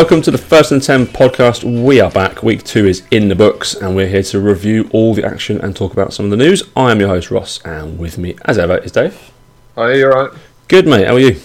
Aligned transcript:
Welcome 0.00 0.22
to 0.22 0.30
the 0.30 0.38
First 0.38 0.72
and 0.72 0.82
Ten 0.82 1.04
podcast. 1.04 1.62
We 1.84 2.00
are 2.00 2.10
back. 2.10 2.42
Week 2.42 2.64
two 2.64 2.86
is 2.86 3.06
in 3.10 3.28
the 3.28 3.34
books, 3.34 3.74
and 3.74 3.94
we're 3.94 4.06
here 4.08 4.22
to 4.22 4.40
review 4.40 4.88
all 4.94 5.12
the 5.12 5.22
action 5.22 5.60
and 5.60 5.76
talk 5.76 5.92
about 5.92 6.14
some 6.14 6.24
of 6.24 6.30
the 6.30 6.38
news. 6.38 6.62
I 6.74 6.90
am 6.90 7.00
your 7.00 7.10
host 7.10 7.30
Ross, 7.30 7.62
and 7.66 7.98
with 7.98 8.16
me, 8.16 8.34
as 8.46 8.56
ever, 8.56 8.78
is 8.78 8.92
Dave. 8.92 9.30
Hi, 9.74 9.92
you 9.92 10.10
alright? 10.10 10.32
Good 10.68 10.86
mate. 10.86 11.06
How 11.06 11.16
are 11.16 11.18
you? 11.18 11.38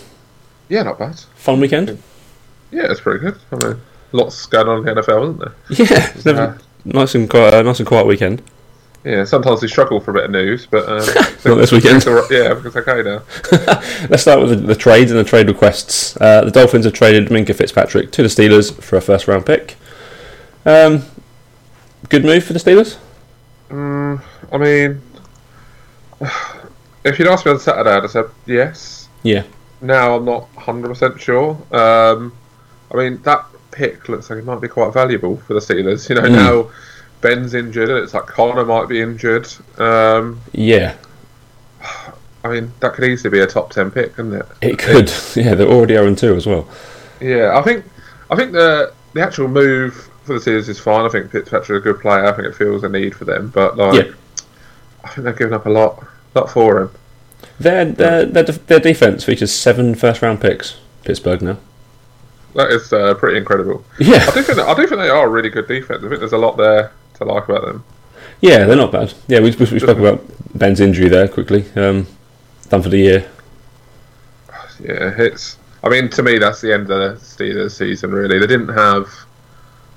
Yeah, 0.70 0.84
not 0.84 0.98
bad. 0.98 1.20
Fun 1.36 1.60
weekend? 1.60 2.02
Yeah, 2.72 2.90
it's 2.90 3.02
pretty 3.02 3.20
good. 3.20 3.38
I 3.52 3.56
mean, 3.58 3.82
lots 4.14 4.46
going 4.46 4.70
on 4.70 4.88
in 4.88 4.96
the 4.96 5.02
NFL, 5.02 5.24
isn't 5.24 5.40
there? 5.40 5.56
Yeah, 5.98 6.12
it's 6.16 6.26
never, 6.26 6.58
nice 6.86 7.14
and 7.14 7.30
quiet. 7.30 7.56
Uh, 7.56 7.62
nice 7.62 7.80
and 7.82 7.88
quiet 7.88 8.08
weekend. 8.08 8.42
Yeah, 9.06 9.24
sometimes 9.24 9.62
we 9.62 9.68
struggle 9.68 10.00
for 10.00 10.12
a 10.12 10.14
bit 10.16 10.24
of 10.26 10.32
news, 10.32 10.66
but 10.66 10.84
um, 10.90 10.98
Not 11.46 11.56
this 11.62 11.72
weekend. 11.72 12.06
all 12.08 12.16
right- 12.16 12.32
yeah, 12.32 12.60
it's 12.66 12.76
okay 12.76 13.04
now. 13.04 13.22
Let's 14.10 14.24
start 14.24 14.40
with 14.42 14.50
the, 14.50 14.56
the 14.56 14.76
trades 14.76 15.12
and 15.12 15.20
the 15.20 15.24
trade 15.24 15.48
requests. 15.48 16.18
Uh, 16.20 16.44
the 16.46 16.52
Dolphins 16.52 16.86
have 16.86 16.94
traded 16.96 17.30
Minkah 17.30 17.54
Fitzpatrick 17.56 18.12
to 18.14 18.24
the 18.24 18.28
Steelers 18.28 18.74
for 18.82 18.96
a 18.98 19.02
first 19.02 19.28
round 19.28 19.46
pick. 19.46 19.76
Um, 20.66 21.04
good 22.10 22.26
move 22.26 22.44
for 22.44 22.54
the 22.54 22.60
Steelers. 22.60 22.98
Mm, 23.70 24.22
I 24.52 24.58
mean, 24.58 25.02
if 27.04 27.20
you'd 27.20 27.28
asked 27.28 27.46
me 27.46 27.52
on 27.52 27.60
Saturday, 27.60 27.92
I'd 27.92 28.02
have 28.04 28.12
said 28.12 28.26
yes. 28.46 29.08
Yeah, 29.24 29.44
Now 29.82 30.16
I'm 30.16 30.26
not 30.26 30.52
100% 30.56 31.20
sure. 31.20 31.52
Um, 31.72 32.36
I 32.92 32.98
mean, 32.98 33.22
that 33.24 33.46
pick 33.72 34.08
looks 34.10 34.30
like 34.30 34.40
it 34.40 34.46
might 34.46 34.62
be 34.62 34.68
quite 34.68 34.94
valuable 34.94 35.38
for 35.38 35.54
the 35.54 35.60
Steelers. 35.60 36.10
You 36.10 36.16
know, 36.16 36.22
Mm. 36.24 36.32
now 36.32 36.72
Ben's 37.26 37.56
injured, 37.56 37.90
and 37.90 37.98
it's 37.98 38.14
like 38.14 38.28
Connor 38.28 38.66
might 38.66 38.88
be 38.88 39.02
injured. 39.02 39.48
Um, 39.80 40.40
yeah, 40.52 40.96
I 42.44 42.48
mean, 42.48 42.72
that 42.82 42.94
could 42.94 43.06
easily 43.06 43.32
be 43.32 43.40
a 43.40 43.48
top 43.48 43.72
10 43.72 43.90
pick, 43.90 44.14
couldn't 44.14 44.34
it? 44.36 44.46
it 44.62 44.78
could. 44.78 45.12
Yeah, 45.36 45.56
they're 45.56 45.68
already 45.68 45.96
0 45.96 46.14
2 46.14 46.36
as 46.36 46.46
well. 46.46 46.70
Yeah, 47.20 47.58
I 47.58 47.64
think 47.64 47.84
I 48.30 48.36
think 48.36 48.52
the 48.52 48.94
the 49.14 49.22
actual 49.22 49.48
move 49.48 50.08
for 50.24 50.34
the 50.34 50.40
Steelers 50.40 50.70
is 50.70 50.80
fine. 50.80 51.04
I 51.04 51.10
think 51.10 51.32
Fitzpatrick's 51.32 51.70
a 51.72 51.80
good 51.80 52.00
player. 52.00 52.26
I 52.26 52.34
think 52.34 52.48
it 52.48 52.56
feels 52.56 52.84
a 52.84 52.90
need 52.90 53.16
for 53.16 53.26
them, 53.26 53.50
but 53.50 53.76
like, 53.76 54.06
Yeah. 54.06 54.12
I 55.04 55.10
think 55.10 55.26
they've 55.26 55.38
given 55.38 55.54
up 55.56 55.66
a 55.66 55.70
lot, 55.70 56.06
lot 56.36 56.52
for 56.52 56.80
him. 56.82 56.92
Their, 57.60 57.86
their, 57.86 58.26
their, 58.26 58.44
their 58.44 58.80
defense 58.80 59.24
features 59.24 59.52
seven 59.52 59.96
first 59.96 60.22
round 60.22 60.42
picks. 60.42 60.78
Pittsburgh 61.04 61.42
now. 61.42 61.58
That 62.54 62.70
is 62.70 62.94
uh, 62.94 63.16
pretty 63.16 63.38
incredible. 63.40 63.84
Yeah, 64.00 64.26
I 64.28 64.32
do 64.34 64.44
think 64.44 64.60
I 64.60 64.76
do 64.76 64.86
think 64.86 65.02
they 65.02 65.10
are 65.10 65.26
a 65.26 65.30
really 65.30 65.50
good 65.50 65.68
defense. 65.68 66.04
I 66.04 66.08
think 66.10 66.20
there's 66.20 66.34
a 66.34 66.38
lot 66.38 66.58
there 66.58 66.92
to 67.18 67.26
like 67.26 67.48
about 67.48 67.66
them. 67.66 67.84
yeah, 68.42 68.66
they're 68.66 68.76
not 68.76 68.92
bad. 68.92 69.14
Yeah, 69.28 69.40
we, 69.40 69.52
we, 69.52 69.66
we 69.66 69.80
spoke 69.80 69.98
about 69.98 70.24
Ben's 70.58 70.80
injury 70.80 71.10
there 71.10 71.28
quickly. 71.28 71.66
Um, 71.76 72.08
done 72.70 72.82
for 72.82 72.90
the 72.90 72.98
year. 72.98 73.30
Yeah, 74.80 75.14
it's. 75.18 75.58
I 75.84 75.90
mean, 75.90 76.10
to 76.10 76.24
me, 76.24 76.38
that's 76.40 76.62
the 76.62 76.74
end 76.74 76.84
of 76.84 76.88
the 76.88 77.20
Steelers 77.26 77.72
season. 77.72 78.12
Really, 78.12 78.40
they 78.40 78.48
didn't 78.48 78.74
have 78.74 79.08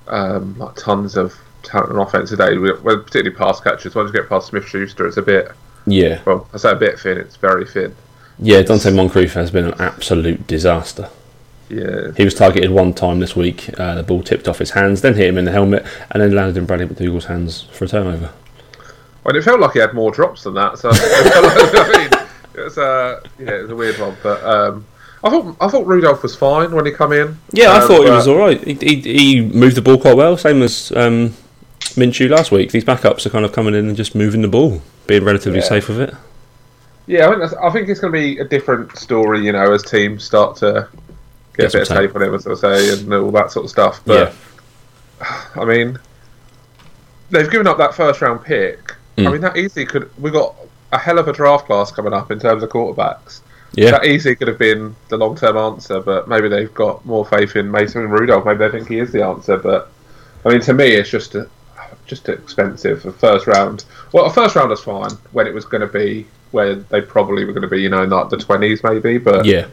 um, 0.06 0.58
like 0.58 0.74
tons 0.76 1.16
of 1.16 1.34
talent 1.62 1.92
on 1.92 1.98
offense 1.98 2.30
today. 2.30 2.56
Well, 2.58 2.76
particularly 2.98 3.30
pass 3.36 3.60
catchers. 3.60 3.94
Once 3.94 4.08
you 4.12 4.20
get 4.20 4.28
past 4.28 4.48
Smith 4.48 4.66
Schuster, 4.66 5.06
it's 5.06 5.16
a 5.16 5.22
bit. 5.22 5.50
Yeah, 5.86 6.20
Well, 6.26 6.46
I 6.52 6.58
say 6.58 6.72
a 6.72 6.76
bit 6.76 7.00
thin. 7.00 7.16
It's 7.16 7.36
very 7.36 7.64
thin. 7.66 7.94
yeah. 8.38 8.60
Donte 8.62 8.94
Moncrief 8.94 9.32
has 9.32 9.50
been 9.50 9.64
an 9.64 9.80
absolute 9.80 10.46
disaster. 10.46 11.08
Yeah, 11.68 12.12
He 12.16 12.24
was 12.24 12.34
targeted 12.34 12.70
one 12.70 12.94
time 12.94 13.20
this 13.20 13.36
week. 13.36 13.68
Uh, 13.78 13.96
the 13.96 14.02
ball 14.02 14.22
tipped 14.22 14.48
off 14.48 14.58
his 14.58 14.70
hands, 14.70 15.02
then 15.02 15.14
hit 15.14 15.28
him 15.28 15.36
in 15.38 15.44
the 15.44 15.50
helmet, 15.52 15.84
and 16.10 16.22
then 16.22 16.34
landed 16.34 16.56
in 16.56 16.64
Bradley 16.66 16.86
McDougald's 16.86 17.26
hands 17.26 17.62
for 17.72 17.84
a 17.84 17.88
turnover. 17.88 18.30
Well, 19.24 19.36
it 19.36 19.42
felt 19.44 19.60
like 19.60 19.72
he 19.72 19.78
had 19.80 19.92
more 19.92 20.10
drops 20.10 20.44
than 20.44 20.54
that. 20.54 20.78
So 20.78 20.88
I 20.92 21.98
mean, 22.10 22.28
it 22.54 22.64
was 22.64 22.78
uh, 22.78 23.20
yeah, 23.38 23.50
it 23.58 23.62
was 23.62 23.70
a 23.70 23.76
weird 23.76 23.98
one. 23.98 24.16
But 24.22 24.42
um, 24.44 24.86
I 25.22 25.28
thought 25.30 25.56
I 25.60 25.68
thought 25.68 25.86
Rudolph 25.86 26.22
was 26.22 26.34
fine 26.34 26.72
when 26.72 26.86
he 26.86 26.92
come 26.92 27.12
in. 27.12 27.38
Yeah, 27.52 27.72
I 27.72 27.80
Um, 27.82 27.88
thought 27.88 28.04
he 28.04 28.10
was 28.10 28.26
all 28.28 28.38
right. 28.38 28.62
He, 28.64 28.74
he, 28.74 29.00
he 29.00 29.40
moved 29.42 29.76
the 29.76 29.82
ball 29.82 29.98
quite 29.98 30.16
well, 30.16 30.38
same 30.38 30.62
as 30.62 30.90
um, 30.92 31.34
Minshew 31.96 32.30
last 32.30 32.50
week. 32.50 32.72
These 32.72 32.84
backups 32.84 33.26
are 33.26 33.30
kind 33.30 33.44
of 33.44 33.52
coming 33.52 33.74
in 33.74 33.86
and 33.88 33.96
just 33.96 34.14
moving 34.14 34.40
the 34.40 34.48
ball, 34.48 34.80
being 35.06 35.24
relatively 35.24 35.58
Yeah. 35.58 35.64
safe 35.66 35.88
with 35.88 36.00
it. 36.00 36.14
Yeah, 37.06 37.26
I 37.26 37.28
think 37.30 37.40
that's, 37.40 37.54
I 37.54 37.70
think 37.70 37.88
it's 37.88 38.00
going 38.00 38.12
to 38.12 38.18
be 38.18 38.38
a 38.38 38.44
different 38.44 38.96
story. 38.96 39.44
You 39.44 39.52
know, 39.52 39.72
as 39.74 39.82
teams 39.82 40.24
start 40.24 40.56
to 40.58 40.88
Get 41.58 41.74
a 41.74 41.78
bit 41.78 41.90
of 41.90 41.96
tape 41.96 42.16
on 42.16 42.22
him, 42.22 42.34
as 42.34 42.46
I 42.46 42.54
say, 42.54 42.92
and 42.92 43.12
all 43.12 43.30
that 43.32 43.50
sort 43.52 43.64
of 43.64 43.70
stuff. 43.70 44.00
But 44.04 44.34
I 45.56 45.64
mean, 45.64 45.98
they've 47.30 47.50
given 47.50 47.66
up 47.66 47.78
that 47.78 47.94
first 47.94 48.20
round 48.20 48.44
pick. 48.44 48.92
I 49.16 49.22
Mm. 49.22 49.32
mean, 49.32 49.40
that 49.40 49.56
easily 49.56 49.84
could. 49.84 50.08
We 50.20 50.30
got 50.30 50.54
a 50.92 50.98
hell 50.98 51.18
of 51.18 51.26
a 51.28 51.32
draft 51.32 51.66
class 51.66 51.90
coming 51.90 52.12
up 52.12 52.30
in 52.30 52.38
terms 52.38 52.62
of 52.62 52.70
quarterbacks. 52.70 53.40
Yeah, 53.72 53.90
That 53.90 54.06
easily 54.06 54.34
could 54.36 54.48
have 54.48 54.58
been 54.58 54.94
the 55.08 55.16
long 55.18 55.36
term 55.36 55.56
answer, 55.56 56.00
but 56.00 56.28
maybe 56.28 56.48
they've 56.48 56.72
got 56.72 57.04
more 57.04 57.26
faith 57.26 57.54
in 57.56 57.70
Mason 57.70 58.02
and 58.02 58.12
Rudolph. 58.12 58.46
Maybe 58.46 58.58
they 58.58 58.70
think 58.70 58.88
he 58.88 58.98
is 58.98 59.12
the 59.12 59.22
answer. 59.24 59.56
But 59.58 59.90
I 60.44 60.50
mean, 60.50 60.60
to 60.62 60.72
me, 60.72 60.86
it's 60.94 61.10
just 61.10 61.34
a, 61.34 61.48
just 62.06 62.28
expensive. 62.28 63.04
A 63.04 63.12
first 63.12 63.46
round. 63.46 63.84
Well, 64.12 64.24
a 64.24 64.30
first 64.32 64.56
round 64.56 64.72
is 64.72 64.80
fine 64.80 65.10
when 65.32 65.46
it 65.46 65.52
was 65.52 65.64
going 65.66 65.82
to 65.82 65.86
be 65.86 66.26
where 66.52 66.76
they 66.76 67.02
probably 67.02 67.44
were 67.44 67.52
going 67.52 67.62
to 67.62 67.68
be. 67.68 67.82
You 67.82 67.90
know, 67.90 68.02
in 68.04 68.10
like 68.10 68.30
the 68.30 68.38
twenties 68.38 68.82
maybe. 68.84 69.18
But 69.18 69.44
yeah, 69.44 69.66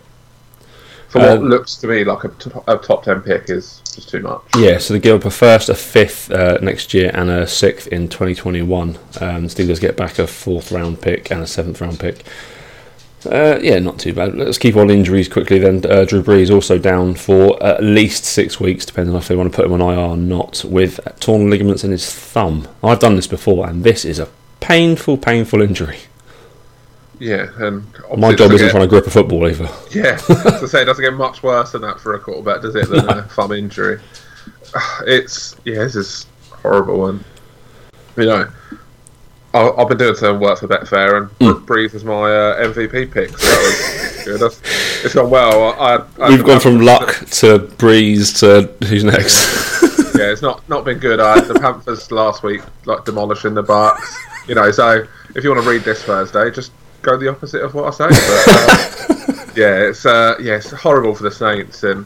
for 1.16 1.22
what 1.22 1.38
Um, 1.38 1.50
looks 1.50 1.76
to 1.78 1.88
me 1.88 2.04
like 2.04 2.24
a, 2.26 2.30
t- 2.30 2.52
a 2.68 2.78
top 2.78 3.04
ten 3.04 3.22
pick 3.22 3.50
is 3.50 3.82
just 3.94 4.10
too 4.10 4.20
much. 4.22 4.42
yeah. 4.58 4.78
So 4.78 4.94
they 4.94 5.00
give 5.00 5.16
up 5.22 5.26
a 5.26 5.32
first, 5.32 5.70
a 5.70 5.76
fifth 5.76 6.30
uh, 6.32 6.58
next 6.62 6.94
year, 6.94 7.12
and 7.14 7.30
a 7.30 7.48
sixth 7.48 7.88
in 7.88 8.08
2021. 8.10 8.90
Um, 9.22 9.48
Steelers 9.48 9.80
get 9.80 9.96
back 9.96 10.20
a 10.20 10.28
fourth 10.28 10.72
round 10.72 11.02
pick 11.02 11.32
and 11.32 11.42
a 11.42 11.48
seventh 11.48 11.80
round 11.82 12.00
pick. 12.00 12.24
Uh, 13.26 13.58
yeah, 13.60 13.80
not 13.80 13.98
too 13.98 14.14
bad. 14.14 14.36
Let's 14.36 14.60
keep 14.60 14.76
on 14.76 14.92
injuries 14.92 15.28
quickly 15.28 15.58
then. 15.58 15.84
Uh, 15.90 16.06
Drew 16.06 16.22
Brees 16.22 16.54
also 16.54 16.78
down 16.78 17.16
for 17.16 17.62
at 17.64 17.82
least 17.84 18.24
six 18.24 18.60
weeks, 18.60 18.86
depending 18.86 19.16
on 19.16 19.20
if 19.22 19.28
they 19.28 19.36
want 19.36 19.52
to 19.52 19.56
put 19.56 19.66
him 19.66 19.74
on 19.74 19.82
IR 19.82 19.98
or 19.98 20.18
not, 20.18 20.64
with 20.64 21.00
torn 21.20 21.50
ligaments 21.50 21.84
in 21.84 21.90
his 21.92 22.08
thumb. 22.14 22.68
I've 22.84 23.00
done 23.00 23.16
this 23.16 23.26
before, 23.26 23.68
and 23.68 23.84
this 23.84 24.06
is 24.06 24.20
a 24.20 24.28
painful, 24.60 25.18
painful 25.18 25.62
injury. 25.64 25.98
Yeah, 27.20 27.48
and 27.58 27.84
My 28.18 28.34
job 28.34 28.52
isn't 28.52 28.68
get- 28.68 28.72
trying 28.72 28.84
to 28.84 28.88
grip 28.88 29.08
a 29.08 29.10
football 29.10 29.48
either. 29.48 29.70
Yeah, 29.92 30.16
to 30.18 30.68
say 30.68 30.82
it 30.82 30.86
doesn't 30.86 31.04
get 31.04 31.14
much 31.14 31.44
worse 31.44 31.72
than 31.72 31.82
that 31.84 32.00
for 32.00 32.14
a 32.16 32.20
quarterback, 32.20 32.62
does 32.62 32.76
it? 32.76 32.90
Than 32.90 33.08
a 33.08 33.24
thumb 33.24 33.52
injury. 33.54 34.00
It's 35.08 35.56
yeah, 35.64 35.76
this 35.76 35.96
is 35.96 36.26
horrible, 36.52 37.08
and 37.08 37.24
you 38.18 38.26
know, 38.26 38.50
I, 39.54 39.70
I've 39.78 39.88
been 39.88 39.98
doing 39.98 40.16
some 40.16 40.40
work 40.42 40.60
for 40.60 40.68
Betfair, 40.68 41.18
and 41.18 41.30
Mm. 41.40 41.66
Brees 41.66 41.94
was 41.94 42.04
my 42.04 42.14
uh, 42.30 42.68
MVP 42.74 43.12
pick, 43.12 43.30
so 43.38 43.48
that 43.48 44.16
was 44.18 44.26
good. 44.26 44.40
That's, 44.42 45.06
it's 45.06 45.14
gone 45.14 45.30
well. 45.30 45.74
I, 45.80 45.96
I, 46.22 46.26
I 46.26 46.30
We've 46.30 46.44
gone 46.44 46.60
from 46.60 46.80
luck 46.82 47.08
to 47.40 47.60
Brees 47.78 48.38
to 48.40 48.86
who's 48.86 49.04
next? 49.04 49.84
Yeah, 50.16 50.32
it's 50.32 50.42
not 50.42 50.68
not 50.70 50.86
been 50.86 50.98
good. 51.00 51.20
I 51.20 51.42
the 51.42 51.56
Panthers 51.56 52.10
last 52.10 52.42
week, 52.42 52.62
like 52.86 53.04
demolishing 53.04 53.54
the 53.54 53.62
Bucks. 53.64 54.18
You 54.48 54.56
know, 54.56 54.72
so 54.72 55.06
if 55.36 55.44
you 55.44 55.50
want 55.50 55.62
to 55.62 55.70
read 55.70 55.82
this 55.82 56.04
Thursday, 56.04 56.50
just 56.52 56.72
go 57.06 57.18
the 57.18 57.28
opposite 57.30 57.62
of 57.62 57.74
what 57.74 57.86
I 57.86 57.92
say. 57.92 58.08
But, 58.10 59.40
uh, 59.40 59.46
yeah, 59.56 59.90
it's 59.90 60.06
uh, 60.06 60.36
yeah, 60.40 60.56
it's 60.56 60.72
horrible 60.72 61.16
for 61.16 61.24
the 61.24 61.32
Saints, 61.32 61.84
and 61.84 62.06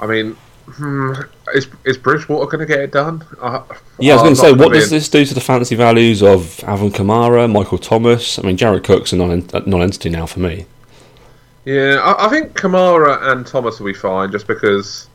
I 0.00 0.06
mean, 0.06 0.36
hmm, 0.66 1.12
is 1.54 1.68
is 1.84 1.98
Bridgewater 1.98 2.46
going 2.46 2.66
to 2.66 2.66
get 2.66 2.80
it 2.80 2.92
done? 2.92 3.24
Uh, 3.40 3.62
yeah, 3.98 4.12
I 4.12 4.16
was 4.16 4.22
going 4.22 4.34
to 4.34 4.40
say, 4.40 4.52
what 4.52 4.72
does 4.72 4.84
convinced. 4.84 4.90
this 4.90 5.08
do 5.08 5.24
to 5.24 5.34
the 5.34 5.40
fantasy 5.40 5.74
values 5.74 6.22
of 6.22 6.62
Alvin 6.64 6.90
Kamara, 6.90 7.50
Michael 7.50 7.78
Thomas? 7.78 8.38
I 8.38 8.42
mean, 8.42 8.56
Jared 8.56 8.84
Cook's 8.84 9.12
a 9.12 9.16
non- 9.16 9.48
a 9.52 9.60
non-entity 9.60 10.10
now 10.10 10.26
for 10.26 10.40
me. 10.40 10.66
Yeah, 11.64 12.00
I, 12.02 12.26
I 12.26 12.28
think 12.30 12.52
Kamara 12.54 13.32
and 13.32 13.46
Thomas 13.46 13.80
will 13.80 13.86
be 13.86 13.98
fine, 13.98 14.30
just 14.30 14.46
because 14.46 15.08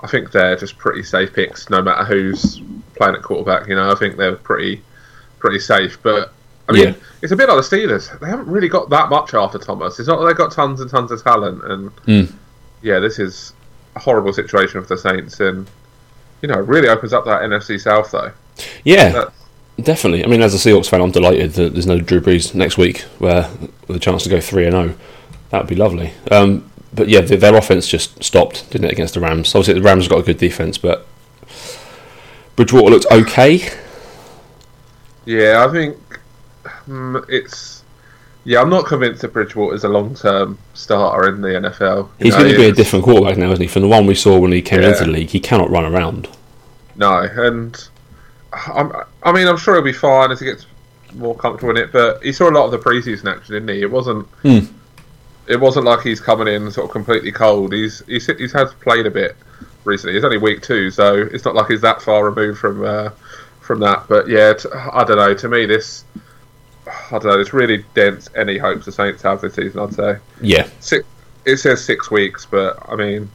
I 0.00 0.06
think 0.06 0.30
they're 0.30 0.56
just 0.56 0.76
pretty 0.76 1.02
safe 1.02 1.32
picks, 1.32 1.70
no 1.70 1.80
matter 1.80 2.04
who's 2.04 2.60
playing 2.96 3.14
at 3.14 3.22
quarterback. 3.22 3.66
You 3.68 3.76
know, 3.76 3.90
I 3.90 3.94
think 3.94 4.16
they're 4.16 4.36
pretty 4.36 4.82
pretty 5.38 5.58
safe. 5.58 6.02
But 6.02 6.32
I 6.68 6.72
mean, 6.72 6.84
Yeah. 6.88 6.94
it's 7.22 7.32
a 7.32 7.36
bit 7.36 7.48
like 7.48 7.56
the 7.56 7.76
Steelers. 7.76 8.18
They 8.18 8.26
haven't 8.26 8.48
really 8.48 8.68
got 8.68 8.90
that 8.90 9.08
much 9.08 9.34
after 9.34 9.58
Thomas. 9.58 9.98
It's 10.00 10.08
not 10.08 10.18
that 10.20 10.26
they've 10.26 10.36
got 10.36 10.50
tons 10.52 10.80
and 10.80 10.90
tons 10.90 11.10
of 11.12 11.22
talent. 11.22 11.62
And 11.64 11.90
Mm. 12.06 12.32
yeah, 12.82 12.98
this 12.98 13.18
is 13.18 13.52
a 13.94 14.00
horrible 14.00 14.32
situation 14.32 14.82
for 14.82 14.88
the 14.88 14.98
Saints, 14.98 15.38
and 15.40 15.66
you 16.42 16.48
know, 16.48 16.54
it 16.58 16.66
really 16.66 16.88
opens 16.88 17.12
up 17.12 17.24
that 17.24 17.42
NFC 17.42 17.78
South 17.80 18.10
though. 18.10 18.30
Yeah, 18.84 19.10
That- 19.10 19.32
definitely. 19.82 20.24
I 20.24 20.28
mean, 20.28 20.42
as 20.42 20.54
a 20.54 20.58
Seahawks 20.58 20.88
fan, 20.88 21.00
I'm 21.00 21.10
delighted 21.12 21.54
that 21.54 21.72
there's 21.72 21.86
no 21.86 21.98
Drew 22.00 22.20
Brees 22.20 22.54
next 22.54 22.76
week, 22.76 23.02
where 23.18 23.48
with 23.88 23.96
a 23.96 24.00
chance 24.00 24.22
to 24.24 24.28
go 24.28 24.40
three 24.40 24.64
and 24.64 24.72
zero. 24.72 24.94
That 25.50 25.58
would 25.62 25.68
be 25.68 25.76
lovely. 25.76 26.12
Um, 26.30 26.64
but 26.92 27.08
yeah, 27.08 27.20
their, 27.20 27.36
their 27.38 27.54
offense 27.56 27.86
just 27.86 28.22
stopped, 28.24 28.68
didn't 28.70 28.86
it, 28.88 28.92
against 28.92 29.14
the 29.14 29.20
Rams? 29.20 29.54
Obviously, 29.54 29.74
the 29.74 29.82
Rams 29.82 30.08
got 30.08 30.18
a 30.18 30.22
good 30.22 30.38
defense, 30.38 30.76
but 30.78 31.06
Bridgewater 32.56 32.90
looked 32.90 33.06
okay. 33.12 33.62
Yeah, 35.24 35.64
I 35.68 35.72
think 35.72 35.96
it's. 36.88 37.82
Yeah, 38.44 38.60
I'm 38.60 38.70
not 38.70 38.86
convinced 38.86 39.22
that 39.22 39.32
Bridgewater's 39.32 39.82
a 39.82 39.88
long-term 39.88 40.56
starter 40.74 41.28
in 41.28 41.40
the 41.40 41.48
NFL. 41.48 42.08
You 42.20 42.26
He's 42.26 42.34
know, 42.34 42.42
going 42.42 42.52
to 42.52 42.56
be 42.58 42.68
a 42.68 42.72
different 42.72 43.04
quarterback 43.04 43.36
now, 43.38 43.50
isn't 43.50 43.60
he? 43.60 43.66
From 43.66 43.82
the 43.82 43.88
one 43.88 44.06
we 44.06 44.14
saw 44.14 44.38
when 44.38 44.52
he 44.52 44.62
came 44.62 44.82
Yeah. 44.82 44.90
into 44.90 45.04
the 45.04 45.10
league, 45.10 45.30
he 45.30 45.40
cannot 45.40 45.68
run 45.68 45.84
around. 45.84 46.28
No, 46.94 47.18
and 47.22 47.88
I'm, 48.72 48.92
I 49.24 49.32
mean, 49.32 49.48
I'm 49.48 49.56
sure 49.56 49.74
he'll 49.74 49.82
be 49.82 49.92
fine 49.92 50.30
as 50.30 50.38
he 50.38 50.46
gets 50.46 50.64
more 51.14 51.34
comfortable 51.34 51.70
in 51.70 51.76
it. 51.76 51.90
But 51.92 52.22
he 52.22 52.32
saw 52.32 52.48
a 52.48 52.52
lot 52.52 52.66
of 52.66 52.70
the 52.70 52.78
preseason 52.78 53.26
action, 53.34 53.54
didn't 53.54 53.68
he? 53.68 53.82
It 53.82 53.90
wasn't. 53.90 54.26
Hmm. 54.42 54.58
It 55.48 55.60
wasn't 55.60 55.84
like 55.86 56.02
he's 56.02 56.20
coming 56.20 56.46
in 56.46 56.70
sort 56.70 56.86
of 56.86 56.92
completely 56.92 57.32
cold. 57.32 57.72
He's 57.72 58.04
he's 58.06 58.26
he's 58.26 58.52
has 58.52 58.72
played 58.74 59.06
a 59.06 59.10
bit, 59.10 59.36
recently. 59.84 60.16
It's 60.16 60.24
only 60.24 60.38
week 60.38 60.62
two, 60.62 60.90
so 60.90 61.16
it's 61.16 61.44
not 61.44 61.54
like 61.56 61.66
he's 61.68 61.80
that 61.80 62.00
far 62.00 62.24
removed 62.24 62.58
from 62.58 62.84
uh, 62.84 63.10
from 63.60 63.80
that. 63.80 64.04
But 64.08 64.28
yeah, 64.28 64.52
t- 64.54 64.68
I 64.72 65.02
don't 65.04 65.16
know. 65.16 65.34
To 65.34 65.48
me, 65.48 65.66
this 65.66 66.04
I 66.86 67.10
don't 67.18 67.24
know. 67.24 67.40
It's 67.40 67.52
really 67.52 67.84
dense. 67.94 68.28
any 68.36 68.58
hopes 68.58 68.86
the 68.86 68.92
Saints 68.92 69.22
have 69.22 69.40
this 69.40 69.54
season. 69.54 69.80
I'd 69.80 69.94
say 69.94 70.18
Yeah, 70.40 70.68
six. 70.80 71.04
It 71.44 71.56
says 71.58 71.84
six 71.84 72.10
weeks, 72.10 72.46
but 72.46 72.78
I 72.88 72.96
mean 72.96 73.30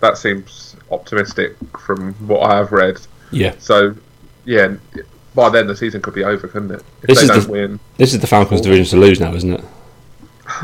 that 0.00 0.18
seems 0.18 0.76
optimistic 0.90 1.56
from 1.78 2.12
what 2.26 2.50
I 2.50 2.56
have 2.56 2.72
read. 2.72 3.00
yeah. 3.30 3.54
So 3.58 3.94
yeah, 4.44 4.74
by 5.34 5.48
then 5.50 5.66
the 5.66 5.76
season 5.76 6.00
could 6.02 6.14
be 6.14 6.22
over, 6.24 6.46
couldn't 6.48 6.70
it? 6.70 6.82
If 7.02 7.08
This 7.08 7.18
they 7.18 7.24
is 7.24 7.28
don't 7.30 7.44
the- 7.46 7.50
win, 7.52 7.80
This 7.96 8.12
is 8.14 8.20
the 8.20 8.26
Falcons' 8.26 8.60
division 8.60 8.84
to 8.86 8.96
lose 9.04 9.20
now, 9.20 9.34
isn't 9.34 9.52
it? 9.52 9.64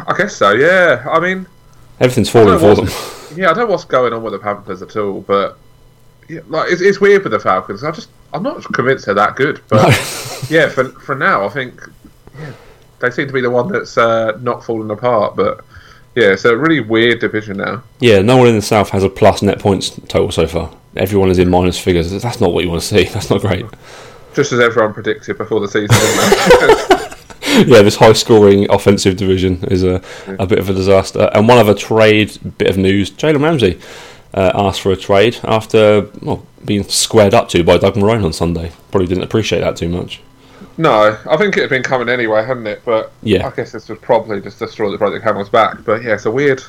I 0.06 0.14
guess 0.16 0.36
so. 0.36 0.52
Yeah, 0.52 1.04
I 1.10 1.18
mean. 1.18 1.46
Everything's 2.00 2.30
falling 2.30 2.58
for 2.58 2.74
them. 2.74 2.88
Yeah, 3.34 3.46
I 3.50 3.54
don't 3.54 3.66
know 3.66 3.72
what's 3.72 3.84
going 3.86 4.12
on 4.12 4.22
with 4.22 4.34
the 4.34 4.38
Panthers 4.38 4.82
at 4.82 4.94
all, 4.96 5.22
but 5.22 5.56
yeah, 6.28 6.40
like 6.48 6.70
it's, 6.70 6.82
it's 6.82 7.00
weird 7.00 7.22
with 7.22 7.32
the 7.32 7.40
Falcons. 7.40 7.82
I 7.82 7.90
just 7.90 8.10
I'm 8.32 8.42
not 8.42 8.64
convinced 8.72 9.06
they're 9.06 9.14
that 9.14 9.36
good, 9.36 9.60
but 9.68 9.88
yeah, 10.50 10.68
for 10.68 10.84
for 10.84 11.14
now, 11.14 11.44
I 11.44 11.48
think 11.48 11.82
yeah, 12.38 12.52
they 13.00 13.10
seem 13.10 13.26
to 13.26 13.32
be 13.32 13.40
the 13.40 13.50
one 13.50 13.70
that's 13.70 13.98
uh, 13.98 14.38
not 14.40 14.64
falling 14.64 14.90
apart. 14.90 15.36
But 15.36 15.64
yeah, 16.14 16.32
it's 16.32 16.44
a 16.44 16.56
really 16.56 16.80
weird 16.80 17.20
division 17.20 17.58
now. 17.58 17.82
yeah, 18.00 18.22
no 18.22 18.36
one 18.36 18.48
in 18.48 18.56
the 18.56 18.62
South 18.62 18.90
has 18.90 19.04
a 19.04 19.08
plus 19.08 19.42
net 19.42 19.58
points 19.58 19.90
total 20.08 20.30
so 20.30 20.46
far. 20.46 20.74
Everyone 20.96 21.30
is 21.30 21.38
in 21.38 21.50
minus 21.50 21.78
figures. 21.78 22.10
That's 22.22 22.40
not 22.40 22.52
what 22.52 22.64
you 22.64 22.70
want 22.70 22.82
to 22.82 22.86
see. 22.86 23.04
That's 23.12 23.30
not 23.30 23.40
great. 23.40 23.66
Just 24.34 24.52
as 24.52 24.60
everyone 24.60 24.94
predicted 24.94 25.36
before 25.36 25.60
the 25.60 25.68
season. 25.68 25.88
yeah, 27.68 27.82
this 27.82 27.96
high 27.96 28.12
scoring 28.14 28.70
offensive 28.70 29.16
division 29.16 29.62
is 29.64 29.82
a, 29.82 30.02
a 30.38 30.46
bit 30.46 30.58
of 30.58 30.70
a 30.70 30.72
disaster. 30.72 31.30
And 31.34 31.48
one 31.48 31.58
other 31.58 31.74
trade 31.74 32.38
bit 32.56 32.68
of 32.68 32.78
news 32.78 33.10
Jalen 33.10 33.42
Ramsey 33.42 33.78
uh, 34.34 34.52
asked 34.54 34.80
for 34.80 34.92
a 34.92 34.96
trade 34.96 35.38
after 35.44 36.08
well, 36.20 36.46
being 36.64 36.84
squared 36.84 37.34
up 37.34 37.48
to 37.50 37.62
by 37.64 37.78
Doug 37.78 37.94
Marrone 37.94 38.24
on 38.24 38.32
Sunday. 38.32 38.72
Probably 38.90 39.06
didn't 39.06 39.24
appreciate 39.24 39.60
that 39.60 39.76
too 39.76 39.88
much. 39.88 40.20
no, 40.78 41.18
I 41.28 41.36
think 41.36 41.56
it 41.56 41.60
had 41.60 41.70
been 41.70 41.82
coming 41.82 42.08
anyway, 42.08 42.44
hadn't 42.44 42.66
it? 42.66 42.82
But 42.84 43.12
Yeah. 43.22 43.46
I 43.46 43.50
guess 43.50 43.72
this 43.72 43.88
was 43.88 43.98
probably 43.98 44.40
just 44.40 44.58
the 44.58 44.68
straw 44.68 44.90
that 44.90 44.98
broke 44.98 45.12
the 45.12 45.20
camel's 45.20 45.48
back. 45.50 45.78
But 45.84 46.02
yeah, 46.02 46.14
it's 46.14 46.26
a 46.26 46.30
weird. 46.30 46.62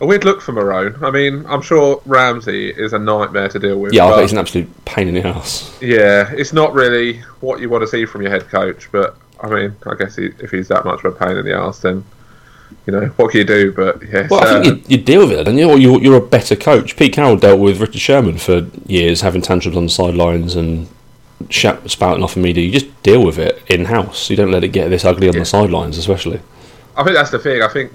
A 0.00 0.06
weird 0.06 0.22
look 0.24 0.40
for 0.40 0.52
Marrone. 0.52 1.02
I 1.02 1.10
mean, 1.10 1.44
I'm 1.48 1.60
sure 1.60 2.00
Ramsey 2.06 2.70
is 2.70 2.92
a 2.92 3.00
nightmare 3.00 3.48
to 3.48 3.58
deal 3.58 3.80
with. 3.80 3.92
Yeah, 3.92 4.06
I 4.06 4.10
bet 4.10 4.20
he's 4.22 4.30
an 4.32 4.38
absolute 4.38 4.84
pain 4.84 5.08
in 5.08 5.14
the 5.14 5.26
ass. 5.26 5.76
Yeah, 5.82 6.30
it's 6.36 6.52
not 6.52 6.72
really 6.72 7.14
what 7.40 7.58
you 7.60 7.68
want 7.68 7.82
to 7.82 7.88
see 7.88 8.04
from 8.04 8.22
your 8.22 8.30
head 8.30 8.48
coach, 8.48 8.88
but 8.92 9.16
I 9.42 9.48
mean, 9.48 9.74
I 9.86 9.96
guess 9.96 10.14
he, 10.14 10.26
if 10.38 10.52
he's 10.52 10.68
that 10.68 10.84
much 10.84 11.02
of 11.02 11.12
a 11.16 11.18
pain 11.18 11.36
in 11.36 11.44
the 11.44 11.52
ass, 11.52 11.80
then 11.80 12.04
you 12.86 12.92
know 12.92 13.06
what 13.16 13.30
can 13.30 13.38
you 13.38 13.44
do? 13.44 13.72
But 13.72 14.02
yeah, 14.08 14.26
Well, 14.30 14.40
I 14.40 14.46
uh, 14.58 14.62
think 14.62 14.88
you, 14.88 14.96
you 14.98 15.02
deal 15.04 15.20
with 15.26 15.32
it, 15.38 15.44
don't 15.44 15.56
you? 15.58 15.68
Or 15.70 15.78
you're, 15.78 16.00
you're 16.00 16.16
a 16.16 16.20
better 16.20 16.56
coach. 16.56 16.96
Pete 16.96 17.12
Carroll 17.12 17.36
dealt 17.36 17.60
with 17.60 17.80
Richard 17.80 18.00
Sherman 18.00 18.38
for 18.38 18.66
years, 18.86 19.20
having 19.20 19.42
tantrums 19.42 19.76
on 19.76 19.84
the 19.84 19.90
sidelines 19.90 20.54
and 20.56 20.88
spouting 21.50 22.22
off 22.22 22.36
in 22.36 22.42
media. 22.42 22.64
You 22.64 22.72
just 22.72 23.02
deal 23.02 23.24
with 23.24 23.38
it 23.38 23.62
in 23.68 23.84
house. 23.86 24.28
You 24.30 24.36
don't 24.36 24.50
let 24.50 24.64
it 24.64 24.68
get 24.68 24.88
this 24.88 25.04
ugly 25.04 25.28
on 25.28 25.34
Yeah. 25.34 25.40
the 25.40 25.46
sidelines, 25.46 25.98
especially. 25.98 26.40
I 26.96 27.04
think 27.04 27.14
that's 27.16 27.30
the 27.30 27.38
thing. 27.38 27.62
I 27.62 27.68
think 27.68 27.92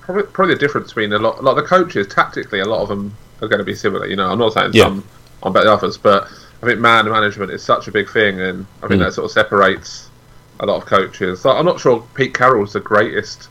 probably, 0.00 0.24
probably 0.24 0.54
the 0.54 0.60
difference 0.60 0.88
between 0.88 1.12
a 1.12 1.18
lot, 1.18 1.38
a 1.38 1.42
lot 1.42 1.56
of 1.58 1.64
the 1.64 1.68
coaches 1.68 2.06
tactically, 2.08 2.60
a 2.60 2.64
lot 2.64 2.80
of 2.82 2.88
them 2.88 3.14
are 3.42 3.48
going 3.48 3.58
to 3.58 3.64
be 3.64 3.74
similar. 3.74 4.06
You 4.06 4.16
know, 4.16 4.28
I'm 4.30 4.38
not 4.38 4.54
saying 4.54 4.70
Yeah. 4.72 4.84
some 4.84 5.04
are 5.42 5.50
better 5.52 5.66
than 5.66 5.74
others, 5.74 5.98
but 5.98 6.28
I 6.62 6.66
think 6.66 6.80
man 6.80 7.08
management 7.08 7.50
is 7.50 7.62
such 7.62 7.86
a 7.86 7.92
big 7.92 8.08
thing, 8.10 8.40
and 8.40 8.64
I 8.82 8.88
think 8.88 9.00
Mm. 9.00 9.04
that 9.04 9.12
sort 9.14 9.26
of 9.26 9.30
separates 9.32 10.08
a 10.60 10.64
lot 10.66 10.76
of 10.76 10.86
coaches. 10.86 11.40
So 11.40 11.50
I'm 11.50 11.66
not 11.66 11.78
sure 11.78 12.02
Pete 12.14 12.32
Carroll's 12.32 12.72
the 12.72 12.80
greatest 12.80 13.48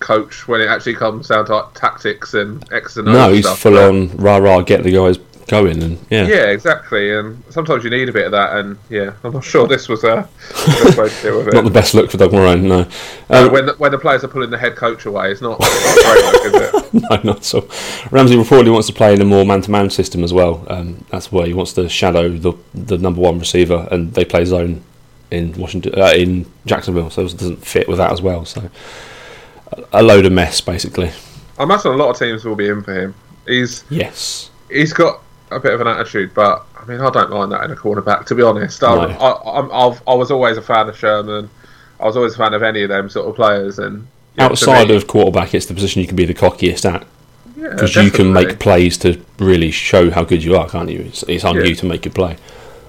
coach 0.00 0.46
when 0.48 0.60
it 0.60 0.66
actually 0.68 0.94
comes 0.94 1.28
down 1.28 1.46
to 1.46 1.56
like, 1.56 1.74
tactics 1.74 2.34
and 2.34 2.70
X 2.72 2.96
and 2.96 3.06
No, 3.06 3.32
he's 3.32 3.44
stuff, 3.44 3.58
full 3.60 3.72
but- 3.72 3.88
on 3.88 4.16
rah 4.16 4.36
rah, 4.38 4.60
get 4.62 4.82
the 4.82 4.92
guys 4.92 5.18
going, 5.48 5.82
and 5.82 5.98
yeah. 6.10 6.26
Yeah, 6.26 6.50
exactly. 6.50 7.10
And 7.14 7.42
sometimes 7.48 7.82
you 7.82 7.88
need 7.88 8.08
a 8.10 8.12
bit 8.12 8.26
of 8.26 8.32
that. 8.32 8.56
And 8.58 8.76
yeah, 8.90 9.14
I'm 9.24 9.32
not 9.32 9.44
sure 9.44 9.66
this 9.66 9.88
was 9.88 10.04
a 10.04 10.28
the 10.50 10.82
best 10.84 10.98
way 10.98 11.08
to 11.08 11.22
deal 11.22 11.38
with 11.38 11.48
it. 11.48 11.54
Not 11.54 11.64
the 11.64 11.70
best 11.70 11.94
look 11.94 12.10
for 12.10 12.18
Doug 12.18 12.32
Marrone, 12.32 12.62
no. 12.64 12.80
Um, 13.30 13.50
when 13.50 13.64
the, 13.66 13.72
when 13.74 13.90
the 13.90 13.98
players 13.98 14.22
are 14.24 14.28
pulling 14.28 14.50
the 14.50 14.58
head 14.58 14.76
coach 14.76 15.06
away, 15.06 15.32
it's 15.32 15.40
not, 15.40 15.58
not 15.58 15.70
look, 15.70 16.44
is 16.44 16.54
it? 16.54 16.94
no, 17.24 17.32
not 17.32 17.38
at 17.38 17.54
all. 17.54 17.68
Ramsey 18.10 18.36
reportedly 18.36 18.72
wants 18.72 18.88
to 18.88 18.92
play 18.92 19.14
in 19.14 19.22
a 19.22 19.24
more 19.24 19.46
man-to-man 19.46 19.88
system 19.88 20.22
as 20.22 20.34
well. 20.34 20.66
Um, 20.68 21.04
that's 21.10 21.32
where 21.32 21.46
he 21.46 21.54
wants 21.54 21.72
to 21.74 21.88
shadow 21.88 22.28
the 22.28 22.52
the 22.74 22.98
number 22.98 23.20
one 23.22 23.38
receiver, 23.38 23.88
and 23.90 24.12
they 24.12 24.26
play 24.26 24.44
zone 24.44 24.82
in 25.30 25.52
Washington, 25.54 25.98
uh, 25.98 26.12
in 26.14 26.44
Jacksonville, 26.66 27.08
so 27.10 27.22
it 27.22 27.36
doesn't 27.38 27.66
fit 27.66 27.88
with 27.88 27.96
that 27.98 28.12
as 28.12 28.20
well. 28.20 28.44
So 28.44 28.70
a- 29.72 30.00
a 30.00 30.02
load 30.02 30.26
of 30.26 30.32
mess, 30.32 30.60
basically. 30.60 31.10
I 31.58 31.62
imagine 31.64 31.92
a 31.92 31.96
lot 31.96 32.10
of 32.10 32.18
teams 32.18 32.44
will 32.44 32.54
be 32.56 32.68
in 32.68 32.82
for 32.82 32.94
him. 32.94 33.14
He's 33.46 33.84
Yes. 33.90 34.50
he's 34.70 34.92
got 34.92 35.20
a 35.50 35.58
bit 35.58 35.72
of 35.72 35.80
an 35.80 35.86
attitude, 35.88 36.32
but 36.34 36.64
I 36.80 36.84
mean, 36.90 37.00
I 37.00 37.10
don't 37.10 37.30
mind 37.30 37.52
that 37.52 37.64
in 37.64 37.70
a 37.70 37.76
cornerback. 37.76 38.26
To 38.26 38.34
be 38.34 38.42
honest, 38.42 38.82
I, 38.84 38.94
No. 38.94 39.00
I, 39.18 39.86
I've, 39.88 40.02
I 40.06 40.14
was 40.14 40.30
always 40.30 40.56
a 40.56 40.62
fan 40.62 40.88
of 40.88 40.96
Sherman. 40.96 41.50
I 42.00 42.04
was 42.06 42.16
always 42.16 42.34
a 42.34 42.38
fan 42.38 42.54
of 42.54 42.62
any 42.62 42.82
of 42.82 42.88
them 42.90 43.08
sort 43.10 43.28
of 43.28 43.34
players, 43.34 43.78
and 43.78 44.06
yeah, 44.36 44.44
Outside 44.44 44.88
me- 44.88 44.96
of 44.96 45.06
quarterback, 45.06 45.54
it's 45.54 45.66
the 45.66 45.74
position 45.74 46.00
you 46.00 46.06
can 46.06 46.16
be 46.16 46.24
the 46.26 46.34
cockiest 46.34 46.84
at 46.88 47.04
yeah, 47.56 47.70
because 47.70 47.96
you 47.96 48.10
can 48.10 48.32
make 48.32 48.58
plays 48.60 48.96
to 48.98 49.20
really 49.40 49.70
show 49.72 50.10
how 50.10 50.22
good 50.22 50.44
you 50.44 50.56
are, 50.56 50.68
can't 50.68 50.88
you? 50.90 51.00
It's, 51.00 51.24
it's 51.24 51.44
on 51.44 51.56
Yeah. 51.56 51.62
you 51.64 51.74
to 51.76 51.86
make 51.86 52.04
your 52.04 52.12
play. 52.14 52.36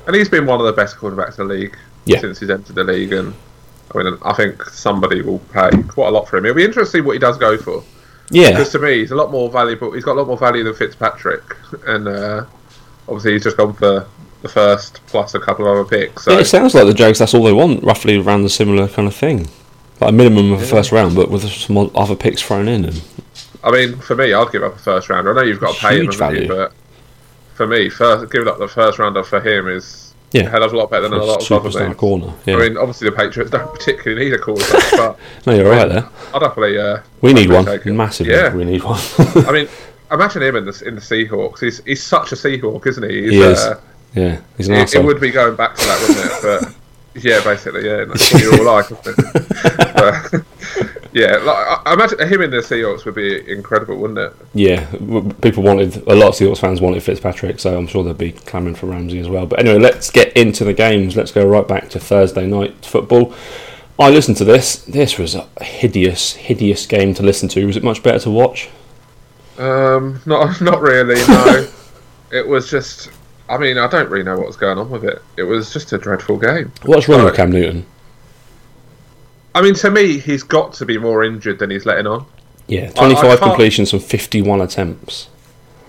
And 0.05 0.15
he's 0.15 0.29
been 0.29 0.45
one 0.45 0.59
of 0.59 0.65
the 0.67 0.73
best 0.73 0.95
quarterbacks 0.97 1.39
in 1.39 1.47
the 1.47 1.53
league 1.53 1.75
Yeah. 2.05 2.19
since 2.19 2.39
he's 2.39 2.49
entered 2.51 2.75
the 2.75 2.83
league. 2.83 3.13
And 3.13 3.33
I 3.93 3.97
mean, 4.03 4.17
I 4.23 4.33
think 4.33 4.63
somebody 4.65 5.21
will 5.21 5.39
pay 5.53 5.69
quite 5.87 6.07
a 6.09 6.11
lot 6.11 6.27
for 6.27 6.37
him. 6.37 6.45
It'll 6.45 6.55
be 6.55 6.63
interesting 6.65 7.05
what 7.05 7.13
he 7.13 7.19
does 7.19 7.37
go 7.37 7.57
for. 7.57 7.83
Yeah, 8.31 8.51
Because 8.51 8.71
to 8.73 8.79
me, 8.79 8.99
he's 8.99 9.11
a 9.11 9.15
lot 9.15 9.31
more 9.31 9.49
valuable. 9.49 9.91
He's 9.91 10.03
got 10.03 10.13
a 10.13 10.19
lot 10.19 10.27
more 10.27 10.37
value 10.37 10.63
than 10.63 10.75
Fitzpatrick, 10.75 11.41
and 11.87 12.07
uh, 12.07 12.45
obviously 13.07 13.33
he's 13.33 13.43
just 13.43 13.57
gone 13.57 13.73
for 13.73 14.07
the 14.43 14.49
first 14.49 15.01
plus 15.07 15.33
a 15.33 15.39
couple 15.39 15.65
of 15.65 15.71
other 15.71 15.83
picks. 15.89 16.25
So 16.25 16.33
Yeah, 16.33 16.39
it 16.39 16.45
sounds 16.45 16.75
like 16.75 16.85
the 16.85 16.93
Jags. 16.93 17.19
That's 17.19 17.33
all 17.33 17.43
they 17.43 17.51
want, 17.53 17.83
roughly 17.83 18.17
around 18.17 18.43
the 18.43 18.49
similar 18.49 18.87
kind 18.87 19.07
of 19.07 19.15
thing, 19.15 19.47
like 19.99 20.11
a 20.11 20.13
minimum 20.13 20.51
of 20.51 20.61
a 20.61 20.65
first 20.65 20.91
round, 20.91 21.15
but 21.15 21.31
with 21.31 21.49
some 21.49 21.77
other 21.95 22.15
picks 22.15 22.41
thrown 22.43 22.67
in. 22.67 22.85
And 22.85 23.01
I 23.63 23.71
mean, 23.71 23.97
for 23.97 24.15
me, 24.15 24.31
I'd 24.33 24.51
give 24.51 24.61
up 24.63 24.75
a 24.75 24.79
first 24.79 25.09
rounder. 25.09 25.31
I 25.31 25.41
know 25.41 25.47
you've 25.47 25.59
got 25.59 25.73
to 25.75 25.81
pay 25.81 25.95
him, 25.97 26.03
Huge 26.05 26.19
haven't 26.19 26.41
you, 26.43 26.47
value. 26.47 26.67
but 26.67 26.73
for 27.55 27.65
me, 27.65 27.89
first 27.89 28.31
giving 28.31 28.47
up 28.47 28.59
the 28.59 28.67
first 28.67 28.99
rounder 28.99 29.23
for 29.23 29.41
him 29.41 29.67
is 29.67 30.08
Yeah. 30.31 30.43
a 30.43 30.49
hell 30.49 30.63
of 30.63 30.73
a 30.73 30.77
lot 30.77 30.91
better 30.91 31.09
than 31.09 31.13
a 31.19 31.23
lot 31.23 31.49
of 31.51 31.65
other 31.65 31.87
moves. 31.87 31.97
corner. 31.97 32.33
Yeah. 32.45 32.55
I 32.57 32.59
mean, 32.59 32.77
obviously 32.77 33.09
the 33.09 33.15
Patriots 33.15 33.49
don't 33.51 33.73
particularly 33.73 34.25
need 34.25 34.33
a 34.33 34.37
quarterback, 34.37 34.83
but 34.91 35.19
no, 35.47 35.55
you're 35.55 35.69
right 35.69 35.89
there. 35.89 36.07
I'd 36.33 36.41
happily. 36.41 36.77
Uh, 36.77 36.99
We 37.21 37.33
need 37.33 37.49
one 37.51 37.65
massively. 37.97 38.33
Yeah. 38.33 38.53
We 38.53 38.63
need 38.65 38.83
one. 38.83 38.99
I 39.47 39.51
mean, 39.51 39.67
imagine 40.11 40.43
him 40.43 40.55
in 40.55 40.65
the 40.65 40.83
in 40.85 40.95
the 40.95 41.01
Seahawks. 41.01 41.59
He's 41.61 41.83
he's 41.83 42.03
such 42.03 42.31
a 42.31 42.35
Seahawk, 42.35 42.85
isn't 42.87 43.09
he? 43.09 43.21
He's, 43.23 43.31
He 43.31 43.39
is. 43.41 43.59
Uh, 43.59 43.79
yeah, 44.15 44.41
he's 44.57 44.67
an 44.67 44.75
it, 44.75 44.95
it 44.95 45.03
would 45.03 45.19
be 45.21 45.29
going 45.31 45.55
back 45.55 45.75
to 45.75 45.85
that, 45.85 46.07
wouldn't 46.07 46.25
it? 46.25 46.73
But 47.15 47.23
yeah, 47.23 47.43
basically, 47.43 47.85
yeah, 47.85 48.05
that's 48.05 48.33
what 48.33 48.41
you're 48.41 48.57
all 48.59 48.75
like, 48.75 48.85
isn't 48.91 49.07
it? 49.07 49.93
But, 50.31 50.43
yeah, 51.11 51.37
like, 51.37 51.87
I, 51.87 51.93
imagine 51.93 52.19
him 52.19 52.41
in 52.41 52.51
the 52.51 52.57
Seahawks 52.57 53.05
would 53.05 53.15
be 53.15 53.51
incredible, 53.51 53.97
wouldn't 53.97 54.19
it? 54.19 54.33
Yeah, 54.53 54.85
people 55.41 55.63
wanted 55.63 55.95
a 56.07 56.15
lot 56.15 56.29
of 56.29 56.35
Seahawks 56.35 56.59
fans 56.59 56.81
wanted 56.81 57.01
Fitzpatrick, 57.01 57.59
so 57.59 57.77
I'm 57.77 57.87
sure 57.87 58.03
they'd 58.03 58.17
be 58.17 58.31
clamouring 58.31 58.75
for 58.75 58.87
Ramsey 58.87 59.19
as 59.19 59.27
well. 59.27 59.45
But 59.45 59.59
anyway, 59.59 59.79
let's 59.79 60.11
get 60.11 60.35
into 60.37 60.63
the 60.63 60.73
games. 60.73 61.15
Let's 61.15 61.31
go 61.31 61.47
right 61.47 61.67
back 61.67 61.89
to 61.89 61.99
Thursday 61.99 62.45
night 62.45 62.85
football. 62.85 63.33
I 63.97 64.09
listened 64.09 64.37
to 64.37 64.45
this. 64.45 64.77
This 64.77 65.17
was 65.17 65.35
a 65.35 65.47
hideous, 65.61 66.33
hideous 66.33 66.85
game 66.85 67.13
to 67.15 67.23
listen 67.23 67.49
to. 67.49 67.65
Was 67.65 67.75
it 67.75 67.83
much 67.83 68.03
better 68.03 68.19
to 68.19 68.31
watch? 68.31 68.69
Um, 69.57 70.21
not 70.25 70.61
not 70.61 70.81
really. 70.81 71.15
No, 71.27 71.67
it 72.31 72.47
was 72.47 72.69
just. 72.69 73.09
I 73.49 73.57
mean, 73.57 73.79
I 73.79 73.87
don't 73.87 74.09
really 74.09 74.23
know 74.23 74.37
what 74.37 74.45
was 74.45 74.55
going 74.55 74.77
on 74.77 74.91
with 74.91 75.03
it. 75.03 75.23
It 75.35 75.43
was 75.43 75.73
just 75.73 75.91
a 75.91 75.97
dreadful 75.97 76.37
game. 76.37 76.71
What's 76.83 77.09
wrong 77.09 77.25
with 77.25 77.35
Cam 77.35 77.51
Newton? 77.51 77.85
I 79.59 79.61
mean, 79.61 79.73
to 79.75 79.91
me, 79.91 80.19
he's 80.19 80.41
got 80.41 80.71
to 80.75 80.85
be 80.85 80.97
more 80.97 81.21
injured 81.21 81.59
than 81.59 81.69
he's 81.69 81.85
letting 81.85 82.07
on. 82.07 82.25
Yeah, 82.67 82.83
I- 82.97 83.07
I 83.07 83.13
25 83.13 83.41
completions 83.41 83.89
from 83.89 83.99
51 83.99 84.61
attempts. 84.61 85.27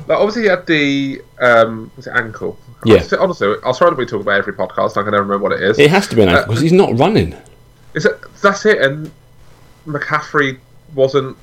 Like, 0.09 0.19
obviously, 0.19 0.43
he 0.43 0.49
had 0.49 0.67
the 0.67 1.23
um, 1.41 1.93
was 1.97 2.09
it 2.09 2.15
ankle? 2.17 2.59
Yeah. 2.85 3.05
Honestly, 3.21 3.55
I'll 3.65 3.75
try 3.75 3.89
to 3.89 3.95
we 3.95 4.07
talk 4.07 4.23
about 4.23 4.39
every 4.39 4.55
podcast. 4.55 4.97
I 4.97 5.03
can 5.05 5.13
never 5.13 5.23
remember 5.23 5.39
what 5.39 5.53
it 5.53 5.63
is. 5.63 5.79
It 5.79 5.89
has 5.91 6.09
to 6.09 6.17
be 6.17 6.23
an 6.23 6.31
Uh, 6.31 6.33
ankle 6.39 6.47
because 6.49 6.63
he's 6.63 6.73
not 6.73 6.99
running. 6.99 7.37
Is 7.95 8.07
it? 8.07 8.19
That's 8.43 8.67
it. 8.67 8.83
And 8.83 9.13
McCaffrey 9.87 10.59
wasn't 10.97 11.37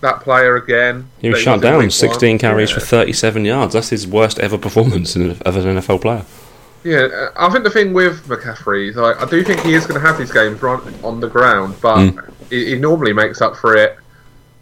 that 0.00 0.20
player 0.20 0.56
again. 0.56 1.10
He 1.18 1.28
was 1.28 1.40
shut 1.40 1.60
down, 1.60 1.90
16 1.90 2.30
one. 2.30 2.38
carries 2.38 2.70
yeah. 2.70 2.78
for 2.78 2.80
37 2.80 3.44
yards. 3.44 3.74
That's 3.74 3.90
his 3.90 4.06
worst 4.06 4.38
ever 4.38 4.56
performance 4.56 5.16
in, 5.16 5.32
of 5.32 5.56
an 5.56 5.76
NFL 5.76 6.00
player. 6.00 6.24
Yeah, 6.84 6.98
uh, 6.98 7.30
I 7.36 7.50
think 7.50 7.64
the 7.64 7.70
thing 7.70 7.92
with 7.94 8.26
McCaffrey, 8.28 8.90
is, 8.90 8.96
like, 8.96 9.20
I 9.20 9.24
do 9.28 9.42
think 9.42 9.60
he 9.60 9.74
is 9.74 9.86
going 9.86 10.00
to 10.00 10.06
have 10.06 10.18
these 10.18 10.30
games 10.30 10.62
on 10.62 11.18
the 11.20 11.28
ground, 11.28 11.76
but 11.80 11.96
Mm. 11.96 12.32
he, 12.50 12.66
he 12.66 12.74
normally 12.76 13.12
makes 13.14 13.40
up 13.40 13.56
for 13.56 13.74
it 13.74 13.96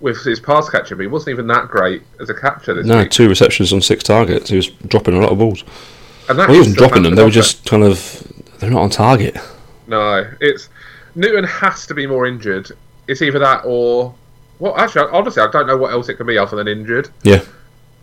with 0.01 0.23
his 0.25 0.39
pass 0.41 0.69
catching. 0.71 0.97
But 0.99 1.03
he 1.03 1.09
wasn't 1.09 1.35
even 1.35 1.47
that 1.49 1.69
great 1.69 2.03
as 2.21 2.31
a 2.31 2.35
catcher 2.35 2.75
this 2.75 2.87
No, 2.87 2.99
week. 2.99 3.11
two 3.11 3.29
receptions 3.29 3.73
on 3.73 3.81
six 3.83 4.05
targets. 4.05 4.51
He 4.51 4.57
was 4.57 4.69
dropping 4.69 5.15
a 5.15 5.21
lot 5.21 5.33
of 5.33 5.39
balls. 5.39 5.65
And 6.29 6.39
Well, 6.39 6.49
he 6.53 6.59
wasn't 6.59 6.77
dropping 6.79 7.03
them. 7.03 7.17
They 7.17 7.25
were 7.25 7.31
just 7.31 7.65
kind 7.69 7.83
of 7.83 8.23
they're 8.59 8.71
not 8.71 8.83
on 8.83 8.91
target. 8.91 9.37
No, 9.89 10.25
it's 10.41 10.69
Newton 11.17 11.43
has 11.45 11.85
to 11.87 11.95
be 11.95 12.07
more 12.07 12.27
injured. 12.27 12.71
It's 13.09 13.21
either 13.23 13.41
that 13.41 13.63
or 13.65 14.15
well, 14.61 14.77
actually, 14.77 15.09
honestly, 15.11 15.43
I 15.43 15.51
don't 15.51 15.67
know 15.67 15.77
what 15.77 15.93
else 15.93 16.09
it 16.09 16.15
can 16.15 16.27
be 16.27 16.39
other 16.39 16.57
than 16.57 16.69
injured. 16.69 17.09
Yeah, 17.25 17.41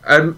And 0.05 0.35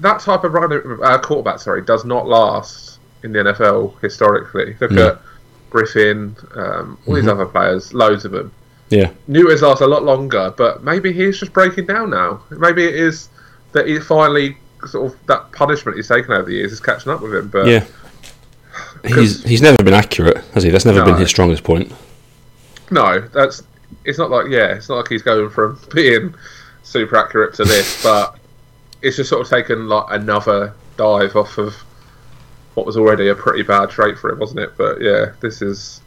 that 0.00 0.20
type 0.20 0.44
of 0.44 0.52
running 0.54 0.80
uh, 1.02 1.18
quarterback, 1.18 1.60
sorry, 1.60 1.82
does 1.82 2.04
not 2.04 2.26
last 2.26 2.98
in 3.22 3.32
the 3.32 3.40
NFL 3.40 4.00
historically. 4.00 4.76
Look 4.80 4.90
No. 4.92 5.08
at 5.08 5.18
Griffin, 5.70 6.34
um, 6.54 6.98
all 7.06 7.14
these 7.14 7.28
other 7.28 7.46
players, 7.46 7.92
loads 7.94 8.24
of 8.24 8.32
them. 8.32 8.50
Yeah, 8.88 9.10
Knew 9.28 9.48
his 9.48 9.62
last 9.62 9.82
a 9.82 9.86
lot 9.86 10.02
longer, 10.02 10.52
but 10.56 10.82
maybe 10.82 11.12
he's 11.12 11.38
just 11.38 11.52
breaking 11.52 11.86
down 11.86 12.10
now. 12.10 12.42
Maybe 12.50 12.84
it 12.84 12.94
is 12.96 13.28
that 13.72 13.86
he 13.86 14.00
finally 14.00 14.56
sort 14.88 15.12
of 15.12 15.26
that 15.26 15.52
punishment 15.52 15.96
he's 15.96 16.08
taken 16.08 16.32
over 16.32 16.44
the 16.48 16.54
years 16.56 16.72
is 16.72 16.80
catching 16.80 17.12
up 17.12 17.20
with 17.20 17.32
him. 17.34 17.48
But 17.48 17.66
yeah. 17.68 17.84
He's 19.06 19.44
he's 19.44 19.62
never 19.62 19.82
been 19.82 19.94
accurate, 19.94 20.38
has 20.54 20.62
he? 20.64 20.70
That's 20.70 20.84
never 20.84 21.04
been 21.04 21.16
his 21.16 21.28
strongest 21.28 21.62
point. 21.64 21.92
no, 22.90 23.20
that's 23.20 23.62
it's 24.04 24.18
not 24.18 24.30
like 24.30 24.48
yeah, 24.48 24.74
it's 24.74 24.88
not 24.88 24.96
like 24.96 25.08
he's 25.08 25.22
going 25.22 25.48
from 25.50 25.78
being 25.94 26.34
super 26.82 27.16
accurate 27.16 27.54
to 27.54 27.64
this, 27.64 28.02
but 28.02 28.36
it's 29.02 29.16
just 29.16 29.30
sort 29.30 29.42
of 29.42 29.48
taken 29.48 29.88
like 29.88 30.04
another 30.10 30.74
dive 30.96 31.36
off 31.36 31.58
of 31.58 31.74
what 32.74 32.86
was 32.86 32.96
already 32.96 33.28
a 33.28 33.34
pretty 33.34 33.62
bad 33.62 33.90
trait 33.90 34.18
for 34.18 34.30
him, 34.30 34.38
wasn't 34.38 34.60
it? 34.60 34.72
But 34.76 35.00
yeah, 35.00 35.32
this 35.40 35.60
is 35.62 36.00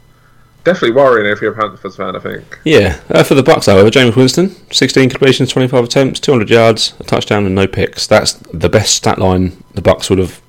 definitely 0.64 0.92
worrying 0.96 1.30
if 1.30 1.40
you're 1.42 1.52
a 1.52 1.56
Panthers 1.56 1.96
fan. 1.96 2.16
I 2.16 2.20
think. 2.20 2.58
Yeah, 2.64 3.00
uh, 3.10 3.22
for 3.22 3.34
the 3.34 3.42
Bucks, 3.42 3.66
however, 3.66 3.90
Jameis 3.90 4.16
Winston, 4.16 4.50
16 4.72 5.10
completions, 5.10 5.50
25 5.50 5.84
attempts, 5.84 6.20
200 6.20 6.48
yards, 6.50 6.94
a 7.00 7.04
touchdown, 7.04 7.44
and 7.46 7.54
no 7.54 7.66
picks. 7.66 8.06
That's 8.06 8.32
the 8.32 8.68
best 8.68 8.94
stat 8.94 9.18
line 9.18 9.62
the 9.74 9.82
Bucks 9.82 10.08
would 10.08 10.18
have 10.18 10.40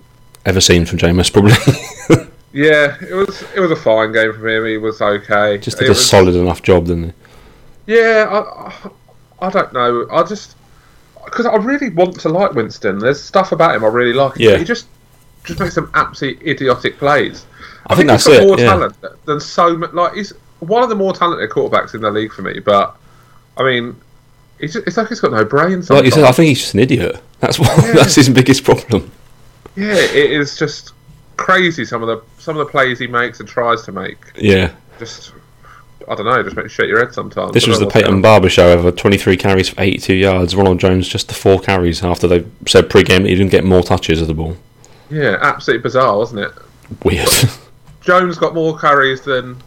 ever 0.46 0.62
seen 0.62 0.86
from 0.86 1.00
Jameis, 1.00 1.32
probably. 1.32 1.54
Yeah, 2.54 2.96
it 3.02 3.14
was 3.14 3.44
it 3.54 3.60
was 3.60 3.70
a 3.72 3.76
fine 3.76 4.14
game 4.14 4.32
from 4.32 4.48
him. 4.48 4.66
He 4.66 4.78
was 4.78 5.02
okay. 5.02 5.58
Just 5.58 5.76
It 5.76 5.80
did 5.82 5.86
a 5.88 5.90
was- 5.90 6.10
solid 6.10 6.36
enough 6.36 6.62
job, 6.64 6.86
didn't 6.86 7.04
he? 7.86 7.94
Yeah, 7.98 8.28
I, 8.32 8.70
I, 8.70 9.48
I 9.48 9.50
don't 9.50 9.74
know. 9.74 10.08
I 10.10 10.24
just 10.24 10.56
because 11.26 11.46
I 11.46 11.56
really 11.56 11.90
want 11.90 12.20
to 12.22 12.30
like 12.30 12.54
Winston. 12.54 13.00
There's 13.00 13.22
stuff 13.22 13.52
about 13.52 13.76
him 13.76 13.84
I 13.84 13.88
really 13.88 14.14
like. 14.14 14.38
Yeah. 14.38 14.58
he 14.58 14.64
just 14.64 14.88
just 15.44 15.60
makes 15.60 15.76
some 15.76 15.92
absolutely 15.94 16.50
idiotic 16.50 16.98
plays. 16.98 17.46
I 17.88 17.96
think 17.96 18.08
that's 18.08 18.26
that's 18.26 18.38
got 18.38 18.44
it, 18.44 18.48
more 18.48 18.60
yeah. 18.60 18.66
talent 18.66 19.26
than 19.26 19.40
so 19.40 19.78
much. 19.78 19.94
Like 19.94 20.14
he's 20.14 20.34
one 20.60 20.84
of 20.84 20.90
the 20.90 20.96
more 20.96 21.14
talented 21.14 21.50
quarterbacks 21.50 21.94
in 21.94 22.02
the 22.02 22.12
league 22.12 22.32
for 22.32 22.42
me. 22.42 22.60
But 22.60 22.96
I 23.58 23.64
mean, 23.64 23.96
he's 24.60 24.74
just, 24.74 24.88
it's 24.88 24.98
like 24.98 25.08
he's 25.08 25.20
got 25.20 25.32
no 25.32 25.46
brains. 25.46 25.90
Like 25.90 26.06
you 26.06 26.12
said, 26.12 26.24
I 26.24 26.32
think 26.32 26.50
he's 26.50 26.62
just 26.62 26.74
an 26.74 26.80
idiot. 26.80 27.22
That's 27.40 27.60
what. 27.60 27.70
Yeah. 27.86 27.94
That's 27.94 28.16
his 28.16 28.30
biggest 28.30 28.64
problem. 28.64 29.12
yeah, 29.76 29.94
it 29.94 30.32
is 30.32 30.58
just 30.58 30.94
crazy. 31.38 31.86
Some 31.86 32.02
of 32.02 32.08
the 32.08 32.42
some 32.42 32.58
of 32.58 32.66
the 32.66 32.72
plays 32.72 33.00
he 33.00 33.08
makes 33.08 33.40
and 33.40 33.48
tries 33.48 33.84
to 33.84 33.92
make. 33.92 34.18
Yeah. 34.36 34.74
Just 35.00 35.34
I 36.08 36.16
don't 36.16 36.26
know. 36.26 36.42
Just 36.44 36.56
makes 36.56 36.66
you 36.66 36.70
shake 36.84 36.88
your 36.90 37.00
head 37.00 37.14
sometimes. 37.14 37.52
This 37.54 37.68
was 37.68 37.80
the 37.80 37.88
Peyton 37.88 38.22
Barber 38.22 38.50
show 38.50 38.68
ever. 38.68 38.92
23 38.92 39.38
carries 39.38 39.70
for 39.70 39.82
82 39.82 40.14
yards. 40.14 40.56
Ronald 40.56 40.80
Jones 40.80 41.08
just 41.08 41.28
the 41.28 41.34
four 41.34 41.60
carries 41.60 42.04
after 42.04 42.28
they 42.28 42.46
said 42.68 42.90
pre-game 42.90 43.24
that 43.24 43.30
he 43.30 43.36
didn't 43.36 43.52
get 43.52 43.64
more 43.64 43.82
touches 43.84 44.22
of 44.22 44.28
the 44.28 44.34
ball. 44.34 44.56
Yeah, 45.10 45.38
absolutely 45.42 45.84
bizarre, 45.84 46.18
wasn't 46.18 46.42
it? 46.42 46.52
Weird. 47.04 47.30
Jones 48.02 48.38
got 48.38 48.54
more 48.54 48.78
carries 48.78 49.22
than 49.22 49.58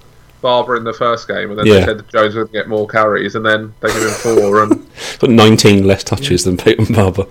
Barber 0.40 0.76
in 0.76 0.84
the 0.84 0.92
first 0.92 1.26
game, 1.26 1.50
and 1.50 1.58
then 1.58 1.66
Yeah. 1.66 1.80
they 1.80 1.84
said 1.86 1.98
that 1.98 2.08
Jones 2.08 2.34
would 2.36 2.52
get 2.52 2.68
more 2.68 2.86
carries, 2.86 3.34
and 3.34 3.44
then 3.44 3.74
they 3.80 3.88
give 3.88 4.02
him 4.02 4.10
four. 4.10 4.62
and 4.62 4.86
Got 5.18 5.30
19 5.30 5.84
less 5.86 6.04
touches 6.04 6.44
than 6.44 6.56
Peyton 6.56 6.94
Barber. 6.94 7.26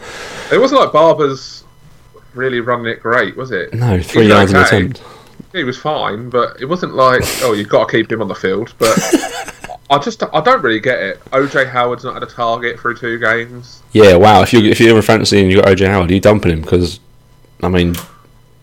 it 0.52 0.58
wasn't 0.58 0.82
like 0.82 0.92
Barber's 0.92 1.64
really 2.34 2.60
running 2.60 2.88
it 2.88 3.02
great, 3.02 3.36
was 3.38 3.52
it? 3.52 3.74
No, 3.74 4.02
three 4.02 4.24
He's 4.24 4.30
yards 4.30 4.52
an 4.52 4.62
attempt. 4.64 5.02
He 5.53 5.63
was 5.63 5.77
fine, 5.77 6.29
but 6.29 6.60
it 6.62 6.65
wasn't 6.65 6.96
like 6.96 7.22
oh 7.41 7.53
you've 7.53 7.70
got 7.70 7.89
to 7.89 7.91
keep 7.91 8.12
him 8.12 8.22
on 8.22 8.27
the 8.27 8.36
field. 8.36 8.74
But 8.77 8.98
I 9.89 9.98
just 10.00 10.22
I 10.22 10.41
don't 10.41 10.62
really 10.62 10.79
get 10.79 11.00
it. 11.00 11.25
OJ 11.25 11.70
Howard's 11.70 12.03
not 12.03 12.15
had 12.15 12.24
a 12.24 12.27
target 12.27 12.79
through 12.79 12.98
two 12.98 13.20
games. 13.20 13.82
Yeah, 13.94 14.15
wow. 14.15 14.41
If 14.41 14.53
you 14.53 14.60
if 14.60 14.79
you're 14.79 14.96
in 14.96 15.01
fantasy 15.01 15.41
and 15.41 15.50
you 15.51 15.62
got 15.62 15.70
OJ 15.70 15.88
Howard, 15.88 16.12
are 16.12 16.13
you 16.13 16.20
dumping 16.20 16.51
him? 16.51 16.62
Because 16.62 17.00
I 17.63 17.70
mean, 17.70 17.96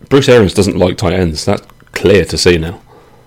Bruce 0.09 0.28
Arians 0.28 0.54
doesn't 0.54 0.76
like 0.76 0.97
tight 0.97 1.14
ends. 1.14 1.45
That's 1.45 1.62
clear 1.93 2.25
to 2.26 2.37
see 2.37 2.59
now. 2.59 2.81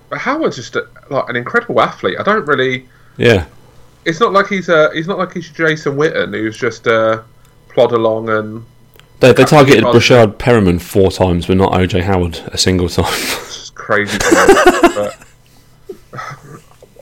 But 0.09 0.19
Howard's 0.19 0.55
just 0.55 0.75
a, 0.75 0.87
like 1.09 1.27
an 1.29 1.35
incredible 1.35 1.81
athlete. 1.81 2.17
I 2.19 2.23
don't 2.23 2.45
really. 2.45 2.87
Yeah, 3.17 3.47
It's 4.05 4.19
not 4.19 4.31
like 4.31 4.47
he's 4.47 4.69
a. 4.69 4.93
He's 4.93 5.07
not 5.07 5.17
like 5.17 5.33
he's 5.33 5.49
Jason 5.49 5.97
Witten, 5.97 6.33
who's 6.33 6.57
just 6.57 6.87
uh, 6.87 7.23
plod 7.69 7.91
along 7.93 8.29
and 8.29 8.63
they, 9.19 9.33
they 9.33 9.45
targeted 9.45 9.83
Breshad 9.83 10.35
Perriman 10.37 10.79
four 10.81 11.11
times, 11.11 11.47
but 11.47 11.57
not 11.57 11.71
OJ 11.73 12.03
Howard 12.03 12.39
a 12.47 12.57
single 12.57 12.89
time. 12.89 13.05
It's 13.13 13.71
just 13.71 13.75
crazy. 13.75 14.17
but 14.19 15.17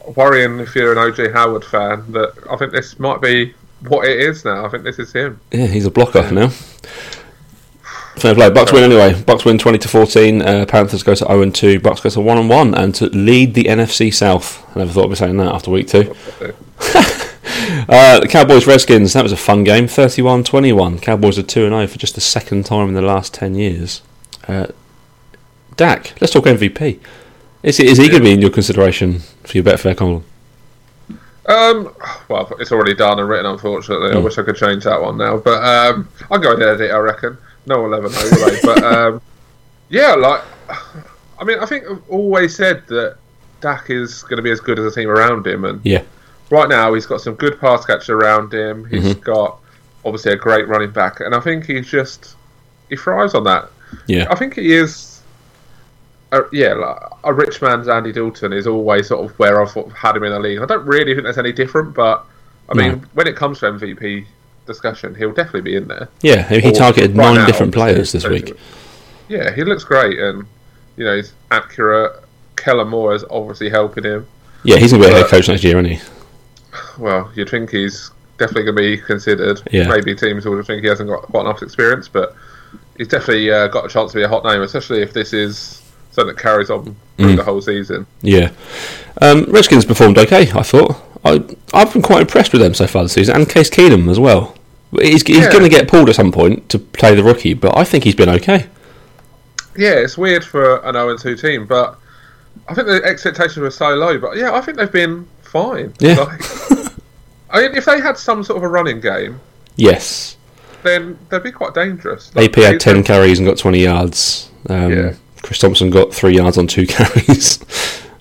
worrying 0.15 0.59
if 0.59 0.75
you're 0.75 0.91
an 0.91 0.97
OJ 1.11 1.33
Howard 1.33 1.65
fan 1.65 2.11
that 2.13 2.33
I 2.49 2.55
think 2.57 2.71
this 2.71 2.99
might 2.99 3.21
be 3.21 3.53
what 3.87 4.07
it 4.07 4.19
is 4.19 4.45
now. 4.45 4.65
I 4.65 4.69
think 4.69 4.83
this 4.83 4.99
is 4.99 5.11
him. 5.13 5.39
yeah, 5.51 5.67
he's 5.67 5.85
a 5.85 5.91
blocker 5.91 6.31
now. 6.31 6.49
Fair 8.17 8.33
play. 8.33 8.49
Bucks 8.49 8.71
win 8.71 8.83
anyway. 8.83 9.21
Bucks 9.23 9.43
win 9.43 9.57
twenty 9.57 9.77
to 9.79 9.87
fourteen. 9.89 10.41
Uh, 10.41 10.65
Panthers 10.65 11.03
go 11.03 11.13
to 11.15 11.25
zero 11.25 11.41
and 11.41 11.53
two. 11.53 11.79
Bucks 11.81 11.99
go 11.99 12.09
to 12.09 12.21
one 12.21 12.37
and 12.37 12.49
one, 12.49 12.73
and 12.73 12.95
to 12.95 13.07
lead 13.07 13.53
the 13.55 13.65
NFC 13.65 14.13
South. 14.13 14.65
I 14.75 14.79
never 14.79 14.93
thought 14.93 15.05
I'd 15.05 15.09
be 15.09 15.15
saying 15.15 15.37
that 15.37 15.53
after 15.53 15.69
week 15.71 15.87
two. 15.89 16.15
Uh, 17.87 18.19
the 18.19 18.27
Cowboys 18.27 18.65
Redskins, 18.67 19.13
that 19.13 19.23
was 19.23 19.31
a 19.31 19.37
fun 19.37 19.63
game. 19.63 19.87
31 19.87 20.43
21. 20.43 20.99
Cowboys 20.99 21.37
are 21.37 21.43
2 21.43 21.69
0 21.69 21.87
for 21.87 21.97
just 21.97 22.15
the 22.15 22.21
second 22.21 22.65
time 22.65 22.89
in 22.89 22.93
the 22.95 23.01
last 23.01 23.33
10 23.33 23.55
years. 23.55 24.01
Uh, 24.47 24.67
Dak, 25.75 26.13
let's 26.21 26.33
talk 26.33 26.45
MVP. 26.45 26.99
Is, 27.63 27.79
is 27.79 27.97
he 27.97 28.07
going 28.07 28.21
to 28.21 28.25
be 28.25 28.31
in 28.31 28.41
your 28.41 28.49
consideration 28.51 29.19
for 29.43 29.57
your 29.57 29.63
Betfair 29.63 29.95
column? 29.97 30.23
Um, 31.47 31.93
well, 32.27 32.51
it's 32.59 32.71
already 32.71 32.95
done 32.95 33.19
and 33.19 33.29
written. 33.29 33.45
Unfortunately, 33.45 34.11
I 34.11 34.15
Hmm. 34.17 34.23
wish 34.23 34.37
I 34.37 34.43
could 34.43 34.55
change 34.55 34.83
that 34.85 35.01
one 35.01 35.17
now. 35.17 35.37
But 35.37 35.63
um, 35.63 36.07
I'll 36.31 36.39
go 36.39 36.53
and 36.53 36.61
edit. 36.63 36.81
it, 36.81 36.91
I 36.91 36.97
reckon 36.97 37.37
no 37.65 37.81
one 37.81 37.91
will 37.91 37.97
ever 37.97 38.09
know, 38.09 38.29
will 38.31 38.51
they? 38.51 38.61
But 38.63 38.83
um, 38.93 39.21
yeah, 39.89 40.13
like 40.15 40.41
I 41.39 41.43
mean, 41.43 41.59
I 41.59 41.65
think 41.65 41.85
I've 41.89 42.01
always 42.09 42.55
said 42.55 42.87
that 42.87 43.17
Dak 43.61 43.89
is 43.89 44.23
going 44.23 44.37
to 44.37 44.41
be 44.43 44.51
as 44.51 44.59
good 44.59 44.79
as 44.79 44.85
the 44.93 44.99
team 45.01 45.09
around 45.09 45.45
him, 45.45 45.65
and 45.65 45.81
Yeah. 45.83 46.03
Right 46.51 46.69
now 46.69 46.93
he's 46.93 47.05
got 47.05 47.21
some 47.21 47.35
good 47.35 47.59
pass 47.59 47.85
catchers 47.85 48.09
around 48.09 48.53
him. 48.53 48.85
He's 48.85 49.03
Mm-hmm. 49.03 49.19
got 49.21 49.59
obviously 50.03 50.33
a 50.33 50.35
great 50.35 50.67
running 50.67 50.91
back, 50.91 51.19
and 51.19 51.33
I 51.33 51.39
think 51.39 51.65
he's 51.65 51.87
just 51.89 52.35
he 52.89 52.95
thrives 52.95 53.33
on 53.33 53.43
that. 53.45 53.69
Yeah. 54.07 54.27
I 54.29 54.35
think 54.35 54.55
he 54.55 54.73
is. 54.73 55.21
A, 56.31 56.41
yeah, 56.51 56.73
like, 56.73 56.97
a 57.23 57.33
rich 57.33 57.61
man's 57.61 57.87
Andy 57.87 58.11
Dalton 58.11 58.51
is 58.51 58.67
always 58.67 59.07
sort 59.07 59.23
of 59.29 59.37
where 59.39 59.61
I've 59.61 59.69
sort 59.69 59.87
of 59.87 59.93
had 59.93 60.15
him 60.17 60.23
in 60.23 60.31
the 60.31 60.39
league. 60.39 60.59
I 60.59 60.65
don't 60.65 60.85
really 60.85 61.13
think 61.13 61.23
that's 61.25 61.37
any 61.37 61.51
different, 61.53 61.93
but 61.93 62.25
I 62.69 62.73
No. 62.75 62.83
mean, 62.83 63.05
when 63.13 63.27
it 63.27 63.35
comes 63.35 63.59
to 63.59 63.67
MVP 63.67 64.25
discussion, 64.65 65.13
he'll 65.15 65.31
definitely 65.33 65.61
be 65.61 65.75
in 65.75 65.87
there. 65.87 66.09
Yeah, 66.21 66.41
he 66.47 66.67
Or 66.67 66.71
targeted 66.73 67.15
right 67.15 67.25
nine 67.25 67.35
now, 67.35 67.45
different 67.45 67.73
players 67.73 68.11
this 68.11 68.27
week. 68.27 68.53
Yeah, 69.29 69.53
he 69.53 69.63
looks 69.63 69.83
great, 69.83 70.19
and 70.19 70.45
you 70.97 71.05
know 71.05 71.15
he's 71.15 71.31
accurate. 71.51 72.11
Kellen 72.55 72.87
Moore 72.89 73.13
is 73.15 73.23
obviously 73.29 73.69
helping 73.69 74.03
him. 74.03 74.27
Yeah, 74.63 74.77
he's 74.77 74.91
going 74.91 75.03
to 75.03 75.07
be 75.09 75.13
a 75.13 75.17
head 75.19 75.27
coach 75.29 75.47
next 75.47 75.63
year, 75.63 75.77
isn't 75.77 75.91
he? 75.91 76.01
Well, 76.97 77.31
you'd 77.35 77.49
think 77.49 77.69
he's 77.71 78.11
definitely 78.37 78.63
going 78.63 78.75
to 78.77 78.81
be 78.81 78.97
considered. 78.97 79.61
Yeah. 79.71 79.87
Maybe 79.87 80.13
teams 80.15 80.45
would 80.45 80.65
think 80.65 80.81
he 80.83 80.87
hasn't 80.89 81.09
got 81.09 81.23
quite 81.23 81.41
enough 81.41 81.61
experience, 81.61 82.07
but 82.07 82.35
he's 82.97 83.07
definitely 83.07 83.51
uh, 83.51 83.67
got 83.67 83.85
a 83.85 83.89
chance 83.89 84.11
to 84.11 84.17
be 84.17 84.23
a 84.23 84.27
hot 84.27 84.43
name, 84.43 84.61
especially 84.61 85.01
if 85.01 85.13
this 85.13 85.33
is 85.33 85.81
something 86.11 86.35
that 86.35 86.41
carries 86.41 86.69
on 86.69 86.83
through 87.17 87.33
Mm. 87.33 87.37
the 87.37 87.43
whole 87.43 87.61
season. 87.61 88.05
Yeah. 88.21 88.51
Um, 89.21 89.45
Redskins 89.45 89.85
performed 89.85 90.17
okay, 90.17 90.51
I 90.51 90.63
thought. 90.63 90.95
I, 91.23 91.41
I've 91.73 91.91
been 91.93 92.01
quite 92.01 92.21
impressed 92.21 92.51
with 92.51 92.61
them 92.61 92.73
so 92.73 92.87
far 92.87 93.03
this 93.03 93.13
season, 93.13 93.35
and 93.35 93.49
Case 93.49 93.69
Keenum 93.69 94.09
as 94.11 94.19
well. 94.19 94.55
He's, 95.01 95.23
he's 95.23 95.37
Yeah. 95.45 95.51
going 95.51 95.63
to 95.63 95.69
get 95.69 95.87
pulled 95.87 96.09
at 96.09 96.15
some 96.15 96.31
point 96.31 96.67
to 96.69 96.77
play 96.79 97.15
the 97.15 97.23
rookie, 97.23 97.53
but 97.53 97.75
I 97.77 97.83
think 97.85 98.03
he's 98.03 98.15
been 98.15 98.29
okay. 98.29 98.67
Yeah, 99.77 99.91
it's 99.95 100.17
weird 100.17 100.43
for 100.45 100.77
an 100.85 100.93
0 100.93 101.17
2 101.17 101.35
team, 101.35 101.65
but 101.65 101.97
I 102.69 102.73
think 102.73 102.87
the 102.87 103.01
expectations 103.03 103.57
were 103.57 103.71
so 103.71 103.93
low. 103.95 104.17
But 104.17 104.37
yeah, 104.37 104.53
I 104.53 104.61
think 104.61 104.77
they've 104.77 104.91
been 104.91 105.27
fine. 105.55 105.93
Yeah. 105.99 106.15
Like, 106.15 106.41
I 107.49 107.61
mean, 107.61 107.75
if 107.75 107.85
they 107.85 108.01
had 108.01 108.17
some 108.17 108.43
sort 108.43 108.57
of 108.57 108.63
a 108.63 108.67
running 108.67 108.99
game, 108.99 109.39
Yes. 109.77 110.35
then 110.83 111.17
they'd 111.29 111.43
be 111.43 111.51
quite 111.51 111.73
dangerous. 111.73 112.29
AP 112.35 112.55
had 112.55 112.79
10 112.81 113.03
carries 113.03 113.39
and 113.39 113.47
got 113.47 113.57
20 113.57 113.79
yards. 113.81 114.49
Um, 114.69 114.91
Yeah. 114.91 115.13
Chris 115.43 115.59
Thompson 115.59 115.89
got 115.91 116.13
3 116.13 116.35
yards 116.35 116.57
on 116.57 116.67
2 116.67 116.85
carries. 116.95 117.59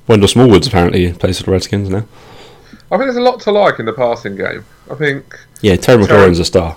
Wendell 0.06 0.28
Smallwoods 0.28 0.68
apparently 0.68 1.12
plays 1.12 1.38
for 1.38 1.44
the 1.46 1.50
Redskins 1.52 1.88
now. 1.88 2.04
I 2.92 2.96
think 2.96 3.04
there's 3.06 3.16
a 3.16 3.20
lot 3.22 3.40
to 3.40 3.50
like 3.50 3.78
in 3.80 3.86
the 3.86 3.92
passing 3.92 4.36
game. 4.36 4.64
I 4.90 4.94
think, 4.94 5.24
Yeah, 5.62 5.74
Terry 5.76 6.04
McLaurin's 6.04 6.38
a 6.38 6.44
star. 6.44 6.76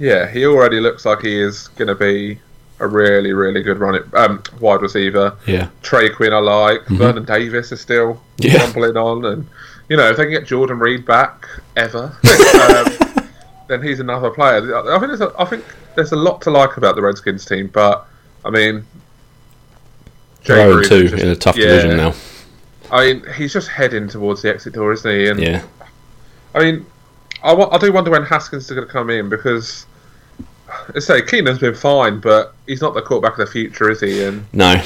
yeah, 0.00 0.28
he 0.28 0.44
already 0.46 0.80
looks 0.80 1.04
like 1.04 1.20
he 1.20 1.38
is 1.40 1.68
going 1.76 1.88
to 1.88 1.94
be 1.94 2.38
a 2.80 2.88
really, 2.88 3.32
really 3.32 3.62
good 3.62 3.78
running 3.78 4.02
um, 4.14 4.42
wide 4.58 4.82
receiver. 4.82 5.36
Yeah. 5.46 5.68
Trey 5.82 6.08
Quinn, 6.08 6.32
I 6.32 6.38
like. 6.38 6.84
Vernon 6.88 7.24
Davis 7.24 7.70
is 7.70 7.80
still 7.80 8.14
Mm-hmm. 8.38 8.56
Yeah. 8.56 8.64
rumbling 8.64 8.96
on, 8.96 9.24
and 9.26 9.46
you 9.92 9.98
know 9.98 10.08
if 10.08 10.16
they 10.16 10.24
can 10.24 10.32
get 10.32 10.46
Jordan 10.46 10.78
Reed 10.78 11.04
back 11.04 11.46
ever, 11.76 12.04
um, 12.24 13.26
then 13.68 13.82
he's 13.82 14.00
another 14.00 14.30
player. 14.30 14.74
I 14.74 14.98
think 14.98 15.08
there's 15.08 15.20
a, 15.20 15.34
I 15.38 15.44
think 15.44 15.66
there's 15.94 16.12
a 16.12 16.16
lot 16.16 16.40
to 16.42 16.50
like 16.50 16.78
about 16.78 16.96
the 16.96 17.02
Redskins 17.02 17.44
team, 17.44 17.66
but 17.66 18.08
I 18.42 18.48
mean, 18.48 18.86
Jay 20.40 20.54
They're 20.54 20.72
0 20.72 20.82
Gruden 20.82 20.88
2 20.88 21.08
just- 21.08 21.22
in 21.22 21.28
a 21.28 21.36
tough 21.36 21.58
yeah. 21.58 21.66
division 21.66 21.98
now. 21.98 22.14
I 22.90 23.12
mean, 23.12 23.32
he's 23.34 23.52
just 23.52 23.68
heading 23.68 24.08
towards 24.08 24.40
the 24.40 24.48
exit 24.48 24.72
door, 24.72 24.94
isn't 24.94 25.10
he? 25.10 25.28
And 25.28 25.38
Yeah. 25.38 25.62
I 26.54 26.60
mean, 26.60 26.86
I, 27.44 27.52
I 27.52 27.76
do 27.76 27.92
wonder 27.92 28.10
when 28.10 28.24
Haskins 28.24 28.64
is 28.64 28.70
going 28.70 28.86
to 28.86 28.90
come 28.90 29.10
in 29.10 29.28
because 29.28 29.84
I 30.94 31.00
say 31.00 31.20
Keenum's 31.20 31.58
been 31.58 31.74
fine, 31.74 32.18
but 32.18 32.54
he's 32.66 32.80
not 32.80 32.94
the 32.94 33.02
quarterback 33.02 33.38
of 33.38 33.46
the 33.46 33.52
future, 33.52 33.90
is 33.90 34.00
he? 34.00 34.24
And 34.24 34.46
No, 34.54 34.82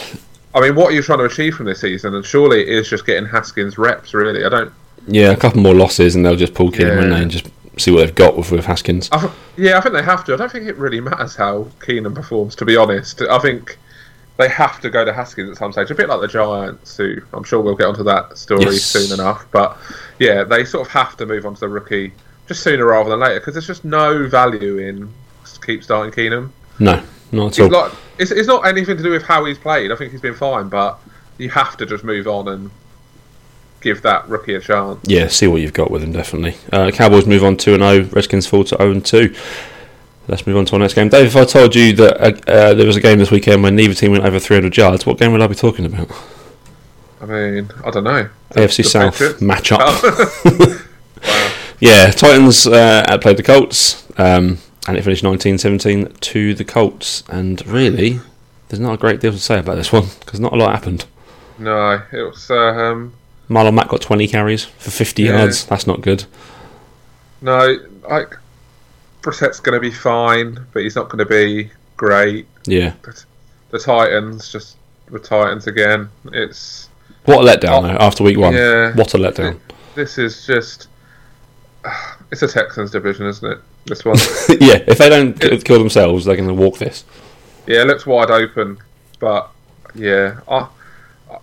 I 0.52 0.60
mean, 0.60 0.74
what 0.74 0.90
are 0.90 0.94
you 0.94 1.02
trying 1.02 1.18
to 1.20 1.26
achieve 1.26 1.54
from 1.54 1.66
this 1.66 1.80
season? 1.80 2.12
And 2.16 2.24
surely 2.24 2.62
it 2.62 2.68
is 2.70 2.88
just 2.88 3.06
getting 3.06 3.24
Haskins 3.28 3.78
reps. 3.78 4.12
Really, 4.12 4.44
I 4.44 4.48
don't. 4.48 4.72
Yeah, 5.06 5.30
a 5.32 5.36
couple 5.36 5.60
more 5.60 5.74
losses 5.74 6.14
and 6.16 6.24
they'll 6.24 6.36
just 6.36 6.54
pull 6.54 6.70
Keenum, 6.72 6.78
Yeah. 6.88 6.96
won't 6.96 7.10
they, 7.10 7.22
and 7.22 7.30
just 7.30 7.48
see 7.78 7.90
what 7.90 8.00
they've 8.00 8.14
got 8.14 8.36
with, 8.36 8.50
with 8.50 8.64
Haskins. 8.66 9.08
I, 9.12 9.30
yeah, 9.56 9.78
I 9.78 9.80
think 9.80 9.94
they 9.94 10.02
have 10.02 10.24
to. 10.24 10.34
I 10.34 10.36
don't 10.36 10.50
think 10.50 10.66
it 10.66 10.76
really 10.76 11.00
matters 11.00 11.36
how 11.36 11.64
Keenum 11.80 12.14
performs. 12.14 12.54
To 12.56 12.64
be 12.64 12.76
honest, 12.76 13.20
I 13.22 13.38
think 13.38 13.76
they 14.38 14.48
have 14.48 14.80
to 14.80 14.90
go 14.90 15.04
to 15.04 15.12
Haskins 15.12 15.50
at 15.50 15.56
some 15.56 15.72
stage. 15.72 15.90
A 15.90 15.94
bit 15.94 16.08
like 16.08 16.20
the 16.20 16.28
Giants, 16.28 16.96
who 16.96 17.16
I'm 17.32 17.44
sure 17.44 17.60
we'll 17.60 17.74
get 17.76 17.86
onto 17.86 18.02
that 18.04 18.36
story 18.36 18.64
Yes. 18.64 18.82
soon 18.82 19.18
enough. 19.18 19.46
But 19.50 19.76
yeah, 20.18 20.44
they 20.44 20.64
sort 20.64 20.86
of 20.86 20.92
have 20.92 21.16
to 21.18 21.26
move 21.26 21.46
on 21.46 21.54
to 21.54 21.60
the 21.60 21.68
rookie 21.68 22.12
just 22.48 22.62
sooner 22.62 22.84
rather 22.86 23.10
than 23.10 23.20
later 23.20 23.40
because 23.40 23.54
there's 23.54 23.66
just 23.66 23.84
no 23.84 24.26
value 24.28 24.78
in 24.78 25.12
keep 25.64 25.82
starting 25.82 26.12
Keenum. 26.12 26.50
No, 26.78 27.02
not 27.32 27.46
at 27.46 27.48
It's 27.48 27.60
all. 27.60 27.68
like 27.68 27.92
it's, 28.18 28.30
it's 28.30 28.46
not 28.48 28.66
anything 28.66 28.96
to 28.96 29.02
do 29.02 29.10
with 29.10 29.22
how 29.22 29.44
he's 29.44 29.58
played. 29.58 29.90
I 29.92 29.96
think 29.96 30.12
he's 30.12 30.20
been 30.20 30.34
fine, 30.34 30.68
but 30.68 30.98
you 31.38 31.50
have 31.50 31.76
to 31.78 31.86
just 31.86 32.04
move 32.04 32.26
on 32.28 32.48
and 32.48 32.70
give 33.86 34.02
that 34.02 34.28
rookie 34.28 34.54
a 34.54 34.60
chance. 34.60 34.98
Yeah, 35.04 35.28
see 35.28 35.46
what 35.46 35.60
you've 35.60 35.72
got 35.72 35.90
with 35.90 36.02
him, 36.02 36.10
definitely. 36.12 36.56
Uh, 36.72 36.90
Cowboys 36.90 37.26
move 37.26 37.44
on 37.44 37.56
2 37.56 37.76
0, 37.76 38.02
Redskins 38.10 38.46
fall 38.46 38.64
to 38.64 38.76
0 38.76 39.00
2. 39.00 39.34
Let's 40.28 40.44
move 40.44 40.56
on 40.56 40.64
to 40.66 40.72
our 40.74 40.80
next 40.80 40.94
game. 40.94 41.08
Dave, 41.08 41.26
if 41.26 41.36
I 41.36 41.44
told 41.44 41.76
you 41.76 41.92
that 41.94 42.20
uh, 42.20 42.50
uh, 42.50 42.74
there 42.74 42.86
was 42.86 42.96
a 42.96 43.00
game 43.00 43.18
this 43.18 43.30
weekend 43.30 43.62
when 43.62 43.76
neither 43.76 43.94
team 43.94 44.10
went 44.10 44.24
over 44.24 44.40
300 44.40 44.76
yards, 44.76 45.06
what 45.06 45.18
game 45.18 45.30
would 45.30 45.40
I 45.40 45.46
be 45.46 45.54
talking 45.54 45.86
about? 45.86 46.10
I 47.20 47.26
mean, 47.26 47.70
I 47.84 47.90
don't 47.90 48.04
know. 48.04 48.28
AFC 48.50 48.78
the 48.78 48.82
South 48.82 49.12
Patriots? 49.18 49.40
matchup. 49.40 50.82
Wow. 51.22 51.52
Yeah, 51.80 52.10
Titans 52.10 52.66
uh, 52.66 53.04
outplayed 53.08 53.36
the 53.36 53.42
Colts, 53.42 54.06
um, 54.16 54.58
and 54.86 54.96
it 54.96 55.02
finished 55.02 55.22
19 55.22 55.58
17 55.58 56.12
to 56.12 56.54
the 56.54 56.64
Colts. 56.64 57.24
And 57.28 57.66
really, 57.66 58.20
there's 58.68 58.80
not 58.80 58.94
a 58.94 58.96
great 58.96 59.20
deal 59.20 59.32
to 59.32 59.38
say 59.38 59.58
about 59.58 59.74
this 59.76 59.92
one 59.92 60.04
because 60.20 60.38
not 60.38 60.52
a 60.52 60.56
lot 60.56 60.72
happened. 60.72 61.06
No, 61.58 62.02
it 62.12 62.22
was. 62.22 62.50
Um, 62.50 63.14
Marlon 63.48 63.74
Mack 63.74 63.88
got 63.88 64.00
20 64.00 64.26
carries 64.28 64.64
for 64.64 64.90
50 64.90 65.22
Yeah. 65.22 65.38
yards. 65.38 65.64
That's 65.66 65.86
not 65.86 66.00
good. 66.00 66.24
no, 67.40 67.76
like 68.08 68.34
Brissett's 69.22 69.60
going 69.60 69.74
to 69.74 69.80
be 69.80 69.90
fine, 69.94 70.58
but 70.72 70.82
he's 70.82 70.96
not 70.96 71.08
going 71.08 71.18
to 71.18 71.26
be 71.26 71.70
great. 71.96 72.46
Yeah. 72.64 72.94
The 73.70 73.78
Titans 73.78 74.50
just 74.50 74.76
the 75.10 75.18
Titans 75.18 75.66
again. 75.66 76.08
It's 76.32 76.88
What 77.24 77.44
a 77.44 77.56
letdown, 77.56 77.82
though, 77.82 78.04
after 78.04 78.24
week 78.24 78.38
one. 78.38 78.54
yeah. 78.54 78.94
What 78.94 79.14
a 79.14 79.18
letdown. 79.18 79.58
this 79.94 80.18
is 80.18 80.46
just. 80.46 80.88
It's 82.32 82.42
a 82.42 82.48
Texans 82.48 82.90
division, 82.90 83.26
isn't 83.26 83.52
it? 83.52 83.58
This 83.84 84.04
one. 84.04 84.16
yeah, 84.60 84.82
if 84.88 84.98
they 84.98 85.08
don't 85.08 85.40
k- 85.40 85.58
kill 85.58 85.78
themselves, 85.78 86.24
they're 86.24 86.34
going 86.34 86.48
to 86.48 86.54
walk 86.54 86.78
this. 86.78 87.04
yeah, 87.68 87.82
it 87.82 87.86
looks 87.86 88.04
wide 88.04 88.32
open, 88.32 88.78
but 89.20 89.48
yeah. 89.94 90.40
I, 90.48 90.66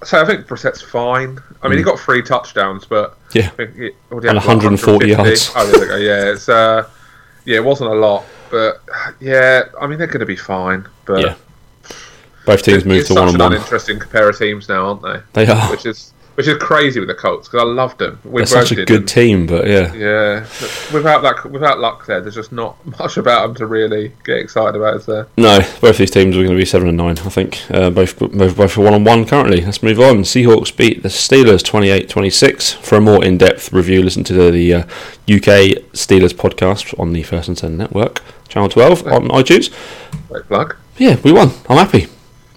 so 0.04 0.22
I 0.22 0.26
think 0.26 0.48
Brissett's 0.48 0.82
fine. 0.82 1.40
I 1.62 1.68
mean, 1.68 1.78
he 1.78 1.84
got 1.84 2.00
three 2.00 2.22
touchdowns, 2.22 2.86
but 2.86 3.18
Yeah. 3.34 3.52
He, 3.58 3.66
he 3.66 3.92
And 4.12 4.24
140 4.24 5.08
yards. 5.08 5.52
Oh, 5.56 5.66
there 5.72 5.82
we 5.82 5.88
go. 5.88 5.96
Yeah, 5.98 6.32
it's 6.32 6.50
uh, 6.50 6.88
yeah, 7.46 7.58
it 7.58 7.64
wasn't 7.64 7.90
a 7.92 7.96
lot, 7.96 8.26
but 8.52 8.82
yeah, 9.20 9.64
I 9.80 9.88
mean 9.88 9.98
they're 9.98 10.08
going 10.08 10.20
to 10.20 10.26
be 10.26 10.36
fine. 10.36 10.88
But 11.06 11.22
Yeah. 11.22 11.36
Both 12.46 12.64
teams 12.64 12.80
it's, 12.80 12.86
move 12.86 13.06
to 13.08 13.14
one 13.16 13.30
on 13.30 13.38
one. 13.38 13.54
uninteresting 13.54 14.00
pair 14.00 14.30
of 14.30 14.38
teams 14.38 14.68
now, 14.68 14.88
aren't 14.88 15.02
they? 15.02 15.46
They 15.46 15.52
are. 15.52 15.72
Which 15.72 15.86
is 15.86 16.13
which 16.36 16.48
is 16.48 16.58
crazy 16.58 17.00
with 17.00 17.10
the 17.10 17.16
Colts 17.16 17.48
because 17.48 17.62
I 17.62 17.66
loved 17.66 18.00
them. 18.00 18.20
We 18.24 18.42
They're 18.42 18.46
such 18.46 18.72
a 18.72 18.76
good 18.76 18.88
did, 18.88 19.08
team, 19.08 19.46
but 19.46 19.68
yeah. 19.68 19.94
Yeah, 19.94 20.40
without 20.94 21.22
that, 21.22 21.50
without 21.52 21.80
luck, 21.80 22.06
there, 22.06 22.22
there's 22.22 22.36
just 22.36 22.52
not 22.52 22.78
much 23.00 23.18
about 23.18 23.48
them 23.48 23.56
to 23.56 23.68
really 23.68 24.12
get 24.24 24.38
excited 24.38 24.76
about. 24.76 24.96
Is 24.96 25.06
there? 25.06 25.28
No, 25.38 25.60
both 25.82 25.98
these 25.98 26.12
teams 26.12 26.36
are 26.36 26.40
going 26.44 26.56
to 26.56 26.58
be 26.58 26.66
seven 26.66 26.88
and 26.88 26.98
nine. 26.98 27.18
I 27.20 27.30
think 27.30 27.64
uh, 27.70 27.90
both 27.90 28.18
both 28.20 28.58
both 28.58 28.78
are 28.78 28.82
one 28.82 28.94
on 28.94 29.04
one 29.04 29.26
currently. 29.26 29.62
Let's 29.62 29.84
move 29.84 30.00
on. 30.00 30.18
Seahawks 30.24 30.76
beat 30.76 31.04
the 31.04 31.10
Steelers 31.10 31.64
28-26. 31.64 32.76
For 32.76 32.98
a 32.98 33.02
more 33.02 33.24
in 33.24 33.38
depth 33.38 33.72
review, 33.72 34.04
listen 34.04 34.24
to 34.26 34.34
the, 34.34 34.52
the 34.52 34.74
uh, 34.74 34.80
UK 35.28 35.84
Steelers 35.94 36.34
podcast 36.34 36.98
on 37.00 37.14
the 37.14 37.24
First 37.24 37.48
and 37.48 37.58
Ten 37.58 37.78
Network, 37.78 38.22
Channel 38.48 38.70
Twelve 38.70 39.06
on 39.08 39.28
iTunes. 39.30 39.74
Great 40.30 40.48
plug. 40.48 40.76
Yeah, 40.98 41.20
we 41.24 41.32
won. 41.32 41.50
I'm 41.70 41.78
happy. 41.78 42.08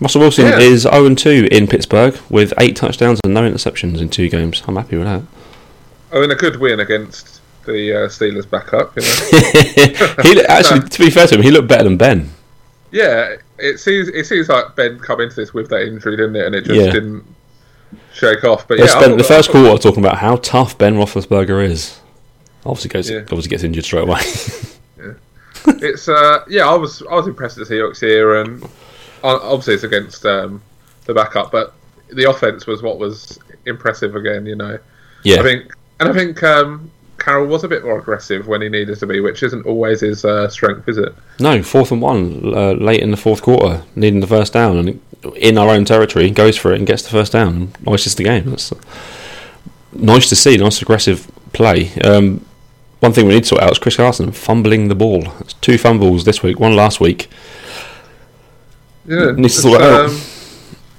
Russell 0.00 0.20
Wilson 0.20 0.46
Yeah. 0.46 0.58
is 0.58 0.82
0 0.82 1.14
2 1.14 1.48
in 1.50 1.66
Pittsburgh 1.66 2.18
with 2.28 2.52
eight 2.58 2.76
touchdowns 2.76 3.20
and 3.24 3.32
no 3.34 3.42
interceptions 3.42 4.00
in 4.00 4.08
two 4.10 4.28
games. 4.28 4.62
I'm 4.66 4.76
happy 4.76 4.96
with 4.96 5.06
that. 5.06 5.22
Oh, 6.12 6.22
and 6.22 6.30
a 6.32 6.34
good 6.34 6.56
win 6.60 6.80
against 6.80 7.40
the 7.64 8.04
uh, 8.04 8.08
Steelers 8.08 8.48
backup. 8.48 8.94
You 8.96 9.02
know? 9.02 10.22
he 10.22 10.44
actually, 10.46 10.80
to 10.88 10.98
be 10.98 11.10
fair 11.10 11.26
to 11.26 11.34
him, 11.36 11.42
he 11.42 11.50
looked 11.50 11.68
better 11.68 11.84
than 11.84 11.96
Ben. 11.96 12.30
yeah, 12.92 13.36
it 13.58 13.78
seems 13.80 14.08
it 14.08 14.26
seems 14.26 14.48
like 14.48 14.76
Ben 14.76 14.98
come 14.98 15.20
into 15.20 15.34
this 15.36 15.54
with 15.54 15.68
that 15.70 15.82
injury, 15.86 16.16
didn't 16.16 16.36
it? 16.36 16.46
And 16.46 16.54
it 16.54 16.64
just 16.64 16.78
Yeah. 16.80 16.92
didn't 16.92 17.24
shake 18.12 18.44
off. 18.44 18.68
But 18.68 18.76
They 18.78 18.84
yeah, 18.84 18.90
spent 18.90 19.06
thought 19.06 19.18
the 19.18 19.24
first 19.24 19.50
quarter 19.50 19.78
talking 19.82 20.04
about 20.04 20.18
how 20.18 20.36
tough 20.36 20.76
Ben 20.76 20.94
Roethlisberger 20.96 21.64
is. 21.64 21.98
Obviously, 22.66 22.90
goes 22.90 23.10
Yeah. 23.10 23.18
obviously 23.20 23.48
gets 23.48 23.64
injured 23.64 23.84
straight 23.84 24.02
away. 24.04 24.20
it's 25.82 26.08
uh, 26.08 26.44
yeah, 26.48 26.68
I 26.68 26.74
was 26.74 27.02
I 27.10 27.14
was 27.14 27.26
impressed 27.26 27.56
with 27.58 27.68
the 27.68 27.74
Seahawks 27.74 28.00
here, 28.00 28.36
and 28.36 28.62
obviously 29.26 29.74
it's 29.74 29.84
against 29.84 30.24
um, 30.26 30.62
the 31.04 31.14
backup, 31.14 31.50
but 31.50 31.74
the 32.12 32.28
offense 32.28 32.66
was 32.66 32.82
what 32.82 32.98
was 32.98 33.38
impressive 33.66 34.16
again. 34.16 34.46
You 34.46 34.56
know, 34.56 34.78
yeah, 35.22 35.40
I 35.40 35.42
think, 35.42 35.72
and 36.00 36.08
I 36.08 36.12
think 36.12 36.42
um, 36.42 36.90
Carroll 37.18 37.46
was 37.46 37.64
a 37.64 37.68
bit 37.68 37.84
more 37.84 37.98
aggressive 37.98 38.46
when 38.46 38.62
he 38.62 38.68
needed 38.68 38.98
to 38.98 39.06
be, 39.06 39.20
which 39.20 39.42
isn't 39.42 39.66
always 39.66 40.00
his 40.00 40.24
uh, 40.24 40.48
strength, 40.48 40.88
is 40.88 40.98
it? 40.98 41.14
no, 41.40 41.62
fourth 41.62 41.92
and 41.92 42.02
one 42.02 42.54
uh, 42.54 42.72
late 42.72 43.00
in 43.00 43.10
the 43.10 43.16
fourth 43.16 43.42
quarter, 43.42 43.82
needing 43.94 44.20
the 44.20 44.26
first 44.26 44.52
down, 44.52 44.76
and 44.76 45.00
in 45.36 45.58
our 45.58 45.70
own 45.70 45.84
territory, 45.84 46.30
goes 46.30 46.56
for 46.56 46.72
it 46.72 46.78
and 46.78 46.86
gets 46.86 47.02
the 47.02 47.10
first 47.10 47.32
down. 47.32 47.54
and 47.54 47.88
Ices 47.88 48.14
the 48.14 48.24
game. 48.24 48.50
That's 48.50 48.72
nice 49.92 50.28
to 50.28 50.36
see. 50.36 50.56
Nice 50.56 50.80
aggressive 50.82 51.30
play. 51.52 51.92
Um, 52.04 52.44
one 53.00 53.12
thing 53.12 53.26
we 53.26 53.34
need 53.34 53.42
to 53.42 53.48
sort 53.48 53.62
out 53.62 53.72
is 53.72 53.78
Chris 53.78 53.96
Carson 53.96 54.32
fumbling 54.32 54.88
the 54.88 54.94
ball. 54.94 55.32
It's 55.40 55.54
two 55.54 55.78
fumbles 55.78 56.24
this 56.24 56.42
week, 56.42 56.58
one 56.58 56.76
last 56.76 57.00
week. 57.00 57.28
Yeah, 59.06 59.32
Needs 59.32 59.36
to 59.36 59.44
it's, 59.44 59.62
sort 59.62 59.80
it 59.80 59.86
out. 59.86 60.10
um, 60.10 60.20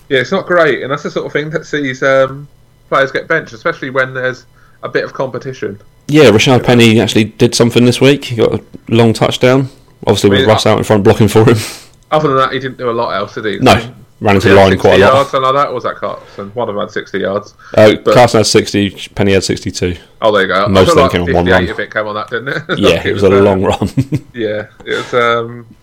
yeah, 0.09 0.19
it's 0.19 0.31
not 0.31 0.45
great, 0.45 0.83
and 0.83 0.91
that's 0.91 1.03
the 1.03 1.11
sort 1.11 1.25
of 1.25 1.33
thing 1.33 1.49
that 1.51 1.65
sees 1.65 2.01
um, 2.03 2.47
players 2.89 3.11
get 3.11 3.27
benched, 3.27 3.53
especially 3.53 3.89
when 3.89 4.13
there's 4.13 4.45
a 4.83 4.89
bit 4.89 5.03
of 5.03 5.13
competition. 5.13 5.79
Yeah, 6.07 6.25
Rashad 6.31 6.63
Penny 6.65 7.01
actually 7.01 7.25
did 7.25 7.53
something 7.53 7.83
this 7.83 7.99
week. 7.99 8.25
He 8.25 8.37
got 8.37 8.53
a 8.53 8.63
long 8.87 9.11
touchdown. 9.13 9.67
Obviously, 10.05 10.29
I 10.29 10.39
with 10.39 10.47
Russ 10.47 10.65
out 10.65 10.77
in 10.77 10.83
front 10.85 11.03
blocking 11.03 11.27
for 11.27 11.43
him. 11.43 11.57
Other 12.11 12.29
than 12.29 12.37
that, 12.37 12.53
he 12.53 12.59
didn't 12.59 12.77
do 12.77 12.89
a 12.89 12.91
lot 12.91 13.11
else, 13.11 13.35
did 13.35 13.43
he? 13.43 13.59
No, 13.59 13.73
ran 14.21 14.35
into 14.35 14.47
the 14.47 14.55
line 14.55 14.69
60 14.71 14.81
quite 14.81 14.95
a 14.95 14.99
yards, 14.99 15.13
lot. 15.15 15.27
something 15.27 15.53
like 15.53 15.65
that. 15.65 15.73
Was 15.73 15.83
that 15.83 15.95
Carson? 15.95 16.49
One 16.51 16.69
of 16.69 16.75
them 16.75 16.81
had 16.81 16.91
60 16.91 17.19
yards. 17.19 17.53
Uh, 17.73 17.95
But- 18.05 18.13
Carson 18.13 18.37
had 18.39 18.45
60, 18.47 18.89
Penny 19.15 19.33
had 19.33 19.43
62. 19.43 19.97
Oh, 20.21 20.31
there 20.31 20.43
you 20.43 20.47
go. 20.47 20.69
Most 20.69 20.89
of 20.91 20.95
them 20.95 21.09
came 21.09 21.21
on 21.23 21.33
one 21.33 21.45
58 21.45 21.51
run. 21.51 21.63
If 21.69 21.79
it 21.79 21.93
came 21.93 22.07
on 22.07 22.15
that, 22.15 22.29
didn't 22.29 22.47
it? 22.47 22.63
Yeah, 22.79 23.05
it 23.05 23.11
was 23.13 23.23
a 23.23 23.27
uh, 23.37 23.41
long 23.41 23.63
run. 23.63 23.89
Yeah, 24.33 24.67
it 24.85 24.95
was. 24.95 25.13
Um, 25.13 25.75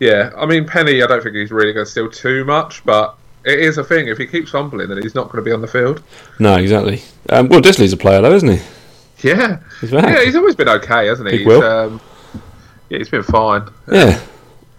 yeah, 0.00 0.30
I 0.36 0.46
mean 0.46 0.66
Penny. 0.66 1.02
I 1.02 1.06
don't 1.06 1.22
think 1.22 1.34
he's 1.36 1.50
really 1.50 1.72
going 1.72 1.84
to 1.86 1.90
steal 1.90 2.10
too 2.10 2.44
much, 2.44 2.84
but 2.84 3.16
it 3.44 3.58
is 3.60 3.78
a 3.78 3.84
thing. 3.84 4.08
If 4.08 4.18
he 4.18 4.26
keeps 4.26 4.50
fumbling, 4.50 4.88
then 4.88 5.00
he's 5.02 5.14
not 5.14 5.26
going 5.30 5.36
to 5.36 5.42
be 5.42 5.52
on 5.52 5.60
the 5.60 5.66
field. 5.68 6.02
no, 6.38 6.56
exactly. 6.56 7.02
Um, 7.30 7.48
well, 7.48 7.60
Dissly's 7.60 7.92
a 7.92 7.96
player, 7.96 8.20
though, 8.22 8.34
isn't 8.34 8.48
he? 8.48 8.60
Yeah, 9.28 9.58
He's 9.80 9.90
back. 9.90 10.04
yeah, 10.16 10.24
he's 10.24 10.36
always 10.36 10.54
been 10.54 10.68
okay, 10.68 11.06
hasn't 11.08 11.28
he? 11.28 11.38
Big 11.38 11.46
He's, 11.46 11.46
Will. 11.48 11.62
um, 11.62 12.00
yeah, 12.88 12.98
he's 12.98 13.08
been 13.08 13.22
fine. 13.24 13.68
Yeah. 13.90 14.20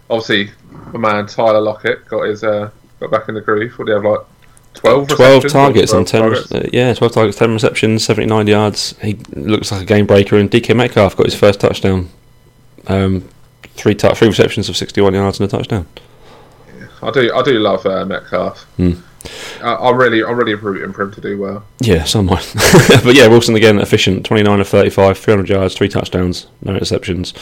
Obviously, 0.08 0.50
my 0.92 0.98
man 0.98 1.26
Tyler 1.26 1.60
Lockett 1.60 2.06
got 2.08 2.22
his 2.22 2.42
uh, 2.42 2.70
got 3.00 3.10
back 3.10 3.28
in 3.28 3.34
the 3.34 3.40
groove. 3.42 3.78
What 3.78 3.84
do 3.86 3.92
you 3.92 3.96
have 3.96 4.04
like 4.04 4.26
12, 4.74 5.08
12 5.08 5.48
targets 5.48 5.90
12 5.92 5.98
and 6.00 6.08
10 6.08 6.20
targets? 6.22 6.52
uh, 6.52 6.68
yeah 6.72 6.94
12 6.94 7.12
targets 7.12 7.36
10 7.38 7.52
receptions 7.52 8.04
79 8.04 8.46
yards 8.46 8.94
he 9.02 9.14
looks 9.34 9.72
like 9.72 9.82
a 9.82 9.84
game 9.84 10.06
breaker 10.06 10.36
and 10.36 10.48
DK 10.48 10.76
Metcalf 10.76 11.16
got 11.16 11.26
his 11.26 11.34
first 11.34 11.58
touchdown 11.60 12.08
um, 12.86 13.28
three 13.74 13.94
tou- 13.94 14.14
three 14.14 14.28
receptions 14.28 14.68
of 14.68 14.76
61 14.76 15.14
yards 15.14 15.40
and 15.40 15.48
a 15.52 15.56
touchdown 15.56 15.86
I 17.02 17.10
do, 17.10 17.32
I 17.34 17.42
do 17.42 17.58
love 17.58 17.86
uh, 17.86 18.04
Metcalf. 18.04 18.64
Hmm. 18.76 18.92
I, 19.62 19.74
I'm 19.74 19.96
really, 19.96 20.22
I'm 20.22 20.36
really 20.36 20.54
rooting 20.54 20.92
for 20.92 21.02
him 21.02 21.12
to 21.12 21.20
do 21.20 21.38
well. 21.38 21.64
yeah 21.80 22.04
some 22.04 22.26
might 22.26 22.52
but 23.04 23.14
yeah 23.14 23.26
Wilson 23.26 23.54
again 23.56 23.78
efficient 23.78 24.24
29 24.26 24.60
of 24.60 24.68
35 24.68 25.18
300 25.18 25.48
yards 25.48 25.74
three 25.74 25.88
touchdowns 25.88 26.46
no 26.62 26.72
interceptions 26.72 27.34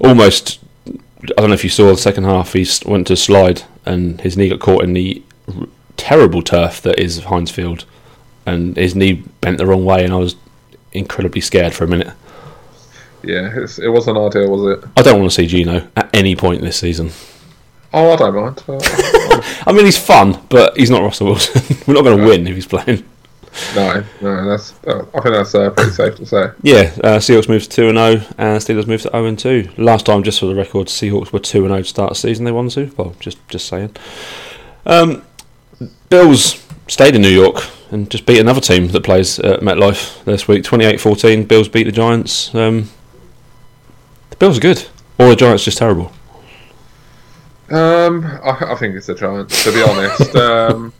almost 0.00 0.60
I 0.88 1.40
don't 1.40 1.48
know 1.48 1.54
if 1.54 1.64
you 1.64 1.70
saw 1.70 1.86
the 1.88 1.96
second 1.96 2.24
half 2.24 2.52
he 2.52 2.66
went 2.86 3.06
to 3.06 3.16
slide 3.16 3.62
and 3.86 4.20
his 4.20 4.36
knee 4.36 4.48
got 4.50 4.60
caught 4.60 4.84
in 4.84 4.92
the 4.92 5.22
r- 5.48 5.66
terrible 5.96 6.42
turf 6.42 6.82
that 6.82 6.98
is 6.98 7.24
Heinz 7.24 7.50
Field 7.50 7.84
and 8.44 8.76
his 8.76 8.94
knee 8.94 9.24
bent 9.40 9.56
the 9.58 9.66
wrong 9.66 9.84
way 9.84 10.04
and 10.04 10.12
I 10.12 10.16
was 10.16 10.36
incredibly 10.92 11.40
scared 11.40 11.72
for 11.74 11.84
a 11.84 11.88
minute 11.88 12.12
Yeah, 13.24 13.50
it's, 13.54 13.78
it 13.78 13.88
wasn't 13.88 14.18
ideal, 14.18 14.50
was 14.50 14.78
it? 14.78 14.88
I 14.96 15.02
don't 15.02 15.20
want 15.20 15.30
to 15.30 15.34
see 15.34 15.46
Gino 15.46 15.88
at 15.96 16.10
any 16.14 16.36
point 16.36 16.60
this 16.60 16.78
season. 16.78 17.10
Oh, 17.92 18.12
I 18.12 18.16
don't 18.16 18.34
mind. 18.34 18.62
Uh, 19.32 19.42
I 19.66 19.72
mean, 19.72 19.86
he's 19.86 19.98
fun, 19.98 20.38
but 20.50 20.76
he's 20.76 20.90
not 20.90 21.02
Russell 21.02 21.28
Wilson. 21.28 21.62
We're 21.86 21.94
not 21.94 22.04
going 22.04 22.18
to 22.18 22.24
win 22.24 22.46
if 22.46 22.54
he's 22.54 22.66
playing. 22.66 23.02
No, 23.74 24.04
no, 24.20 24.48
that's. 24.48 24.74
Uh, 24.86 25.06
I 25.14 25.20
think 25.20 25.34
that's 25.34 25.54
uh, 25.54 25.70
pretty 25.70 25.92
safe 25.92 26.16
to 26.16 26.26
say. 26.26 26.50
Yeah, 26.62 26.92
uh, 27.02 27.18
Seahawks 27.18 27.48
moved 27.48 27.70
to 27.70 27.76
two 27.76 27.88
and 27.88 27.96
zero, 27.96 28.34
and 28.38 28.60
Steelers 28.60 28.86
moved 28.86 29.04
to 29.04 29.10
zero 29.10 29.24
and 29.24 29.38
two. 29.38 29.70
Last 29.78 30.06
time, 30.06 30.22
just 30.22 30.40
for 30.40 30.46
the 30.46 30.54
record, 30.54 30.88
Seahawks 30.88 31.32
were 31.32 31.38
two 31.38 31.64
and 31.64 31.70
zero 31.70 31.78
to 31.78 31.88
start 31.88 32.10
the 32.10 32.14
season. 32.14 32.44
They 32.44 32.52
won 32.52 32.66
the 32.66 32.70
Super 32.70 32.94
Bowl. 32.94 33.16
Just, 33.20 33.38
just 33.48 33.68
saying. 33.68 33.96
Um, 34.84 35.22
Bills 36.08 36.62
stayed 36.88 37.14
in 37.14 37.22
New 37.22 37.28
York 37.28 37.64
and 37.90 38.10
just 38.10 38.26
beat 38.26 38.38
another 38.38 38.60
team 38.60 38.88
that 38.88 39.04
plays 39.04 39.38
at 39.38 39.60
MetLife 39.60 40.24
this 40.24 40.48
week. 40.48 40.62
28-14, 40.62 41.46
Bills 41.46 41.68
beat 41.68 41.84
the 41.84 41.92
Giants. 41.92 42.54
Um, 42.54 42.90
the 44.32 44.36
Bills 44.38 44.58
are 44.58 44.60
good, 44.60 44.84
or 45.18 45.28
the 45.30 45.36
Giants 45.36 45.64
just 45.64 45.78
terrible. 45.78 46.12
Um, 47.70 48.24
I, 48.44 48.72
I 48.72 48.74
think 48.76 48.96
it's 48.96 49.06
the 49.06 49.14
Giants. 49.14 49.64
To 49.64 49.72
be 49.72 49.82
honest, 49.82 50.34
um, 50.36 50.92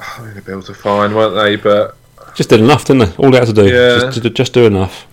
I 0.00 0.22
mean 0.22 0.34
the 0.34 0.42
Bills 0.42 0.70
are 0.70 0.74
fine, 0.74 1.14
weren't 1.14 1.34
they? 1.34 1.56
But 1.56 1.96
Just 2.34 2.48
did 2.48 2.60
enough, 2.60 2.84
didn't 2.86 3.10
they? 3.10 3.16
All 3.22 3.30
they 3.30 3.38
had 3.38 3.48
to 3.48 3.52
do, 3.52 3.66
Yeah. 3.66 3.98
just, 4.10 4.22
just, 4.22 4.34
just 4.34 4.52
do 4.54 4.64
enough. 4.66 5.06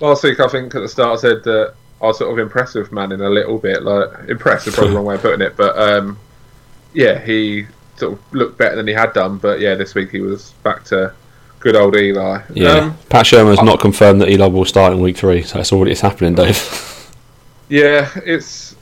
last 0.00 0.22
week 0.24 0.40
I 0.40 0.48
think 0.48 0.74
at 0.74 0.80
the 0.80 0.88
start 0.88 1.18
I 1.18 1.20
said 1.20 1.44
that 1.44 1.74
I 2.02 2.06
was 2.06 2.18
sort 2.18 2.30
of 2.32 2.38
impressed 2.38 2.74
with 2.74 2.92
Manning 2.92 3.20
a 3.20 3.30
little 3.30 3.58
bit. 3.58 3.82
Like 3.84 4.28
impressed 4.28 4.66
is 4.66 4.74
probably 4.74 4.90
the 4.90 4.96
wrong 4.98 5.06
way 5.06 5.14
of 5.14 5.22
putting 5.22 5.40
it, 5.40 5.56
but 5.56 5.78
um, 5.78 6.18
yeah, 6.92 7.18
he 7.18 7.66
sort 7.96 8.14
of 8.14 8.20
looked 8.34 8.58
better 8.58 8.76
than 8.76 8.86
he 8.88 8.92
had 8.92 9.12
done. 9.14 9.38
But 9.38 9.60
yeah, 9.60 9.74
this 9.76 9.94
week 9.94 10.10
he 10.10 10.20
was 10.20 10.50
back 10.62 10.84
to 10.84 11.14
good 11.62 11.76
old 11.76 11.96
Eli. 11.96 12.42
Yeah, 12.52 12.70
Um, 12.70 12.98
Pat 13.08 13.24
Shurmur's 13.24 13.62
not 13.62 13.80
confirmed 13.80 14.20
that 14.20 14.28
Eli 14.28 14.46
will 14.46 14.64
start 14.64 14.92
in 14.92 15.00
week 15.00 15.16
three, 15.16 15.42
so 15.42 15.60
it's 15.60 15.72
already 15.72 15.92
it's 15.92 16.00
happening, 16.00 16.34
Dave. 16.34 16.58
yeah, 17.68 18.10
it's 18.26 18.76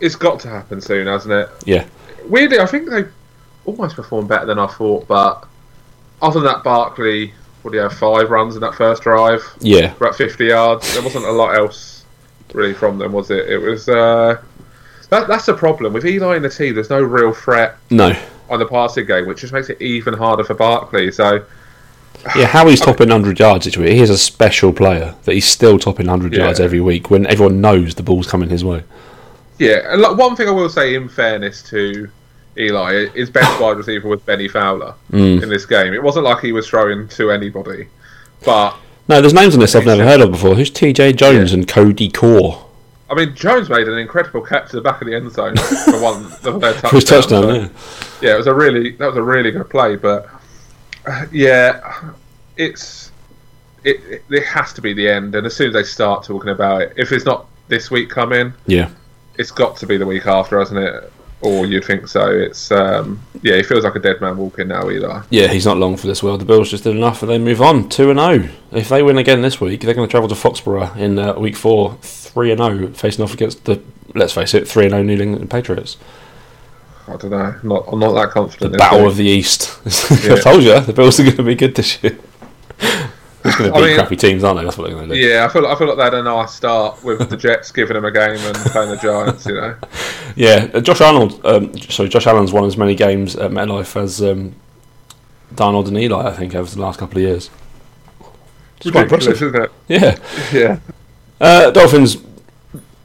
it's 0.00 0.16
got 0.16 0.40
to 0.40 0.48
happen 0.48 0.80
soon, 0.80 1.06
hasn't 1.06 1.32
it? 1.32 1.48
yeah, 1.64 1.86
Weirdly, 2.26 2.58
I 2.58 2.66
think 2.66 2.90
they 2.90 3.04
almost 3.64 3.96
performed 3.96 4.28
better 4.28 4.46
than 4.46 4.58
I 4.58 4.66
thought. 4.66 5.06
But 5.06 5.46
other 6.20 6.40
than 6.40 6.52
that, 6.52 6.64
Barkley, 6.64 7.32
what 7.62 7.70
do 7.70 7.76
you 7.76 7.82
have? 7.82 7.94
Five 7.94 8.30
runs 8.30 8.56
in 8.56 8.60
that 8.60 8.74
first 8.74 9.02
drive, 9.02 9.42
yeah, 9.60 9.94
about 9.94 10.16
fifty 10.16 10.46
yards. 10.46 10.92
There 10.92 11.02
wasn't 11.02 11.24
a 11.24 11.32
lot 11.32 11.56
else 11.56 12.04
really 12.52 12.74
from 12.74 12.98
them, 12.98 13.12
was 13.12 13.30
it? 13.30 13.48
It 13.48 13.58
was. 13.58 13.88
Uh, 13.88 14.42
that, 15.10 15.28
that's 15.28 15.44
the 15.44 15.54
problem 15.54 15.92
with 15.92 16.06
Eli 16.06 16.36
in 16.36 16.42
the 16.42 16.48
team. 16.48 16.74
There's 16.74 16.88
no 16.90 17.02
real 17.02 17.32
threat 17.34 17.76
no, 17.90 18.18
on 18.48 18.58
the 18.58 18.66
passing 18.66 19.06
game, 19.06 19.26
which 19.26 19.40
just 19.42 19.52
makes 19.52 19.68
it 19.68 19.80
even 19.80 20.14
harder 20.14 20.42
for 20.42 20.54
Barkley. 20.54 21.12
So 21.12 21.44
yeah. 22.36 22.46
How 22.54 22.66
he's 22.68 22.80
topping 22.80 23.08
hundred 23.10 23.38
yards 23.38 23.66
each 23.66 23.76
week. 23.76 23.90
He 23.92 24.00
is 24.00 24.10
a 24.10 24.18
special 24.18 24.72
player 24.72 25.14
that 25.24 25.32
he's 25.32 25.46
still 25.46 25.78
topping 25.78 26.06
hundred 26.06 26.32
Yeah. 26.34 26.44
yards 26.44 26.60
every 26.60 26.80
week 26.80 27.10
when 27.10 27.26
everyone 27.26 27.60
knows 27.60 27.94
the 27.94 28.02
ball's 28.02 28.26
coming 28.26 28.48
his 28.48 28.64
way. 28.64 28.82
yeah, 29.58 29.92
and 29.92 30.18
one 30.18 30.34
thing 30.36 30.48
I 30.48 30.52
will 30.52 30.68
say, 30.68 30.94
in 30.94 31.08
fairness 31.08 31.62
to 31.70 32.08
Eli, 32.58 33.06
his 33.14 33.30
best 33.30 33.60
wide 33.60 33.76
receiver 33.76 34.08
was 34.08 34.20
Bennie 34.20 34.48
Fowler 34.48 34.94
Mm. 35.12 35.42
in 35.42 35.48
this 35.48 35.64
game. 35.66 35.94
It 35.94 36.02
wasn't 36.02 36.24
like 36.24 36.40
he 36.40 36.52
was 36.52 36.68
throwing 36.68 37.08
to 37.08 37.30
anybody, 37.30 37.86
but 38.44 38.74
No, 39.08 39.20
there's 39.20 39.34
names 39.34 39.54
on 39.54 39.60
this 39.60 39.74
I've 39.74 39.86
never 39.86 40.04
heard 40.04 40.20
of 40.20 40.30
before. 40.32 40.54
Who's 40.54 40.70
T.J. 40.70 41.14
Jones 41.14 41.50
Yeah. 41.52 41.58
and 41.58 41.68
Cody 41.68 42.08
Core 42.10 42.66
I 43.10 43.14
mean, 43.14 43.34
Jones 43.34 43.68
made 43.68 43.86
an 43.88 43.98
incredible 43.98 44.40
catch 44.40 44.70
to 44.70 44.76
the 44.76 44.80
back 44.82 45.02
of 45.02 45.06
the 45.06 45.14
end 45.14 45.30
zone 45.32 45.54
for 45.84 46.00
one 46.00 46.24
for 46.24 46.58
their 46.58 46.72
touchdown. 46.72 46.90
for 46.90 46.96
his 46.96 47.04
touchdown? 47.04 47.42
so- 47.42 47.52
Yeah, 47.54 47.68
yeah, 48.22 48.34
it 48.34 48.38
was 48.38 48.46
a 48.46 48.54
really 48.54 48.92
that 48.92 49.06
was 49.06 49.16
a 49.16 49.22
really 49.22 49.50
good 49.50 49.68
play, 49.68 49.96
but 49.96 50.28
uh, 51.06 51.26
yeah, 51.32 52.12
it's 52.56 53.10
it, 53.84 54.00
it 54.04 54.22
it 54.30 54.46
has 54.46 54.72
to 54.74 54.80
be 54.80 54.92
the 54.92 55.08
end, 55.08 55.34
and 55.34 55.46
as 55.46 55.54
soon 55.54 55.68
as 55.68 55.74
they 55.74 55.82
start 55.82 56.24
talking 56.24 56.50
about 56.50 56.82
it, 56.82 56.92
if 56.96 57.12
it's 57.12 57.24
not 57.24 57.46
this 57.68 57.90
week 57.90 58.10
coming, 58.10 58.52
yeah. 58.66 58.90
it's 59.38 59.50
got 59.50 59.76
to 59.78 59.86
be 59.86 59.96
the 59.96 60.06
week 60.06 60.26
after, 60.26 60.58
hasn't 60.58 60.78
it? 60.78 61.12
Or 61.40 61.66
you'd 61.66 61.84
think 61.84 62.06
so. 62.06 62.30
It's 62.30 62.70
um 62.70 63.20
yeah, 63.42 63.56
he 63.56 63.64
feels 63.64 63.82
like 63.82 63.96
a 63.96 63.98
dead 63.98 64.20
man 64.20 64.36
walking 64.36 64.68
now, 64.68 64.88
Either 64.88 65.24
Yeah, 65.30 65.48
he's 65.48 65.66
not 65.66 65.76
long 65.76 65.96
for 65.96 66.06
this 66.06 66.22
world. 66.22 66.40
The 66.40 66.44
Bills 66.44 66.70
just 66.70 66.84
did 66.84 66.94
enough, 66.94 67.22
and 67.22 67.30
they 67.30 67.38
move 67.38 67.60
on 67.60 67.88
two 67.88 68.10
and 68.10 68.20
zero. 68.20 68.48
If 68.70 68.88
they 68.88 69.02
win 69.02 69.18
again 69.18 69.42
this 69.42 69.60
week, 69.60 69.80
they're 69.80 69.94
going 69.94 70.06
to 70.06 70.10
travel 70.10 70.28
to 70.28 70.36
Foxborough 70.36 70.96
in 70.96 71.18
uh, 71.18 71.34
week 71.34 71.56
four, 71.56 71.98
three 72.00 72.52
and 72.52 72.60
zero, 72.60 72.92
facing 72.92 73.24
off 73.24 73.34
against 73.34 73.64
the 73.64 73.82
let's 74.14 74.32
face 74.32 74.54
it, 74.54 74.68
three 74.68 74.84
and 74.84 74.92
zero 74.92 75.02
New 75.02 75.20
England 75.20 75.50
Patriots. 75.50 75.96
I 77.08 77.16
don't 77.16 77.30
know. 77.30 77.36
I'm 77.62 77.68
not 77.68 77.84
I'm 77.92 77.98
not 77.98 78.12
that 78.12 78.30
confident. 78.30 78.74
in 78.74 78.78
battle 78.78 79.06
of 79.06 79.16
the 79.16 79.24
East. 79.24 79.78
Yeah. 80.24 80.34
I 80.34 80.40
told 80.40 80.62
you, 80.62 80.78
the 80.80 80.92
Bills 80.92 81.18
are 81.20 81.24
going 81.24 81.36
to 81.36 81.42
be 81.42 81.54
good 81.54 81.74
this 81.74 82.02
year. 82.02 82.18
It's 83.44 83.56
going 83.58 83.72
to 83.72 83.76
I 83.76 83.80
mean- 83.82 83.96
crappy 83.96 84.14
teams, 84.14 84.44
aren't 84.44 84.60
they? 84.60 84.64
That's 84.64 84.78
what 84.78 84.86
they're 84.86 84.94
going 84.96 85.08
to 85.08 85.16
do. 85.16 85.20
yeah, 85.20 85.44
I 85.44 85.48
feel 85.52 85.66
I 85.66 85.74
feel 85.76 85.88
like 85.88 85.96
they 85.96 86.04
had 86.04 86.14
a 86.14 86.22
nice 86.22 86.54
start 86.54 87.02
with 87.02 87.28
the 87.28 87.36
Jets 87.36 87.72
giving 87.72 87.94
them 87.94 88.04
a 88.04 88.12
game 88.12 88.36
and 88.38 88.54
playing 88.56 88.90
the 88.90 88.96
Giants. 88.98 89.44
You 89.46 89.54
know. 89.54 89.76
Yeah, 90.36 90.70
uh, 90.72 90.80
Josh 90.80 91.00
Arnold. 91.00 91.44
Um, 91.44 91.76
sorry, 91.80 92.08
Josh 92.08 92.26
Allen's 92.28 92.52
won 92.52 92.64
as 92.64 92.76
many 92.76 92.94
games 92.94 93.34
at 93.34 93.50
MetLife 93.50 94.00
as 94.00 94.22
um, 94.22 94.54
Darnold 95.54 95.88
and 95.88 95.98
Eli. 95.98 96.24
I 96.28 96.32
think 96.32 96.54
over 96.54 96.70
the 96.72 96.80
last 96.80 97.00
couple 97.00 97.18
of 97.18 97.22
years. 97.24 97.50
It's 98.80 98.90
quite 98.92 99.02
impressive. 99.02 99.32
isn't 99.34 99.56
it? 99.56 99.72
Yeah. 99.88 100.18
Yeah. 100.52 100.78
Uh, 101.40 101.70
Dolphins. 101.72 102.18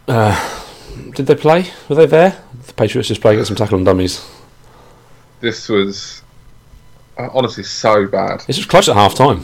Uh, 0.07 0.37
did 1.15 1.25
they 1.25 1.35
play? 1.35 1.71
Were 1.89 1.95
they 1.95 2.05
there? 2.05 2.43
The 2.67 2.73
Patriots 2.73 3.07
just 3.07 3.21
playing 3.21 3.37
against 3.37 3.47
some 3.49 3.55
tackle 3.57 3.77
on 3.77 3.83
dummies. 3.83 4.29
This 5.39 5.69
was 5.69 6.21
uh, 7.17 7.29
honestly 7.33 7.63
so 7.63 8.07
bad. 8.07 8.41
This 8.41 8.57
was 8.57 8.65
close 8.65 8.89
at 8.89 8.95
half 8.95 9.15
time. 9.15 9.43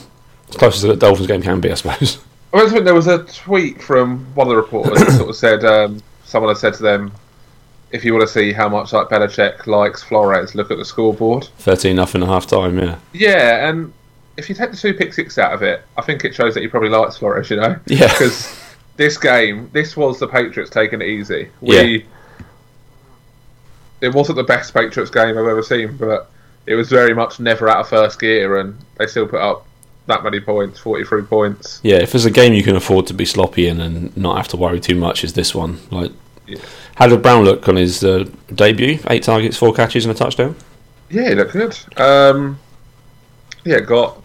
As 0.50 0.56
close 0.56 0.76
as 0.78 0.84
a 0.84 0.96
Dolphins 0.96 1.28
game 1.28 1.42
can 1.42 1.60
be, 1.60 1.72
I 1.72 1.76
suppose. 1.76 2.24
I 2.54 2.58
mean, 2.58 2.70
think 2.70 2.86
there 2.86 2.94
was 2.94 3.08
a 3.08 3.24
tweet 3.24 3.82
from 3.82 4.26
one 4.36 4.48
of 4.48 4.52
the 4.52 4.58
reporters 4.58 5.00
that 5.00 5.12
sort 5.14 5.30
of 5.30 5.36
said 5.36 5.66
um, 5.66 6.02
someone 6.24 6.50
had 6.52 6.58
said 6.60 6.74
to 6.76 6.84
them, 6.84 7.12
"If 7.92 8.06
you 8.06 8.14
want 8.14 8.28
to 8.28 8.32
see 8.34 8.54
how 8.54 8.70
much 8.70 8.94
like 8.94 9.08
Belichick 9.10 9.66
likes 9.66 10.04
Flores, 10.04 10.54
look 10.54 10.70
at 10.70 10.78
the 10.78 10.86
scoreboard." 10.86 11.46
Thirteen 11.58 11.96
nothing 11.96 12.22
at 12.22 12.28
half 12.30 12.46
time. 12.46 12.78
Yeah. 12.78 13.00
Yeah, 13.14 13.70
and 13.70 13.92
if 14.38 14.50
you 14.50 14.56
take 14.56 14.72
the 14.72 14.78
two 14.78 14.94
pick 14.94 15.14
six 15.14 15.38
out 15.38 15.54
of 15.54 15.64
it, 15.64 15.82
I 15.98 16.02
think 16.04 16.26
it 16.26 16.36
shows 16.36 16.54
that 16.54 16.62
he 16.62 16.68
probably 16.68 16.90
likes 16.90 17.18
Flores. 17.18 17.50
You 17.50 17.58
know, 17.58 17.80
Yeah. 17.88 18.08
because 18.12 18.60
this 18.98 19.18
game, 19.18 19.70
this 19.74 19.98
was 19.98 20.20
the 20.20 20.28
Patriots 20.28 20.70
taking 20.70 21.02
it 21.02 21.08
easy. 21.08 21.50
We, 21.62 22.06
it 24.04 24.14
wasn't 24.14 24.36
the 24.36 24.44
best 24.44 24.74
Patriots 24.74 25.10
game 25.12 25.30
I've 25.38 25.48
ever 25.48 25.64
seen, 25.64 25.98
but 25.98 26.30
it 26.66 26.76
was 26.76 26.90
very 26.90 27.14
much 27.14 27.40
never 27.40 27.68
out 27.70 27.80
of 27.80 27.90
first 27.90 28.20
gear, 28.20 28.58
and 28.60 28.78
they 28.98 29.08
still 29.08 29.28
put 29.28 29.40
up 29.42 29.66
that 30.08 30.24
many 30.24 30.40
points, 30.40 30.80
forty-three 30.80 31.24
points. 31.24 31.80
Yeah, 31.84 31.98
if 31.98 32.12
there's 32.12 32.26
a 32.26 32.32
game 32.32 32.54
you 32.54 32.64
can 32.64 32.76
afford 32.76 33.08
to 33.08 33.14
be 33.14 33.26
sloppy 33.26 33.68
in 33.68 33.80
and 33.82 34.16
not 34.18 34.38
have 34.38 34.48
to 34.50 34.58
worry 34.58 34.80
too 34.80 34.96
much, 34.96 35.24
is 35.24 35.34
this 35.34 35.56
one. 35.56 35.80
Like, 35.92 36.12
Yeah. 36.48 36.60
how 36.96 37.08
did 37.08 37.22
Brown 37.22 37.46
look 37.46 37.68
on 37.70 37.78
his 37.78 38.04
uh, 38.04 38.26
debut? 38.54 39.00
Eight 39.10 39.24
targets, 39.24 39.58
four 39.58 39.74
catches, 39.74 40.06
and 40.06 40.14
a 40.14 40.18
touchdown. 40.18 40.56
Yeah, 41.10 41.30
he 41.30 41.36
looked 41.36 41.54
good. 41.54 41.78
Um, 41.98 42.60
yeah, 43.64 43.80
got 43.80 44.22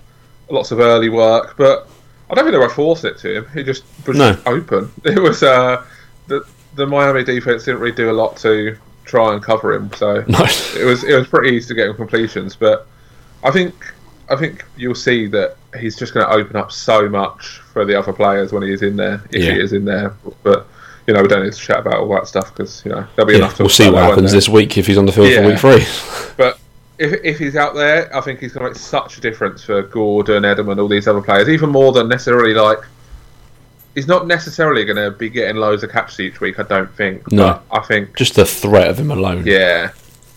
lots 0.51 0.73
of 0.73 0.81
early 0.81 1.09
work, 1.11 1.55
but 1.57 1.89
I 2.31 2.35
don't 2.35 2.45
think 2.45 2.53
they 2.53 2.59
were 2.59 2.69
forced 2.69 3.05
it 3.05 3.19
to 3.19 3.37
him. 3.39 3.47
He 3.55 3.63
just 3.63 3.85
was 4.07 4.17
No. 4.17 4.37
open. 4.47 4.91
It 5.05 5.21
was 5.21 5.43
uh, 5.43 5.85
the 6.27 6.45
the 6.75 6.87
Miami 6.87 7.23
defense 7.25 7.65
didn't 7.65 7.81
really 7.81 7.95
do 7.95 8.11
a 8.11 8.13
lot 8.13 8.37
to 8.39 8.77
try 9.09 9.33
and 9.35 9.43
cover 9.43 9.73
him, 9.73 9.91
so 9.95 10.17
it 10.29 10.85
was 10.85 11.03
it 11.05 11.17
was 11.19 11.27
pretty 11.27 11.57
easy 11.57 11.69
to 11.69 11.75
get 11.75 11.89
him 11.89 11.97
completions. 11.97 12.55
But 12.55 12.87
I 13.43 13.51
think 13.51 13.75
I 14.29 14.37
think 14.37 14.65
you'll 14.77 14.95
see 14.95 15.27
that 15.29 15.57
he's 15.79 15.97
just 15.97 16.15
going 16.15 16.27
to 16.27 16.33
open 16.33 16.57
up 16.57 16.71
so 16.71 17.09
much 17.09 17.59
for 17.73 17.85
the 17.85 17.99
other 17.99 18.13
players 18.13 18.53
when 18.53 18.63
he 18.63 18.73
is 18.73 18.83
in 18.83 18.95
there, 18.97 19.23
if 19.33 19.43
Yeah. 19.43 19.53
he 19.55 19.61
is 19.61 19.73
in 19.73 19.85
there. 19.85 20.15
But 20.43 20.67
you 21.07 21.15
know, 21.15 21.23
we 21.23 21.29
don't 21.29 21.43
need 21.43 21.53
to 21.55 21.59
chat 21.59 21.79
about 21.81 21.95
all 21.95 22.09
that 22.15 22.27
stuff 22.29 22.55
because 22.55 22.83
you 22.85 22.93
know 22.93 23.07
there'll 23.17 23.27
be 23.27 23.33
Yeah, 23.33 23.39
enough. 23.41 23.57
to 23.57 23.63
we'll 23.65 23.71
see 23.71 23.91
what 23.91 24.03
happens 24.05 24.31
this 24.33 24.49
week 24.49 24.77
if 24.77 24.87
he's 24.87 24.99
on 24.99 25.07
the 25.07 25.13
field 25.13 25.29
Yeah. 25.29 25.43
for 25.43 25.49
week 25.49 25.59
three. 25.59 25.87
But 26.37 26.59
if 26.99 27.21
if 27.25 27.39
he's 27.39 27.57
out 27.57 27.75
there, 27.75 28.15
I 28.15 28.21
think 28.21 28.41
he's 28.41 28.53
going 28.53 28.65
to 28.67 28.71
make 28.71 28.79
such 28.79 29.17
a 29.19 29.21
difference 29.21 29.65
for 29.65 29.83
Gordon, 29.83 30.43
Edelman, 30.43 30.79
all 30.81 30.89
these 30.89 31.09
other 31.09 31.23
players, 31.23 31.49
even 31.49 31.71
more 31.71 31.93
than 31.93 32.09
necessarily 32.09 32.55
like. 32.55 32.79
He's 33.99 34.07
not 34.07 34.29
necessarily 34.29 34.85
going 34.85 34.95
to 34.95 35.11
be 35.11 35.29
getting 35.29 35.57
loads 35.57 35.83
of 35.83 35.91
catches 35.91 36.21
each 36.21 36.41
week. 36.41 36.61
I 36.61 36.63
don't 36.63 36.89
think. 36.95 37.33
No. 37.33 37.61
I 37.73 37.81
think 37.81 38.17
Just 38.17 38.37
the 38.37 38.45
threat 38.45 38.87
of 38.87 39.01
him 39.01 39.11
alone. 39.11 39.45
yeah, 39.45 39.91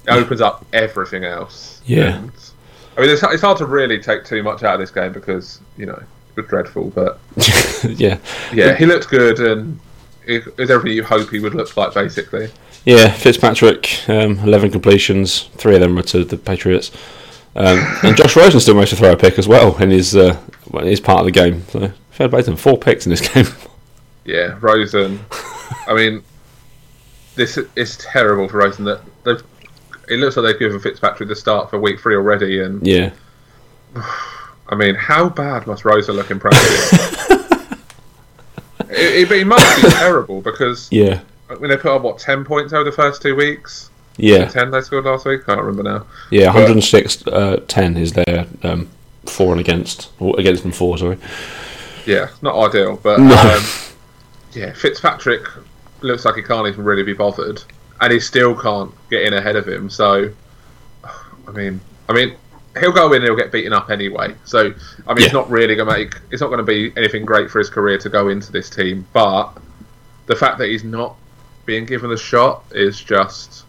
it 0.07 0.09
opens 0.09 0.41
up 0.41 0.65
everything 0.73 1.25
else. 1.25 1.79
Yeah. 1.85 2.15
And, 2.17 2.31
I 2.97 3.01
mean, 3.01 3.09
it's, 3.11 3.21
it's 3.21 3.43
hard 3.43 3.59
to 3.59 3.67
really 3.67 3.99
take 3.99 4.25
too 4.25 4.41
much 4.41 4.63
out 4.63 4.73
of 4.73 4.79
this 4.79 4.89
game 4.89 5.13
because 5.13 5.61
you 5.77 5.85
know 5.85 5.93
it 5.93 6.35
was 6.35 6.47
dreadful, 6.47 6.89
but 6.89 7.19
yeah. 7.83 8.17
yeah, 8.51 8.75
he 8.75 8.87
looked 8.87 9.09
good 9.09 9.39
and 9.39 9.79
it 10.25 10.57
was 10.57 10.71
everything 10.71 10.97
you 10.97 11.03
hope 11.03 11.29
he 11.29 11.39
would 11.39 11.53
look 11.53 11.77
like, 11.77 11.93
basically. 11.93 12.49
Yeah, 12.83 13.11
Fitzpatrick, 13.11 14.09
um, 14.09 14.39
11 14.39 14.71
completions, 14.71 15.43
three 15.57 15.75
of 15.75 15.81
them 15.81 15.93
were 15.93 16.01
to 16.01 16.25
the 16.25 16.35
Patriots. 16.35 16.89
Um, 17.55 17.77
and 18.01 18.17
Josh 18.17 18.35
Rosen 18.35 18.59
still 18.59 18.73
managed 18.73 18.89
to 18.89 18.95
throw 18.95 19.11
a 19.11 19.17
pick 19.17 19.37
as 19.37 19.47
well 19.47 19.77
in 19.77 19.91
his, 19.91 20.15
uh, 20.15 20.35
well, 20.71 20.81
in 20.81 20.89
his 20.89 20.99
part 20.99 21.19
of 21.19 21.25
the 21.25 21.31
game. 21.31 21.63
So, 21.67 21.91
fair 22.11 22.29
play 22.29 22.41
to 22.43 22.51
him. 22.51 22.57
Four 22.57 22.77
picks 22.77 23.05
in 23.05 23.09
this 23.09 23.27
game. 23.33 23.45
Yeah, 24.25 24.57
Rosen. 24.61 25.19
I 25.87 25.93
mean, 25.95 26.23
this 27.35 27.57
is 27.75 27.97
terrible 27.97 28.47
for 28.47 28.57
Rosen. 28.59 28.85
That 28.85 29.01
they've. 29.23 29.41
It 30.09 30.17
looks 30.19 30.35
like 30.35 30.45
they've 30.45 30.59
given 30.59 30.79
Fitzpatrick 30.79 31.29
the 31.29 31.35
start 31.35 31.69
for 31.69 31.79
week 31.79 31.99
three 31.99 32.15
already, 32.15 32.61
and 32.61 32.85
yeah. 32.85 33.11
I 34.69 34.75
mean, 34.75 34.95
how 34.95 35.27
bad 35.29 35.67
must 35.67 35.83
Rosen 35.85 36.15
look 36.15 36.31
in 36.31 36.39
practice? 36.39 36.93
it, 38.89 39.29
it, 39.29 39.31
it 39.31 39.45
must 39.45 39.81
be 39.81 39.89
terrible 39.89 40.41
because 40.41 40.87
Yeah. 40.91 41.21
when 41.57 41.69
they 41.69 41.77
put 41.77 41.91
up 41.95 42.01
what 42.01 42.17
ten 42.19 42.43
points 42.45 42.73
over 42.73 42.83
the 42.83 42.91
first 42.91 43.21
two 43.21 43.35
weeks, 43.35 43.89
Yeah. 44.17 44.45
ten 44.45 44.71
they 44.71 44.81
scored 44.81 45.05
last 45.05 45.25
week. 45.25 45.41
I 45.43 45.45
can't 45.55 45.61
remember 45.61 45.83
now. 45.83 46.05
Yeah, 46.29 46.47
106 46.47 47.27
uh, 47.27 47.61
10 47.67 47.97
is 47.97 48.13
their 48.13 48.45
um, 48.63 48.89
for 49.25 49.51
and 49.51 49.59
against, 49.59 50.09
or 50.19 50.39
against 50.39 50.63
and 50.63 50.75
for. 50.75 50.97
Sorry. 50.97 51.17
Yeah, 52.05 52.29
not 52.41 52.55
ideal, 52.69 52.99
but 53.01 53.19
No. 53.19 53.35
um, 53.35 53.63
yeah, 54.53 54.73
Fitzpatrick 54.73 55.45
looks 56.01 56.25
like 56.25 56.35
he 56.35 56.41
can't 56.41 56.67
even 56.67 56.83
really 56.83 57.03
be 57.03 57.13
bothered, 57.13 57.63
and 58.01 58.11
he 58.11 58.19
still 58.19 58.55
can't 58.55 58.91
get 59.09 59.23
in 59.23 59.33
ahead 59.33 59.55
of 59.55 59.67
him. 59.67 59.89
So, 59.89 60.29
I 61.47 61.51
mean, 61.51 61.79
I 62.09 62.13
mean, 62.13 62.35
he'll 62.79 62.91
go 62.91 63.07
in 63.13 63.17
and 63.17 63.25
he'll 63.25 63.35
get 63.35 63.51
beaten 63.51 63.73
up 63.73 63.89
anyway. 63.89 64.33
So, 64.45 64.73
I 65.07 65.13
mean, 65.13 65.19
Yeah. 65.19 65.25
it's 65.25 65.33
not 65.33 65.49
really 65.49 65.75
going 65.75 65.87
to 65.89 65.93
make 65.97 66.15
it's 66.31 66.41
not 66.41 66.47
going 66.47 66.57
to 66.59 66.63
be 66.63 66.91
anything 66.97 67.25
great 67.25 67.49
for 67.51 67.59
his 67.59 67.69
career 67.69 67.97
to 67.99 68.09
go 68.09 68.29
into 68.29 68.51
this 68.51 68.69
team. 68.69 69.05
But 69.13 69.51
the 70.27 70.35
fact 70.35 70.57
that 70.59 70.69
he's 70.69 70.83
not 70.83 71.15
being 71.65 71.85
given 71.85 72.11
a 72.11 72.17
shot 72.17 72.63
is 72.71 72.99
just, 72.99 73.63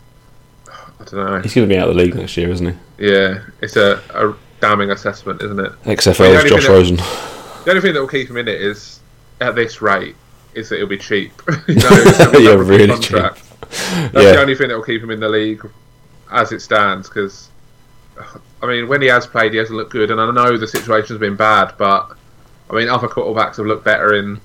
I 0.69 1.05
don't 1.05 1.13
know. 1.15 1.41
He's 1.41 1.55
going 1.55 1.69
to 1.69 1.75
be 1.75 1.79
out 1.79 1.89
of 1.89 1.95
the 1.97 2.03
league 2.03 2.15
next 2.15 2.37
year, 2.37 2.49
isn't 2.51 2.67
he? 2.99 3.09
Yeah, 3.09 3.41
it's 3.61 3.77
a, 3.77 4.01
a 4.15 4.35
damning 4.61 4.91
assessment, 4.91 5.43
isn't 5.43 5.61
it? 5.61 5.73
XFL 5.83 6.45
is 6.45 6.51
Josh 6.51 6.51
thing 6.51 6.61
that- 6.61 6.69
Rosen. 6.69 7.42
The 7.65 7.71
only 7.71 7.81
thing 7.83 7.95
that 7.95 8.01
will 8.01 8.09
keep 8.09 8.29
him 8.29 8.37
in 8.37 8.49
it 8.49 8.61
is, 8.61 9.01
at 9.41 9.55
this 9.55 9.81
rate, 9.83 10.17
is 10.55 10.69
that 10.69 10.77
it'll 10.77 10.89
be 10.89 10.99
cheap. 10.99 11.33
you 11.69 11.75
know, 11.77 12.33
Yeah, 12.39 12.55
really 12.55 12.89
contract. 12.89 13.43
That's 13.61 14.15
Yeah. 14.15 14.33
the 14.33 14.41
only 14.41 14.55
thing 14.55 14.69
that 14.69 14.75
will 14.77 14.85
keep 14.85 15.03
him 15.03 15.11
in 15.11 15.21
the 15.21 15.29
league 15.29 15.65
as 16.31 16.53
it 16.53 16.61
stands. 16.61 17.09
Because, 17.09 17.49
I 18.63 18.67
mean, 18.67 18.89
when 18.89 19.01
he 19.01 19.09
has 19.09 19.27
played, 19.27 19.53
he 19.53 19.59
hasn't 19.59 19.77
looked 19.77 19.93
good, 19.93 20.11
and 20.11 20.21
I 20.21 20.31
know 20.31 20.57
the 20.57 20.67
situation's 20.67 21.19
been 21.19 21.37
bad, 21.37 21.75
but 21.79 22.11
I 22.71 22.75
mean, 22.75 22.89
other 22.89 23.09
quarterbacks 23.09 23.57
have 23.57 23.67
looked 23.67 23.85
better 23.85 24.15
in 24.15 24.41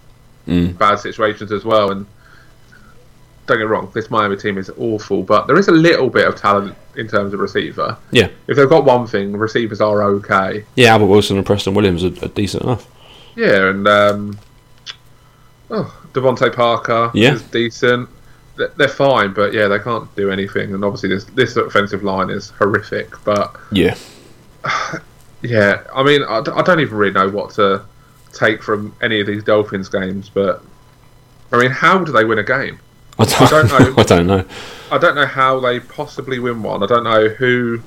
Mm. 0.48 0.78
bad 0.78 0.96
situations 0.98 1.52
as 1.52 1.66
well. 1.66 1.92
And 1.92 2.06
don't 3.48 3.58
get 3.58 3.68
wrong, 3.68 3.92
this 3.94 4.10
Miami 4.10 4.38
team 4.38 4.58
is 4.58 4.70
awful, 4.78 5.22
but 5.24 5.46
there 5.48 5.58
is 5.58 5.68
a 5.68 5.74
little 5.74 6.10
bit 6.10 6.26
of 6.26 6.36
talent 6.38 6.74
in 6.96 7.08
terms 7.08 7.34
of 7.34 7.42
receiver. 7.42 7.98
Yeah, 8.12 8.30
If 8.48 8.56
they've 8.56 8.70
got 8.70 8.86
one 8.86 9.08
thing, 9.08 9.36
receivers 9.36 9.82
are 9.82 10.04
okay. 10.04 10.64
yeah. 10.76 10.92
Albert 10.94 11.08
Wilson 11.08 11.36
and 11.38 11.46
Preston 11.46 11.74
Williams 11.74 12.04
are, 12.04 12.14
are 12.24 12.30
decent 12.30 12.64
enough. 12.64 12.88
Yeah, 13.38 13.70
and 13.70 13.88
um, 13.88 14.38
oh, 15.70 15.96
DeVante 16.14 16.54
Parker 16.54 17.12
Yeah. 17.14 17.34
is 17.36 17.44
decent. 17.44 18.10
They're- 18.58 18.88
fine, 18.88 19.34
but 19.34 19.54
yeah, 19.54 19.68
they 19.68 19.78
can't 19.78 20.14
do 20.16 20.32
anything. 20.32 20.74
And 20.74 20.84
obviously, 20.84 21.10
this 21.10 21.26
this 21.26 21.56
offensive 21.56 22.04
line 22.04 22.32
is 22.32 22.50
horrific. 22.58 23.14
But 23.24 23.56
Yeah, 23.72 23.96
yeah, 25.44 25.82
I 25.96 26.02
mean, 26.04 26.24
I 26.24 26.42
don't 26.42 26.80
even 26.80 26.98
really 26.98 27.14
know 27.14 27.30
what 27.30 27.52
to 27.52 27.84
take 28.34 28.64
from 28.64 28.96
any 29.02 29.20
of 29.22 29.28
these 29.28 29.44
Dolphins 29.44 29.88
games. 29.90 30.30
But 30.34 30.64
I 31.52 31.60
mean, 31.60 31.70
how 31.72 32.00
do 32.04 32.12
they 32.12 32.26
win 32.26 32.40
a 32.40 32.44
game? 32.44 32.80
I 33.20 33.26
don't, 33.26 33.50
don't 33.70 33.70
know. 33.80 33.94
I 33.98 34.04
don't 34.04 34.28
know. 34.28 34.46
I 34.92 34.98
don't 34.98 35.16
know 35.16 35.26
how 35.28 35.60
they 35.60 35.80
possibly 35.80 36.40
win 36.40 36.64
one. 36.64 36.82
I 36.82 36.88
don't 36.88 37.04
know 37.04 37.30
who 37.30 37.82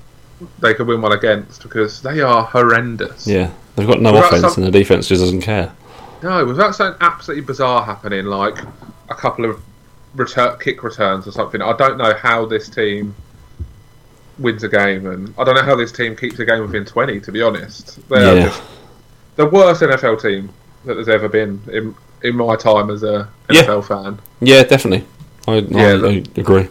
they 0.61 0.75
could 0.75 0.87
win 0.87 1.01
one 1.03 1.13
against 1.13 1.63
because 1.63 2.01
they 2.03 2.21
are 2.21 2.45
horrendous. 2.45 3.27
Yeah, 3.27 3.51
they've 3.77 3.87
got 3.87 4.01
no 4.01 4.13
Well, 4.13 4.25
offense, 4.27 4.55
some- 4.55 4.65
and 4.65 4.73
the 4.73 4.79
defense 4.79 5.09
just 5.09 5.21
doesn't 5.23 5.43
care. 5.43 5.73
No, 6.23 6.45
without 6.45 6.75
something 6.75 6.99
absolutely 7.01 7.45
bizarre 7.47 7.83
happening, 7.85 8.27
like 8.27 8.59
a 9.09 9.15
couple 9.15 9.45
of 9.47 9.61
return, 10.15 10.59
kick 10.61 10.83
returns 10.83 11.27
or 11.27 11.33
something, 11.33 11.63
I 11.63 11.75
don't 11.77 11.97
know 11.97 12.13
how 12.15 12.45
this 12.45 12.69
team 12.69 13.15
wins 14.39 14.63
a 14.65 14.69
game, 14.69 15.07
and 15.07 15.33
I 15.39 15.45
don't 15.45 15.55
know 15.55 15.63
how 15.63 15.77
this 15.77 15.93
team 15.93 16.17
keeps 16.17 16.39
a 16.39 16.45
game 16.45 16.61
within 16.63 16.85
20, 16.85 17.21
to 17.21 17.33
be 17.33 17.43
honest. 17.43 18.07
They 18.09 18.17
are 18.25 18.43
just 18.49 18.63
the 19.37 19.47
worst 19.47 19.83
NFL 19.83 20.21
team 20.21 20.51
that 20.85 20.95
there's 20.95 21.09
ever 21.09 21.29
been 21.29 21.61
in, 21.73 21.95
in 22.23 22.37
my 22.37 22.57
time 22.57 22.91
as 22.91 23.03
a 23.03 23.29
Yeah. 23.51 23.63
NFL 23.63 23.87
fan. 23.87 24.19
Yeah, 24.41 24.63
definitely. 24.65 25.07
I, 25.49 25.57
Yeah, 25.57 26.01
I, 26.03 26.07
I 26.09 26.25
agree. 26.37 26.69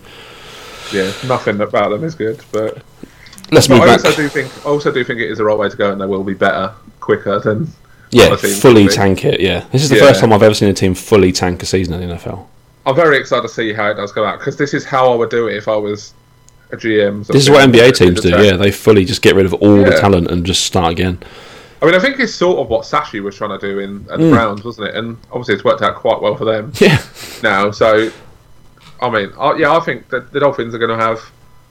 Yeah, 0.91 1.12
nothing 1.27 1.62
about 1.62 1.89
them 1.89 2.03
is 2.03 2.15
good, 2.15 2.39
but, 2.51 2.82
Let's 3.51 3.67
but 3.67 3.75
move 3.75 3.83
I 3.83 3.95
back. 3.97 4.05
also 4.05 4.15
do 4.21 4.29
think 4.29 4.51
I 4.65 4.69
also 4.69 4.91
do 4.91 5.03
think 5.03 5.19
it 5.19 5.29
is 5.31 5.38
the 5.38 5.43
right 5.45 5.57
way 5.57 5.69
to 5.69 5.77
go, 5.77 5.91
and 5.91 5.99
they 5.99 6.05
will 6.05 6.23
be 6.23 6.33
better 6.33 6.71
quicker 6.99 7.39
than 7.39 7.67
Yeah, 8.12 8.35
fully 8.35 8.88
tank 8.88 9.25
it. 9.25 9.39
Yeah, 9.39 9.65
this 9.71 9.83
is 9.83 9.89
the 9.89 9.95
Yeah. 9.97 10.07
first 10.07 10.19
time 10.21 10.33
I've 10.33 10.43
ever 10.43 10.53
seen 10.55 10.69
a 10.69 10.73
team 10.73 10.93
fully 10.95 11.31
tank 11.31 11.62
a 11.63 11.65
season 11.65 11.93
in 11.93 12.07
the 12.09 12.15
NFL. 12.15 12.45
I'm 12.85 12.95
very 12.95 13.17
excited 13.17 13.43
to 13.43 13.49
see 13.49 13.73
how 13.73 13.89
it 13.91 13.95
does 13.95 14.12
go 14.12 14.25
out 14.25 14.39
because 14.39 14.57
this 14.57 14.73
is 14.73 14.85
how 14.85 15.12
I 15.12 15.15
would 15.15 15.29
do 15.29 15.47
it 15.47 15.55
if 15.57 15.67
I 15.67 15.75
was 15.75 16.13
a 16.71 16.77
GM. 16.77 17.25
This 17.27 17.43
is 17.43 17.49
what 17.49 17.62
NBA 17.69 17.91
teams 17.91 18.21
do. 18.21 18.29
Yeah. 18.29 18.41
Yeah, 18.41 18.57
they 18.57 18.71
fully 18.71 19.05
just 19.05 19.21
get 19.21 19.35
rid 19.35 19.45
of 19.45 19.53
all 19.55 19.77
the 19.83 19.91
talent 19.91 20.29
and 20.31 20.45
just 20.45 20.63
start 20.65 20.91
again. 20.91 21.19
I 21.81 21.85
mean, 21.85 21.95
I 21.95 21.99
think 21.99 22.19
it's 22.19 22.33
sort 22.35 22.59
of 22.59 22.67
what 22.67 22.81
Sashi 22.83 23.21
was 23.23 23.35
trying 23.38 23.57
to 23.57 23.65
do 23.65 23.79
in 23.79 24.05
at 24.12 24.19
the 24.19 24.25
Mm. 24.25 24.31
Browns, 24.33 24.63
wasn't 24.65 24.88
it? 24.89 24.95
And 24.95 25.17
obviously, 25.31 25.55
it's 25.55 25.63
worked 25.63 25.81
out 25.81 25.95
quite 25.95 26.21
well 26.21 26.35
for 26.35 26.43
them 26.45 26.73
Yeah, 26.79 26.99
now. 27.41 27.71
So, 27.71 28.12
I 29.01 29.09
mean, 29.09 29.31
I, 29.39 29.55
yeah, 29.55 29.71
I 29.75 29.79
think 29.79 30.09
that 30.09 30.31
the 30.33 30.39
Dolphins 30.41 30.73
are 30.75 30.77
going 30.77 30.97
to 30.97 31.03
have. 31.05 31.21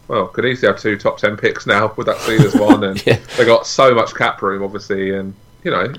Well, 0.08 0.26
could 0.28 0.46
easily 0.46 0.72
have 0.72 0.80
two 0.80 0.96
top 0.96 1.18
ten 1.18 1.36
picks 1.36 1.66
now 1.66 1.92
with 1.96 2.06
that 2.06 2.16
Steelers 2.16 2.58
one, 2.58 2.82
and 2.84 3.02
Yeah. 3.06 3.18
they 3.36 3.44
got 3.44 3.66
so 3.66 3.94
much 3.94 4.14
cap 4.14 4.40
room, 4.42 4.62
obviously, 4.62 5.14
and 5.14 5.34
you 5.64 5.70
know, 5.70 5.92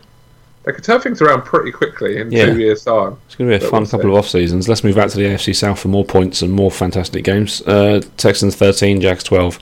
they 0.63 0.71
could 0.73 0.83
turn 0.83 0.99
things 0.99 1.21
around 1.21 1.43
pretty 1.43 1.71
quickly 1.71 2.17
in 2.17 2.31
Yeah. 2.31 2.47
two 2.47 2.59
years' 2.59 2.83
time. 2.83 3.17
it's 3.27 3.35
going 3.35 3.49
to 3.51 3.59
be 3.59 3.63
a 3.63 3.69
fun 3.69 3.83
we'll 3.83 3.91
couple 3.91 4.11
of 4.11 4.17
off 4.17 4.27
seasons. 4.27 4.67
Let's 4.67 4.83
move 4.83 4.95
back 4.95 5.09
to 5.11 5.17
the 5.17 5.25
AFC 5.25 5.55
South 5.55 5.79
for 5.79 5.87
more 5.89 6.03
points 6.05 6.41
and 6.41 6.51
more 6.51 6.71
fantastic 6.71 7.23
games. 7.23 7.61
Uh, 7.61 8.01
Texans 8.17 8.55
thirteen, 8.55 8.99
Jags 8.99 9.23
twelve. 9.23 9.59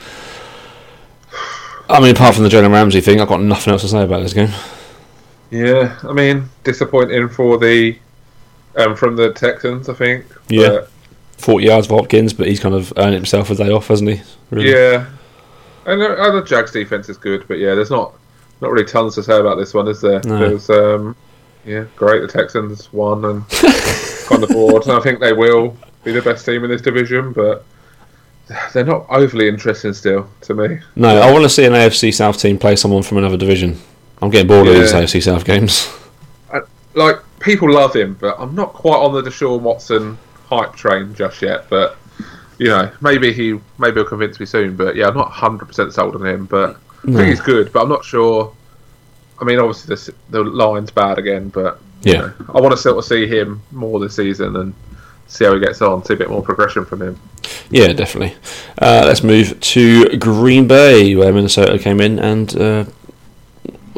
I 1.90 2.00
mean, 2.02 2.12
apart 2.16 2.36
from 2.36 2.44
the 2.44 2.50
Jalen 2.50 2.72
Ramsey 2.72 3.00
thing, 3.02 3.22
I've 3.22 3.30
got 3.30 3.42
nothing 3.42 3.72
else 3.72 3.82
to 3.84 3.88
say 3.88 4.04
about 4.04 4.22
this 4.24 4.34
game. 4.34 4.50
Yeah, 5.52 5.98
I 6.04 6.12
mean, 6.12 6.50
disappointing 6.66 7.30
for 7.30 7.58
the 7.58 7.98
um, 8.76 8.96
from 8.96 9.16
the 9.16 9.32
Texans, 9.34 9.88
I 9.90 9.94
think. 9.94 10.26
Yeah. 10.50 10.68
But, 10.70 10.92
Forty 11.38 11.68
yards 11.68 11.88
for 11.88 12.00
Hopkins, 12.00 12.34
but 12.34 12.48
he's 12.48 12.60
kind 12.60 12.76
of 12.76 12.92
earned 12.98 13.14
himself 13.14 13.50
a 13.50 13.56
day 13.56 13.70
off, 13.70 13.88
hasn't 13.88 14.10
he? 14.10 14.22
Really? 14.50 14.72
Yeah, 14.72 15.08
and 15.86 16.02
the 16.02 16.22
other 16.22 16.42
Jags 16.42 16.72
defense 16.72 17.10
is 17.10 17.18
good, 17.18 17.48
but 17.48 17.56
yeah, 17.56 17.76
there's 17.76 17.90
not 17.90 18.14
not 18.62 18.72
really 18.72 18.86
tons 18.86 19.16
to 19.16 19.24
say 19.24 19.40
about 19.40 19.56
this 19.56 19.74
one, 19.74 19.88
is 19.88 20.02
there? 20.02 20.22
No. 20.26 20.40
There's 20.40 20.70
um, 20.70 21.16
yeah, 21.66 21.86
great. 21.96 22.22
The 22.22 22.28
Texans 22.28 22.92
won 22.92 23.26
and 23.26 23.42
on 24.32 24.42
the 24.42 24.48
board, 24.52 24.84
and 24.84 24.92
I 24.94 25.00
think 25.00 25.20
they 25.20 25.34
will 25.34 25.76
be 26.04 26.12
the 26.12 26.22
best 26.22 26.46
team 26.46 26.64
in 26.64 26.70
this 26.70 26.82
division, 26.82 27.34
but 27.34 27.66
they're 28.74 28.86
not 28.86 29.06
overly 29.10 29.48
interesting 29.48 29.94
still 29.94 30.30
to 30.42 30.54
me. 30.54 30.80
No, 30.96 31.22
I 31.22 31.32
want 31.32 31.44
to 31.44 31.50
see 31.50 31.66
an 31.66 31.74
AFC 31.74 32.14
South 32.14 32.40
team 32.40 32.58
play 32.58 32.76
someone 32.76 33.04
from 33.04 33.18
another 33.18 33.38
division. 33.38 33.80
I'm 34.22 34.30
getting 34.30 34.48
bored 34.48 34.68
of 34.68 34.74
these 34.74 34.94
AFC 34.94 35.22
South 35.22 35.46
games. 35.46 35.94
Like 36.96 37.18
people 37.40 37.72
love 37.72 37.96
him, 37.96 38.18
but 38.20 38.40
I'm 38.40 38.56
not 38.56 38.74
quite 38.74 38.98
on 38.98 39.14
the 39.14 39.22
Deshaun 39.22 39.62
Watson 39.62 40.18
hype 40.48 40.76
train 40.76 41.14
just 41.16 41.42
yet. 41.42 41.70
But 41.70 41.98
you 42.58 42.68
know, 42.68 42.92
maybe 43.02 43.32
he 43.34 43.60
maybe 43.78 43.96
he'll 43.96 44.06
convince 44.06 44.40
me 44.40 44.46
soon. 44.46 44.76
But 44.76 44.96
yeah, 44.96 45.08
I'm 45.08 45.16
not 45.16 45.28
100 45.28 45.66
percent 45.68 45.94
sold 45.94 46.16
on 46.16 46.26
him, 46.26 46.46
but 46.46 46.78
I 47.04 47.12
think 47.12 47.30
he's 47.30 47.42
good. 47.42 47.72
But 47.72 47.84
I'm 47.84 47.90
not 47.90 48.04
sure. 48.06 48.54
I 49.40 49.44
mean, 49.46 49.60
obviously 49.60 49.96
the 49.96 50.44
the 50.44 50.44
line's 50.50 50.92
bad 50.92 51.18
again, 51.20 51.50
but 51.50 51.80
you 52.04 52.14
Yeah. 52.14 52.20
know, 52.20 52.34
I 52.56 52.62
want 52.62 52.72
to 52.72 52.78
sort 52.78 52.98
of 52.98 53.06
see 53.06 53.28
him 53.28 53.62
more 53.72 54.00
this 54.00 54.16
season 54.16 54.56
and 54.56 54.74
see 55.28 55.46
how 55.46 55.54
he 55.54 55.60
gets 55.60 55.82
on. 55.82 56.04
See 56.06 56.14
a 56.14 56.18
bit 56.18 56.30
more 56.30 56.42
progression 56.42 56.86
from 56.86 57.02
him. 57.02 57.20
Yeah, 57.70 57.92
definitely. 57.94 58.36
Uh, 58.82 59.04
let's 59.06 59.24
move 59.24 59.60
to 59.60 60.18
Green 60.18 60.68
Bay, 60.68 61.16
where 61.16 61.32
Minnesota 61.34 61.78
came 61.78 62.00
in 62.02 62.18
and 62.18 62.56
uh, 62.60 62.86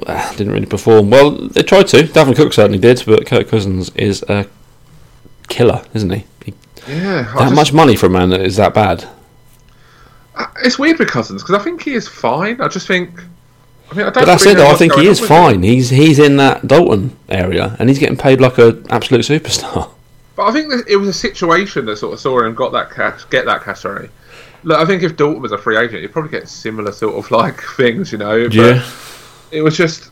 didn't 0.38 0.51
really 0.53 0.65
perform. 0.65 1.09
Well, 1.09 1.31
they 1.31 1.63
tried 1.63 1.88
to. 1.89 1.97
Dalvin 2.03 2.35
Cook 2.35 2.53
certainly 2.53 2.79
did, 2.79 3.03
but 3.05 3.25
Kirk 3.25 3.47
Cousins 3.47 3.91
is 3.95 4.23
a 4.23 4.45
killer, 5.49 5.83
isn't 5.93 6.09
he? 6.09 6.25
he 6.45 6.53
Yeah, 6.88 7.33
that 7.38 7.53
much 7.53 7.73
money 7.73 7.95
for 7.95 8.05
a 8.05 8.09
man 8.09 8.29
that 8.29 8.41
is 8.41 8.55
that 8.57 8.73
bad. 8.73 9.05
It's 10.63 10.79
weird 10.79 10.99
with 10.99 11.09
Cousins 11.09 11.43
because 11.43 11.59
I 11.59 11.63
think 11.63 11.81
he 11.83 11.93
is 11.93 12.07
fine. 12.07 12.62
I 12.62 12.67
just 12.67 12.88
think. 12.88 13.21
I 13.91 13.95
mean, 13.95 14.05
I 14.05 14.12
don't. 14.12 14.13
But 14.13 14.25
that's 14.25 14.45
really 14.45 14.62
it. 14.62 14.63
Though. 14.63 14.71
I 14.71 14.75
think 14.75 14.93
he 14.93 15.07
is 15.07 15.19
with 15.19 15.29
him. 15.29 15.35
fine. 15.35 15.63
He's 15.63 15.89
he's 15.89 16.19
in 16.19 16.38
that 16.38 16.65
Dalton 16.67 17.17
area, 17.27 17.75
and 17.79 17.89
he's 17.89 17.99
getting 17.99 18.17
paid 18.17 18.39
like 18.39 18.57
an 18.57 18.85
absolute 18.89 19.25
superstar. 19.25 19.91
But 20.39 20.47
I 20.47 20.51
think 20.53 20.71
it 20.88 20.95
was 20.95 21.09
a 21.09 21.13
situation 21.13 21.85
that 21.88 21.97
sort 21.97 22.13
of 22.13 22.19
saw 22.21 22.45
him 22.45 22.55
got 22.55 22.71
that 22.71 22.91
cash, 22.91 23.25
get 23.25 23.43
that 23.43 23.62
cash. 23.62 23.81
Sorry. 23.81 24.09
Look, 24.63 24.77
I 24.77 24.85
think 24.85 25.03
if 25.03 25.17
Dalton 25.17 25.41
was 25.41 25.51
a 25.51 25.57
free 25.57 25.75
agent, 25.75 25.99
he'd 26.01 26.13
probably 26.13 26.31
get 26.31 26.47
similar 26.47 26.93
sort 26.93 27.15
of 27.15 27.29
like 27.39 27.62
things, 27.75 28.13
you 28.13 28.19
know. 28.19 28.47
But 28.47 28.81
it 29.51 29.62
was 29.62 29.75
just. 29.75 30.12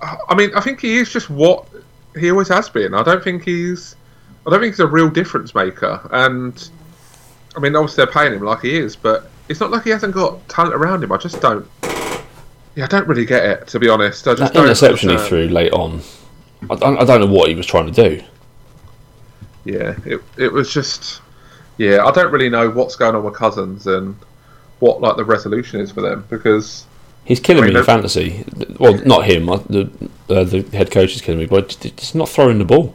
I 0.00 0.34
mean, 0.36 0.54
I 0.54 0.60
think 0.60 0.80
he 0.80 0.98
is 0.98 1.12
just 1.12 1.28
what 1.28 1.66
he 2.16 2.30
always 2.30 2.46
has 2.50 2.68
been. 2.68 2.94
I 2.94 3.02
don't 3.02 3.24
think 3.24 3.42
he's. 3.42 3.96
I 4.46 4.50
don't 4.50 4.60
think 4.60 4.74
he's 4.74 4.80
a 4.80 4.86
real 4.86 5.08
difference 5.08 5.54
maker. 5.54 6.06
And 6.12 6.68
I 7.56 7.60
mean, 7.60 7.74
obviously 7.76 8.04
they're 8.04 8.12
paying 8.12 8.32
him 8.32 8.42
like 8.42 8.60
he 8.60 8.76
is, 8.76 8.96
but 8.96 9.30
it's 9.48 9.60
not 9.60 9.70
like 9.70 9.84
he 9.84 9.90
hasn't 9.90 10.14
got 10.14 10.46
talent 10.48 10.74
around 10.74 11.02
him. 11.02 11.12
I 11.12 11.16
just 11.16 11.40
don't. 11.40 11.66
Yeah, 12.76 12.84
I 12.84 12.86
don't 12.88 13.06
really 13.06 13.24
get 13.24 13.44
it 13.44 13.66
to 13.68 13.78
be 13.78 13.88
honest. 13.88 14.26
I 14.26 14.34
just 14.34 14.52
that 14.52 14.60
interception 14.60 15.10
he 15.10 15.18
threw 15.18 15.48
late 15.48 15.72
on. 15.72 16.00
I 16.70 16.74
don't, 16.76 16.98
I 16.98 17.04
don't 17.04 17.20
know 17.20 17.32
what 17.32 17.48
he 17.48 17.54
was 17.54 17.66
trying 17.66 17.92
to 17.92 18.08
do. 18.08 18.22
Yeah, 19.64 19.96
it 20.04 20.20
it 20.36 20.52
was 20.52 20.72
just 20.72 21.22
yeah. 21.78 22.04
I 22.04 22.10
don't 22.10 22.32
really 22.32 22.50
know 22.50 22.68
what's 22.68 22.96
going 22.96 23.14
on 23.14 23.24
with 23.24 23.34
Cousins 23.34 23.86
and 23.86 24.16
what 24.80 25.00
like 25.00 25.16
the 25.16 25.24
resolution 25.24 25.80
is 25.80 25.90
for 25.90 26.00
them 26.00 26.26
because 26.28 26.86
He's 27.24 27.40
killing 27.40 27.62
I 27.62 27.66
mean, 27.66 27.74
me 27.74 27.80
in 27.80 27.86
fantasy. 27.86 28.44
Well, 28.78 28.94
not 29.06 29.24
him. 29.24 29.46
The 29.46 29.90
uh, 30.28 30.44
the 30.44 30.62
head 30.72 30.90
coach 30.90 31.14
is 31.14 31.22
killing 31.22 31.40
me, 31.40 31.46
but 31.46 31.76
just 31.96 32.14
not 32.14 32.28
throwing 32.28 32.58
the 32.58 32.66
ball. 32.66 32.94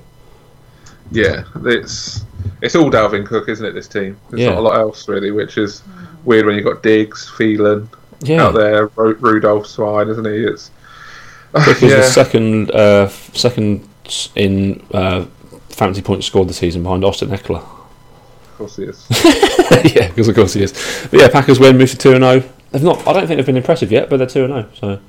Yeah, 1.12 1.44
it's 1.66 2.24
it's 2.62 2.76
all 2.76 2.92
Dalvin 2.92 3.26
Cook, 3.26 3.50
isn't 3.50 3.66
it? 3.66 3.72
This 3.74 3.88
team. 3.88 4.18
There's 4.30 4.42
Yeah. 4.42 4.50
not 4.50 4.58
a 4.58 4.62
lot 4.62 4.78
else 4.78 5.08
really, 5.08 5.32
which 5.32 5.58
is 5.58 5.82
weird 6.26 6.46
when 6.46 6.56
you've 6.56 6.66
got 6.66 6.84
Diggs, 6.84 7.32
Thielen 7.38 7.88
Yeah, 8.22 8.44
out 8.48 8.54
there, 8.54 8.88
Ru- 8.96 9.16
Rudolph 9.16 9.66
Swine, 9.68 10.10
isn't 10.10 10.26
he? 10.26 10.32
It's 10.44 10.72
Cook 11.54 11.82
is 11.82 11.92
yeah. 11.92 11.96
the 11.98 12.04
second 12.04 12.72
uh, 12.72 13.08
second 13.10 13.88
in 14.36 14.86
uh, 14.94 15.26
fantasy 15.70 16.02
points 16.02 16.28
scored 16.28 16.48
this 16.50 16.58
season 16.58 16.84
behind 16.84 17.04
Austin 17.04 17.30
Ekeler. 17.30 17.62
Of 17.64 18.58
course 18.58 18.76
he 18.76 18.84
is. 18.84 19.06
yeah, 19.96 20.10
because 20.10 20.28
of 20.28 20.36
course 20.36 20.54
he 20.54 20.64
is. 20.64 20.74
But 21.10 21.22
yeah, 21.22 21.30
Packers 21.30 21.60
win, 21.60 21.78
move 21.78 21.90
to 21.92 21.98
two 21.98 22.14
and 22.14 22.24
zero. 22.24 22.44
They've 22.72 22.84
not. 22.84 23.08
I 23.08 23.14
don't 23.14 23.26
think 23.26 23.38
they've 23.38 23.46
been 23.46 23.58
impressive 23.58 23.92
yet, 23.92 24.10
but 24.10 24.18
they're 24.18 24.28
two 24.28 24.44
and 24.46 24.54
zero. 24.54 24.70
So 24.80 25.00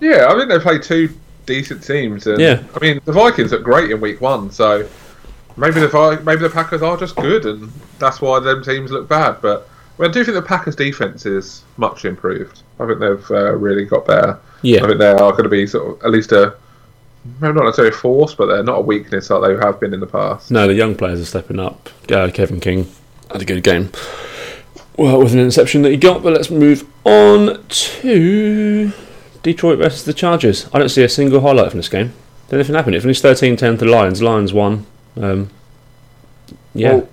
Yeah, 0.00 0.26
I 0.28 0.34
think 0.36 0.48
they 0.48 0.58
played 0.58 0.82
two 0.82 1.10
decent 1.44 1.84
teams. 1.84 2.26
And, 2.26 2.40
Yeah. 2.40 2.62
I 2.74 2.78
mean, 2.80 3.00
the 3.04 3.12
Vikings 3.12 3.52
looked 3.52 3.64
great 3.64 3.90
in 3.90 4.00
week 4.00 4.20
one, 4.20 4.50
so 4.50 4.86
maybe 5.56 5.80
the 5.80 6.22
maybe 6.24 6.42
the 6.42 6.50
Packers 6.50 6.82
are 6.82 6.96
just 6.96 7.16
good, 7.16 7.46
and 7.46 7.72
that's 7.98 8.20
why 8.20 8.40
them 8.40 8.62
teams 8.62 8.90
look 8.90 9.08
bad. 9.08 9.40
But 9.40 9.68
I, 9.98 10.02
mean, 10.02 10.10
I 10.10 10.12
do 10.12 10.24
think 10.24 10.34
the 10.34 10.42
Packers' 10.42 10.76
defense 10.76 11.26
is 11.26 11.64
much 11.76 12.04
improved. 12.04 12.62
I 12.78 12.86
think 12.86 13.00
they've 13.00 13.30
uh, 13.30 13.54
really 13.54 13.84
got 13.84 14.06
better. 14.06 14.38
Yeah, 14.62 14.84
I 14.84 14.88
think 14.88 14.98
they 14.98 15.10
are 15.10 15.32
going 15.32 15.44
to 15.44 15.48
be 15.48 15.66
sort 15.66 15.96
of 15.98 16.04
at 16.04 16.10
least 16.10 16.32
a 16.32 16.56
maybe 17.40 17.54
not 17.54 17.64
necessarily 17.64 17.94
a 17.94 17.98
force, 17.98 18.34
but 18.34 18.46
they're 18.46 18.62
not 18.62 18.78
a 18.78 18.82
weakness 18.82 19.30
like 19.30 19.42
they 19.42 19.64
have 19.64 19.80
been 19.80 19.92
in 19.92 20.00
the 20.00 20.06
past. 20.06 20.50
no, 20.50 20.66
the 20.66 20.74
young 20.74 20.94
players 20.94 21.20
are 21.20 21.24
stepping 21.24 21.58
up. 21.58 21.88
Uh, 22.10 22.30
Kevin 22.32 22.60
King 22.60 22.88
had 23.30 23.42
a 23.42 23.44
good 23.44 23.62
game. 23.62 23.90
Well, 24.96 25.18
with 25.18 25.34
an 25.34 25.40
interception 25.40 25.82
that 25.82 25.90
he 25.90 25.98
got, 25.98 26.22
but 26.22 26.32
let's 26.32 26.50
move 26.50 26.88
on 27.04 27.62
to 27.68 28.92
Detroit 29.42 29.78
versus 29.78 30.04
the 30.04 30.14
Chargers. 30.14 30.70
I 30.72 30.78
don't 30.78 30.88
see 30.88 31.02
a 31.02 31.08
single 31.08 31.40
highlight 31.40 31.70
from 31.70 31.78
this 31.78 31.88
game. 31.88 32.14
Did 32.48 32.56
anything 32.56 32.76
happen? 32.76 32.94
It 32.94 33.02
finished 33.02 33.22
13-10 33.22 33.58
to 33.58 33.76
the 33.76 33.86
Lions. 33.86 34.22
Lions 34.22 34.52
won. 34.54 34.86
Um, 35.16 35.50
yeah. 36.74 36.94
Well, 36.94 37.08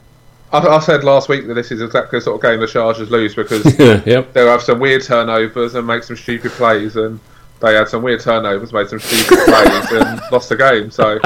I, 0.52 0.60
I 0.60 0.80
said 0.80 1.04
last 1.04 1.30
week 1.30 1.48
that 1.48 1.56
this 1.56 1.72
is 1.72 1.82
exactly 1.82 2.20
the 2.20 2.24
sort 2.24 2.36
of 2.36 2.42
game 2.42 2.60
the 2.60 2.68
Chargers 2.68 3.10
lose 3.10 3.36
because 3.36 3.66
yep. 4.06 4.34
they'll 4.34 4.48
have 4.48 4.62
some 4.62 4.80
weird 4.80 5.04
turnovers 5.04 5.76
and 5.76 5.86
make 5.86 6.04
some 6.04 6.16
stupid 6.16 6.52
plays, 6.52 6.96
and 6.96 7.20
they 7.60 7.74
had 7.74 7.88
some 7.88 8.04
weird 8.04 8.20
turnovers, 8.20 8.72
made 8.72 8.88
some 8.88 9.00
stupid 9.00 9.46
plays, 9.46 9.92
and 9.92 10.22
lost 10.32 10.50
the 10.50 10.58
game. 10.58 10.92
So 10.92 11.20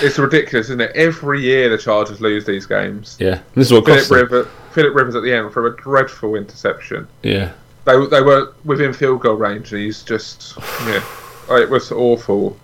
it's 0.00 0.18
ridiculous, 0.18 0.66
isn't 0.66 0.80
it? 0.80 0.92
Every 0.94 1.40
year 1.40 1.68
the 1.68 1.78
Chargers 1.78 2.20
lose 2.20 2.44
these 2.44 2.66
games. 2.66 3.16
Yeah. 3.18 3.40
This 3.54 3.68
is 3.68 3.72
what 3.72 3.86
Philip. 3.86 4.10
Rivers, 4.10 4.46
Philip 4.72 4.94
Rivers 4.94 5.14
at 5.14 5.22
the 5.22 5.32
end 5.32 5.52
for 5.52 5.66
a 5.66 5.76
dreadful 5.76 6.36
interception. 6.36 7.08
Yeah. 7.22 7.52
They 7.84 8.06
they 8.06 8.22
were 8.22 8.54
within 8.64 8.92
field 8.92 9.20
goal 9.20 9.34
range, 9.34 9.72
and 9.72 9.80
he's 9.80 10.02
just 10.02 10.56
yeah, 10.86 11.02
it 11.50 11.68
was 11.68 11.92
awful. 11.92 12.58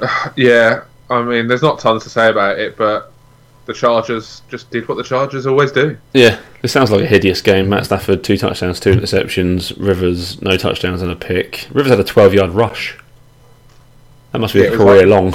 yeah, 0.36 0.82
I 1.10 1.22
mean, 1.22 1.48
there's 1.48 1.62
not 1.62 1.78
tons 1.78 2.02
to 2.04 2.10
say 2.10 2.28
about 2.30 2.58
it, 2.58 2.76
but 2.76 3.12
the 3.66 3.72
Chargers 3.74 4.42
just 4.48 4.70
did 4.70 4.88
what 4.88 4.96
the 4.96 5.02
Chargers 5.02 5.46
always 5.46 5.72
do. 5.72 5.96
Yeah, 6.12 6.38
this 6.62 6.72
sounds 6.72 6.90
like 6.90 7.02
a 7.02 7.06
hideous 7.06 7.40
game. 7.40 7.68
Matt 7.68 7.86
Stafford, 7.86 8.22
two 8.24 8.36
touchdowns, 8.36 8.80
two 8.80 8.92
interceptions. 8.92 9.74
Rivers, 9.78 10.40
no 10.42 10.56
touchdowns 10.56 11.02
and 11.02 11.10
a 11.10 11.16
pick. 11.16 11.68
Rivers 11.72 11.90
had 11.90 12.00
a 12.00 12.04
12 12.04 12.34
yard 12.34 12.50
rush. 12.52 12.96
That 14.32 14.38
must 14.40 14.54
be 14.54 14.60
Yeah, 14.60 14.66
a 14.66 14.76
career 14.76 15.06
like- 15.06 15.34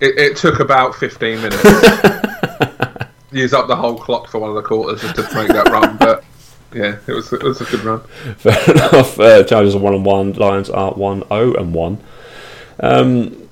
It, 0.00 0.16
it 0.16 0.36
took 0.36 0.60
about 0.60 0.94
15 0.94 1.42
minutes. 1.42 1.62
Use 3.32 3.52
up 3.52 3.66
the 3.66 3.76
whole 3.76 3.98
clock 3.98 4.28
for 4.28 4.38
one 4.38 4.48
of 4.50 4.56
the 4.56 4.62
quarters 4.62 5.00
just 5.02 5.16
to 5.16 5.34
make 5.36 5.48
that 5.48 5.68
run, 5.68 5.96
but 5.98 6.24
yeah, 6.72 6.96
it 7.06 7.12
was 7.12 7.30
it 7.32 7.42
was 7.42 7.60
a 7.60 7.64
good 7.64 7.80
run. 7.84 8.00
Fair 8.36 8.56
enough. 8.74 9.18
Uh, 9.18 9.42
Chargers 9.44 9.74
are 9.74 9.78
1 9.80 9.94
and 9.94 10.04
1. 10.06 10.32
Lions 10.34 10.70
are 10.70 10.92
1 10.92 11.28
0 11.28 11.54
and 11.54 11.74
1. 11.74 11.98
Um, 12.80 13.47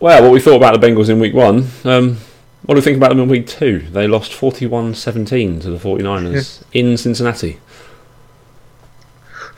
well, 0.00 0.22
what 0.22 0.32
we 0.32 0.40
thought 0.40 0.56
about 0.56 0.80
the 0.80 0.86
Bengals 0.86 1.08
in 1.08 1.20
week 1.20 1.34
one. 1.34 1.68
Um, 1.84 2.16
what 2.62 2.74
do 2.74 2.80
we 2.80 2.84
think 2.84 2.96
about 2.96 3.10
them 3.10 3.20
in 3.20 3.28
week 3.28 3.46
two? 3.46 3.80
They 3.80 4.06
lost 4.06 4.32
41 4.32 4.94
17 4.94 5.60
to 5.60 5.70
the 5.70 5.78
49ers 5.78 6.62
in 6.72 6.96
Cincinnati. 6.96 7.58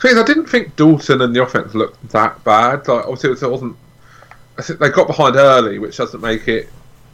Thing 0.01 0.17
I 0.17 0.23
didn't 0.23 0.47
think 0.47 0.75
Dalton 0.75 1.21
and 1.21 1.33
the 1.33 1.41
offense 1.41 1.73
looked 1.73 2.09
that 2.09 2.43
bad. 2.43 2.87
Like 2.87 3.05
obviously, 3.05 3.31
it 3.31 3.49
wasn't. 3.51 3.77
I 4.57 4.61
think 4.61 4.79
they 4.79 4.89
got 4.89 5.07
behind 5.07 5.37
early, 5.37 5.79
which 5.79 5.95
doesn't 5.97 6.19
make 6.19 6.47
it 6.47 6.69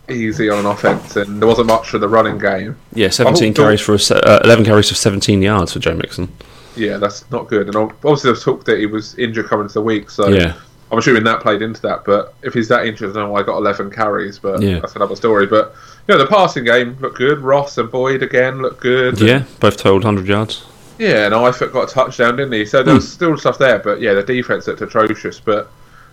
easy 0.09 0.49
on 0.49 0.57
an 0.59 0.65
offense, 0.65 1.15
and 1.15 1.39
there 1.39 1.47
wasn't 1.47 1.67
much 1.67 1.89
for 1.89 1.99
the 1.99 2.07
running 2.07 2.39
game. 2.39 2.75
Yeah, 2.93 3.09
17 3.09 3.53
Dal- 3.53 3.65
carries 3.65 3.81
for 3.81 3.93
a 3.93 4.17
uh, 4.27 4.41
11 4.43 4.65
carries 4.65 4.89
for 4.89 4.95
17 4.95 5.41
yards 5.41 5.73
for 5.73 5.79
Joe 5.79 5.93
Mixon. 5.95 6.29
Yeah, 6.75 6.97
that's 6.97 7.29
not 7.29 7.47
good. 7.47 7.67
And 7.67 7.75
obviously, 7.75 8.29
there's 8.31 8.43
talk 8.43 8.65
that 8.65 8.79
he 8.79 8.87
was 8.87 9.15
injured 9.19 9.47
coming 9.47 9.65
into 9.65 9.75
the 9.75 9.81
week, 9.81 10.09
so 10.09 10.27
Yeah. 10.29 10.55
I'm 10.91 10.97
assuming 10.97 11.23
that 11.23 11.41
played 11.41 11.61
into 11.61 11.81
that. 11.83 12.03
But 12.03 12.33
if 12.41 12.53
he's 12.53 12.67
that 12.69 12.85
injured, 12.85 13.15
I 13.15 13.21
know 13.21 13.31
why 13.31 13.41
I 13.41 13.43
got 13.43 13.57
11 13.57 13.91
carries, 13.91 14.39
but 14.39 14.61
Yeah. 14.61 14.79
that's 14.79 14.95
another 14.95 15.15
story. 15.15 15.45
But 15.45 15.75
you 16.07 16.15
know, 16.15 16.17
the 16.17 16.27
passing 16.27 16.63
game 16.63 16.97
looked 16.99 17.17
good. 17.17 17.39
Ross 17.39 17.77
and 17.77 17.91
Boyd 17.91 18.23
again 18.23 18.61
looked 18.61 18.81
good. 18.81 19.19
Yeah, 19.19 19.43
both 19.59 19.77
totaled 19.77 20.03
100 20.03 20.27
yards. 20.27 20.65
Yeah, 20.97 21.25
and 21.25 21.33
Eifert 21.33 21.71
got 21.71 21.89
a 21.89 21.93
touchdown, 21.93 22.35
didn't 22.35 22.51
he? 22.51 22.65
So 22.65 22.83
there 22.83 22.95
was 22.95 23.05
hmm. 23.05 23.11
still 23.11 23.37
stuff 23.37 23.57
there, 23.57 23.79
but 23.79 24.01
yeah, 24.01 24.13
the 24.13 24.23
defense 24.23 24.67
looked 24.67 24.81
atrocious. 24.81 25.39
But 25.39 25.71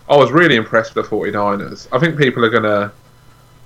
I 0.09 0.15
was 0.15 0.31
really 0.31 0.55
impressed 0.55 0.95
with 0.95 1.09
the 1.09 1.15
49ers. 1.15 1.87
I 1.91 1.99
think 1.99 2.17
people 2.17 2.45
are 2.45 2.49
going 2.49 2.63
to, 2.63 2.91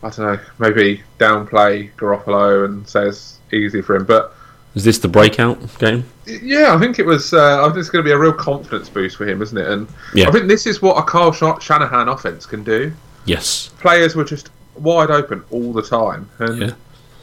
I 0.01 0.09
don't 0.09 0.19
know, 0.19 0.39
maybe 0.57 1.03
downplay 1.19 1.91
Garoppolo 1.97 2.65
and 2.65 2.87
say 2.87 3.07
it's 3.07 3.39
easy 3.51 3.81
for 3.81 3.95
him. 3.95 4.05
But 4.05 4.33
Is 4.75 4.83
this 4.85 4.99
the 4.99 5.07
breakout 5.07 5.59
game? 5.79 6.05
yeah, 6.25 6.73
I 6.73 6.79
think 6.79 6.97
it 6.99 7.05
was, 7.05 7.33
uh, 7.33 7.61
I 7.61 7.65
think 7.67 7.77
it's 7.77 7.89
going 7.89 8.03
to 8.05 8.07
be 8.07 8.13
a 8.13 8.17
real 8.17 8.31
confidence 8.31 8.87
boost 8.89 9.17
for 9.17 9.27
him, 9.27 9.41
isn't 9.41 9.57
it? 9.57 9.67
And 9.67 9.87
Yeah. 10.13 10.27
I 10.29 10.31
think 10.31 10.47
this 10.47 10.65
is 10.65 10.81
what 10.81 10.97
a 10.97 11.03
Kyle 11.03 11.31
Sha- 11.33 11.59
Shanahan 11.59 12.07
offense 12.07 12.45
can 12.45 12.63
do. 12.63 12.93
Yes. 13.25 13.69
Players 13.79 14.15
were 14.15 14.23
just 14.23 14.49
wide 14.75 15.11
open 15.11 15.43
all 15.51 15.73
the 15.73 15.81
time. 15.81 16.29
And 16.39 16.57
Yeah. 16.61 16.71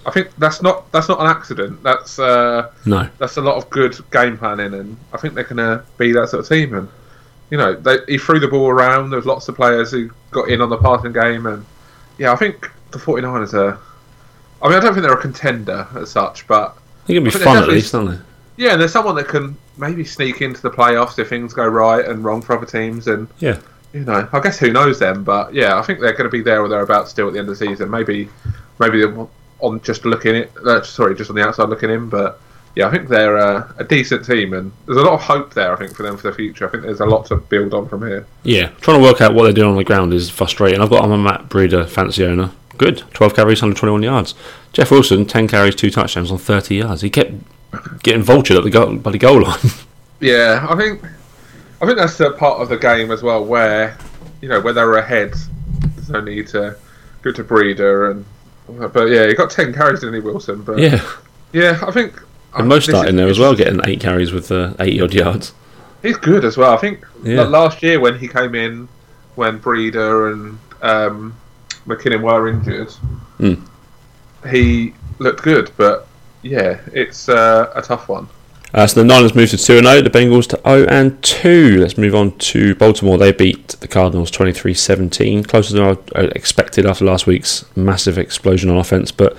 I 0.07 0.11
think 0.11 0.29
that's 0.39 0.63
not 0.63 0.91
that's 0.93 1.09
not 1.09 1.21
an 1.21 1.27
accident. 1.27 1.83
That's 1.83 2.19
uh, 2.19 2.71
No. 2.87 3.09
that's 3.19 3.37
a 3.37 3.43
lot 3.43 3.57
of 3.57 3.69
good 3.71 3.95
game 4.11 4.39
planning, 4.39 4.73
and 4.75 4.97
I 5.13 5.19
think 5.19 5.35
they're 5.35 5.45
going 5.45 5.57
to 5.59 5.83
be 5.99 6.13
that 6.13 6.29
sort 6.31 6.41
of 6.41 6.49
team. 6.49 6.73
And 6.75 6.89
you 7.51 7.59
know, 7.59 7.75
they, 7.75 7.99
he 8.07 8.17
threw 8.19 8.39
the 8.41 8.49
ball 8.49 8.69
around. 8.71 9.11
There 9.11 9.19
was 9.19 9.27
lots 9.27 9.49
of 9.49 9.57
players 9.57 9.91
who 9.91 10.11
got 10.31 10.49
in 10.49 10.61
on 10.63 10.71
the 10.71 10.79
passing 10.79 11.13
game, 11.13 11.47
and 11.47 11.65
yeah, 12.19 12.33
I 12.33 12.37
think 12.37 12.71
the 12.91 12.99
49ers 12.99 13.53
are. 13.55 13.79
I 14.63 14.69
mean, 14.69 14.77
I 14.79 14.81
don't 14.81 14.93
think 14.95 15.03
they're 15.05 15.13
a 15.19 15.21
contender 15.21 15.87
as 15.97 16.11
such, 16.11 16.47
but 16.47 16.77
I 17.09 17.15
think 17.15 17.27
it'll 17.27 17.39
be 17.39 17.45
fun 17.45 17.57
at 17.63 17.69
least, 17.69 17.95
aren't 17.95 18.11
they? 18.11 18.19
yeah, 18.57 18.73
and 18.73 18.81
there's 18.81 18.93
someone 18.93 19.15
that 19.17 19.29
can 19.29 19.57
maybe 19.77 20.05
sneak 20.05 20.43
into 20.43 20.61
the 20.61 20.71
playoffs 20.71 21.19
if 21.19 21.29
things 21.29 21.55
go 21.55 21.67
right 21.67 22.05
and 22.05 22.23
wrong 22.25 22.43
for 22.43 22.57
other 22.57 22.67
teams, 22.67 23.07
and 23.07 23.29
Yeah. 23.39 23.59
you 23.95 24.01
know, 24.01 24.29
I 24.33 24.41
guess 24.41 24.59
who 24.59 24.73
knows 24.73 24.99
them, 24.99 25.25
but 25.25 25.55
yeah, 25.55 25.79
I 25.79 25.83
think 25.83 26.01
they're 26.01 26.13
going 26.13 26.25
to 26.25 26.29
be 26.31 26.43
there 26.43 26.61
or 26.61 26.69
thereabouts 26.69 27.11
still 27.11 27.29
at 27.29 27.33
the 27.35 27.39
end 27.39 27.49
of 27.49 27.59
the 27.59 27.67
season. 27.67 27.89
Maybe, 27.91 28.29
maybe 28.79 29.01
they're 29.01 29.27
on 29.61 29.81
just 29.83 30.05
looking 30.05 30.35
it. 30.35 30.53
Uh, 30.67 30.83
sorry, 30.83 31.15
just 31.15 31.31
on 31.31 31.37
the 31.37 31.43
outside 31.47 31.69
looking 31.69 31.89
in, 31.91 32.09
but 32.09 32.41
yeah, 32.75 32.87
I 32.89 32.91
think 32.91 33.09
they're 33.09 33.39
uh, 33.39 33.73
a 33.79 33.85
decent 33.85 34.25
team, 34.27 34.53
and 34.53 34.71
there's 34.87 34.99
a 34.99 35.03
lot 35.03 35.15
of 35.15 35.21
hope 35.21 35.55
there. 35.55 35.73
I 35.73 35.77
think 35.77 35.95
for 35.97 36.03
them 36.03 36.17
for 36.17 36.29
the 36.31 36.37
future. 36.37 36.67
I 36.69 36.71
think 36.71 36.83
there's 36.83 37.01
a 37.01 37.07
lot 37.07 37.27
to 37.27 37.37
build 37.37 37.75
on 37.75 37.89
from 37.89 38.07
here. 38.07 38.27
Yeah. 38.43 38.69
Trying 38.81 38.99
to 38.99 39.03
work 39.03 39.21
out 39.21 39.35
what 39.35 39.45
they're 39.45 39.53
doing 39.53 39.71
on 39.71 39.77
the 39.77 39.85
ground 39.85 40.13
is 40.13 40.29
frustrating. 40.31 40.81
I've 40.81 40.91
got 40.91 41.03
I'm 41.05 41.11
a 41.13 41.19
Matt 41.19 41.49
Breida 41.49 41.89
fancy 41.89 42.25
owner. 42.25 42.51
Good. 42.79 42.99
12 43.13 43.35
carries, 43.35 43.61
121 43.61 44.03
yards. 44.03 44.35
Jeff 44.73 44.91
Wilson, 44.91 45.27
10 45.27 45.49
carries, 45.49 45.75
2 45.75 45.91
touchdowns 45.91 46.31
on 46.31 46.39
30 46.39 46.77
yards. 46.77 47.03
He 47.03 47.11
kept 47.11 47.33
getting 48.03 48.23
vultured 48.23 48.57
at 48.57 48.65
the 48.65 48.71
goal, 48.71 48.97
by 48.97 49.11
the 49.11 49.19
goal 49.19 49.43
line. 49.43 49.59
Yeah, 50.21 50.67
I 50.69 50.75
think 50.75 51.01
I 51.81 51.87
think 51.87 51.97
that's 51.97 52.19
the 52.19 52.33
part 52.33 52.61
of 52.61 52.69
the 52.69 52.77
game 52.77 53.13
as 53.13 53.23
well 53.23 53.45
where 53.45 53.97
you 54.43 54.49
know 54.49 54.61
where 54.61 54.73
they 54.73 54.83
were 54.83 54.99
ahead. 54.99 55.33
There's 55.95 56.11
no 56.11 56.21
need 56.21 56.49
to 56.49 56.77
go 57.23 57.31
to 57.31 57.45
Breida 57.45 58.11
and. 58.11 58.25
But 58.93 59.05
yeah, 59.11 59.29
he 59.29 59.35
got 59.35 59.49
ten 59.51 59.73
carries, 59.73 60.01
didn't 60.01 60.15
he, 60.17 60.21
Wilson? 60.21 60.63
But 60.63 60.79
yeah. 60.81 61.01
yeah, 61.53 61.79
I 61.87 61.93
think 61.93 62.21
And 62.57 62.69
most 62.69 62.87
this 62.87 62.95
start 62.97 63.07
is- 63.07 63.11
in 63.11 63.17
there 63.17 63.29
as 63.29 63.39
well, 63.39 63.55
getting 63.55 63.81
8 63.85 64.01
carries 64.01 64.33
with 64.33 64.51
uh, 64.51 64.75
80 64.81 65.01
odd 65.03 65.15
yards. 65.15 65.53
He's 66.03 66.17
good 66.17 66.45
as 66.45 66.57
well. 66.57 66.73
I 66.75 66.79
think 66.79 67.07
Yeah. 67.23 67.43
like 67.43 67.51
last 67.51 67.81
year 67.85 68.01
when 68.01 68.19
he 68.19 68.27
came 68.27 68.57
in, 68.57 68.89
when 69.37 69.61
Breida 69.61 70.33
and 70.33 70.59
um, 70.83 71.37
McKinnon 71.87 72.23
were 72.23 72.49
injured, 72.49 72.89
Mm. 73.39 73.67
he 74.51 74.95
looked 75.19 75.43
good. 75.43 75.71
But 75.77 76.07
yeah, 76.43 76.81
it's 76.93 77.29
uh, 77.29 77.73
a 77.75 77.83
tough 77.83 78.09
one. 78.09 78.29
Uh, 78.75 78.87
so 78.87 79.01
the 79.01 79.07
Niners 79.07 79.35
moved 79.35 79.51
to 79.53 79.57
2 79.57 79.81
0, 79.81 80.03
the 80.03 80.11
Bengals 80.11 80.47
to 80.49 80.61
0 80.63 80.87
and 80.91 81.23
2. 81.23 81.79
Let's 81.79 81.97
move 81.97 82.15
on 82.15 82.37
to 82.39 82.75
Baltimore. 82.75 83.17
They 83.17 83.33
beat 83.33 83.69
the 83.81 83.89
Cardinals 83.89 84.31
23 84.31 84.75
17, 84.75 85.45
closer 85.45 85.73
than 85.75 85.85
I 85.85 86.21
I 86.21 86.25
expected 86.35 86.85
after 86.85 87.07
last 87.07 87.27
week's 87.27 87.65
massive 87.77 88.19
explosion 88.19 88.69
on 88.69 88.77
offense. 88.77 89.11
But 89.11 89.37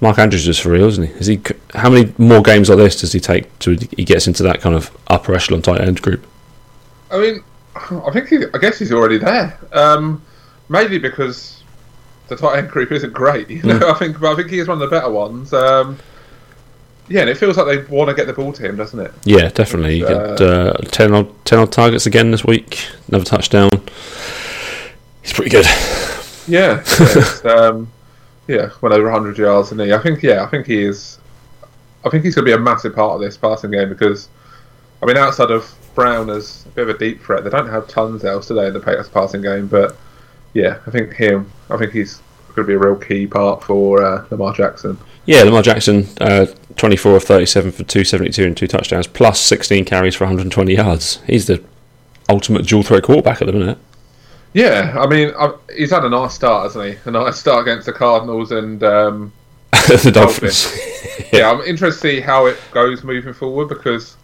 Mark 0.00 0.18
Andrews 0.18 0.48
is 0.48 0.58
for 0.58 0.70
real, 0.70 0.86
isn't 0.88 1.08
he? 1.08 1.12
Is 1.14 1.26
he? 1.26 1.40
How 1.74 1.90
many 1.90 2.14
more 2.16 2.40
games 2.40 2.70
like 2.70 2.78
this 2.78 2.98
does 3.00 3.12
he 3.12 3.20
take 3.20 3.56
to 3.60 3.76
he 3.96 4.04
gets 4.04 4.26
into 4.26 4.42
that 4.44 4.62
kind 4.62 4.74
of 4.74 4.90
upper 5.08 5.34
echelon 5.34 5.60
tight 5.60 5.82
end 5.82 6.00
group? 6.00 6.26
I 7.10 7.18
mean, 7.18 7.44
I 7.76 8.10
think 8.12 8.28
he, 8.28 8.38
I 8.54 8.58
guess 8.58 8.78
he's 8.78 8.92
already 8.92 9.18
there. 9.18 9.58
Um, 9.72 10.22
mainly 10.70 10.98
because 10.98 11.59
the 12.30 12.36
tight 12.36 12.58
end 12.58 12.70
group 12.70 12.90
isn't 12.92 13.12
great. 13.12 13.50
You 13.50 13.62
know, 13.62 13.78
I 13.90 13.94
think, 13.94 14.18
but 14.18 14.32
I 14.32 14.36
think 14.36 14.50
he 14.50 14.58
is 14.58 14.68
one 14.68 14.80
of 14.80 14.88
the 14.88 14.96
better 14.96 15.10
ones. 15.10 15.52
Um, 15.52 15.98
yeah, 17.08 17.22
and 17.22 17.28
it 17.28 17.36
feels 17.36 17.56
like 17.56 17.66
they 17.66 17.94
want 17.94 18.08
to 18.08 18.14
get 18.14 18.26
the 18.26 18.32
ball 18.32 18.52
to 18.52 18.62
him, 18.62 18.76
doesn't 18.76 18.98
it? 18.98 19.12
Yeah, 19.24 19.48
definitely. 19.48 19.96
He 19.96 20.00
got 20.00 20.40
uh, 20.40 20.72
10, 20.74 21.12
odd, 21.12 21.44
10 21.44 21.58
odd 21.58 21.72
targets 21.72 22.06
again 22.06 22.30
this 22.30 22.44
week, 22.44 22.88
another 23.08 23.24
touchdown. 23.24 23.68
He's 25.20 25.32
pretty 25.32 25.50
good. 25.50 25.66
Yeah, 26.46 26.82
yeah, 27.44 27.50
um, 27.50 27.90
yeah, 28.46 28.70
well 28.80 28.94
over 28.94 29.10
100 29.10 29.36
yards, 29.36 29.72
and 29.72 29.80
he. 29.80 29.92
I 29.92 29.98
think, 29.98 30.22
yeah, 30.22 30.44
I 30.44 30.46
think 30.46 30.66
he 30.66 30.84
is. 30.84 31.18
I 32.04 32.10
think 32.10 32.24
he's 32.24 32.34
going 32.34 32.46
to 32.46 32.50
be 32.50 32.54
a 32.54 32.58
massive 32.58 32.94
part 32.94 33.16
of 33.16 33.20
this 33.20 33.36
passing 33.36 33.72
game 33.72 33.88
because, 33.88 34.28
I 35.02 35.06
mean, 35.06 35.18
outside 35.18 35.50
of 35.50 35.74
Brown 35.94 36.30
as 36.30 36.64
a 36.66 36.68
bit 36.70 36.88
of 36.88 36.94
a 36.94 36.98
deep 36.98 37.22
threat. 37.22 37.44
They 37.44 37.50
don't 37.50 37.68
have 37.68 37.88
tons 37.88 38.24
else 38.24 38.46
today 38.46 38.68
in 38.68 38.72
the 38.72 38.80
pass- 38.80 39.08
passing 39.08 39.42
game, 39.42 39.66
but 39.66 39.96
yeah, 40.54 40.78
I 40.86 40.90
think 40.90 41.14
him. 41.14 41.50
I 41.68 41.76
think 41.76 41.92
he's 41.92 42.20
going 42.48 42.66
to 42.66 42.68
be 42.68 42.74
a 42.74 42.78
real 42.78 42.96
key 42.96 43.26
part 43.26 43.62
for 43.62 44.02
uh, 44.02 44.26
Lamar 44.30 44.52
Jackson. 44.52 44.98
Yeah, 45.26 45.42
Lamar 45.42 45.62
Jackson, 45.62 46.08
uh, 46.20 46.46
24 46.76 47.16
of 47.16 47.24
37 47.24 47.72
for 47.72 47.84
272 47.84 48.44
and 48.44 48.56
two 48.56 48.66
touchdowns, 48.66 49.06
plus 49.06 49.40
16 49.40 49.84
carries 49.84 50.14
for 50.14 50.24
120 50.24 50.74
yards. 50.74 51.20
He's 51.26 51.46
the 51.46 51.62
ultimate 52.28 52.66
dual 52.66 52.82
threat 52.82 53.02
quarterback 53.02 53.40
at 53.40 53.46
the 53.46 53.52
minute. 53.52 53.78
Yeah, 54.52 54.96
I 54.98 55.06
mean, 55.06 55.32
i 55.38 55.54
he's 55.76 55.90
had 55.90 56.04
a 56.04 56.08
nice 56.08 56.34
start, 56.34 56.64
hasn't 56.64 56.84
he? 56.84 57.08
A 57.08 57.12
nice 57.12 57.38
start 57.38 57.62
against 57.62 57.86
the 57.86 57.92
Cardinals 57.92 58.50
and 58.50 58.82
um, 58.82 59.32
the 59.70 60.10
Dolphins. 60.12 60.76
yeah, 61.32 61.50
I'm 61.52 61.60
interested 61.60 62.08
to 62.08 62.16
see 62.16 62.20
how 62.20 62.46
it 62.46 62.58
goes 62.72 63.04
moving 63.04 63.32
forward 63.32 63.68
because, 63.68 64.16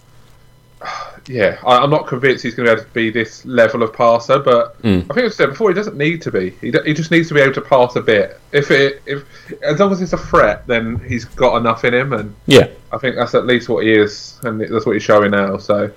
yeah, 1.26 1.59
I, 1.66 1.78
I'm 1.78 1.91
not 1.91 2.07
convinced 2.07 2.43
he's 2.43 2.55
going 2.55 2.68
to 2.68 2.74
be 2.74 2.80
able 2.80 2.89
to 2.89 2.95
be 2.95 3.11
this 3.11 3.45
level 3.45 3.82
of 3.82 3.93
passer. 3.93 4.39
But 4.39 4.80
Mm. 4.82 5.05
I 5.11 5.14
think 5.14 5.26
I've 5.26 5.34
said 5.34 5.49
before, 5.51 5.68
he 5.70 5.74
doesn't 5.74 5.97
need 5.97 6.22
to 6.22 6.30
be. 6.30 6.51
He, 6.61 6.72
he 6.84 6.95
just 6.95 7.11
needs 7.11 7.28
to 7.28 7.34
be 7.34 7.41
able 7.41 7.55
to 7.55 7.61
pass 7.61 7.97
a 7.97 8.01
bit. 8.01 8.39
If 8.53 8.70
it, 8.70 9.03
if 9.07 9.24
as 9.62 9.80
long 9.80 9.91
as 9.93 10.01
it's 10.03 10.12
a 10.12 10.18
threat, 10.18 10.66
then 10.66 10.99
he's 11.09 11.24
got 11.24 11.57
enough 11.57 11.84
in 11.84 11.95
him, 11.95 12.12
and 12.12 12.34
yeah, 12.47 12.68
I 12.93 12.99
think 12.99 13.16
that's 13.16 13.34
at 13.34 13.47
least 13.47 13.68
what 13.68 13.84
he 13.84 13.93
is, 13.93 14.39
and 14.45 14.61
that's 14.61 14.87
what 14.87 14.93
he's 14.93 15.03
showing 15.03 15.32
now. 15.32 15.57
So, 15.57 15.91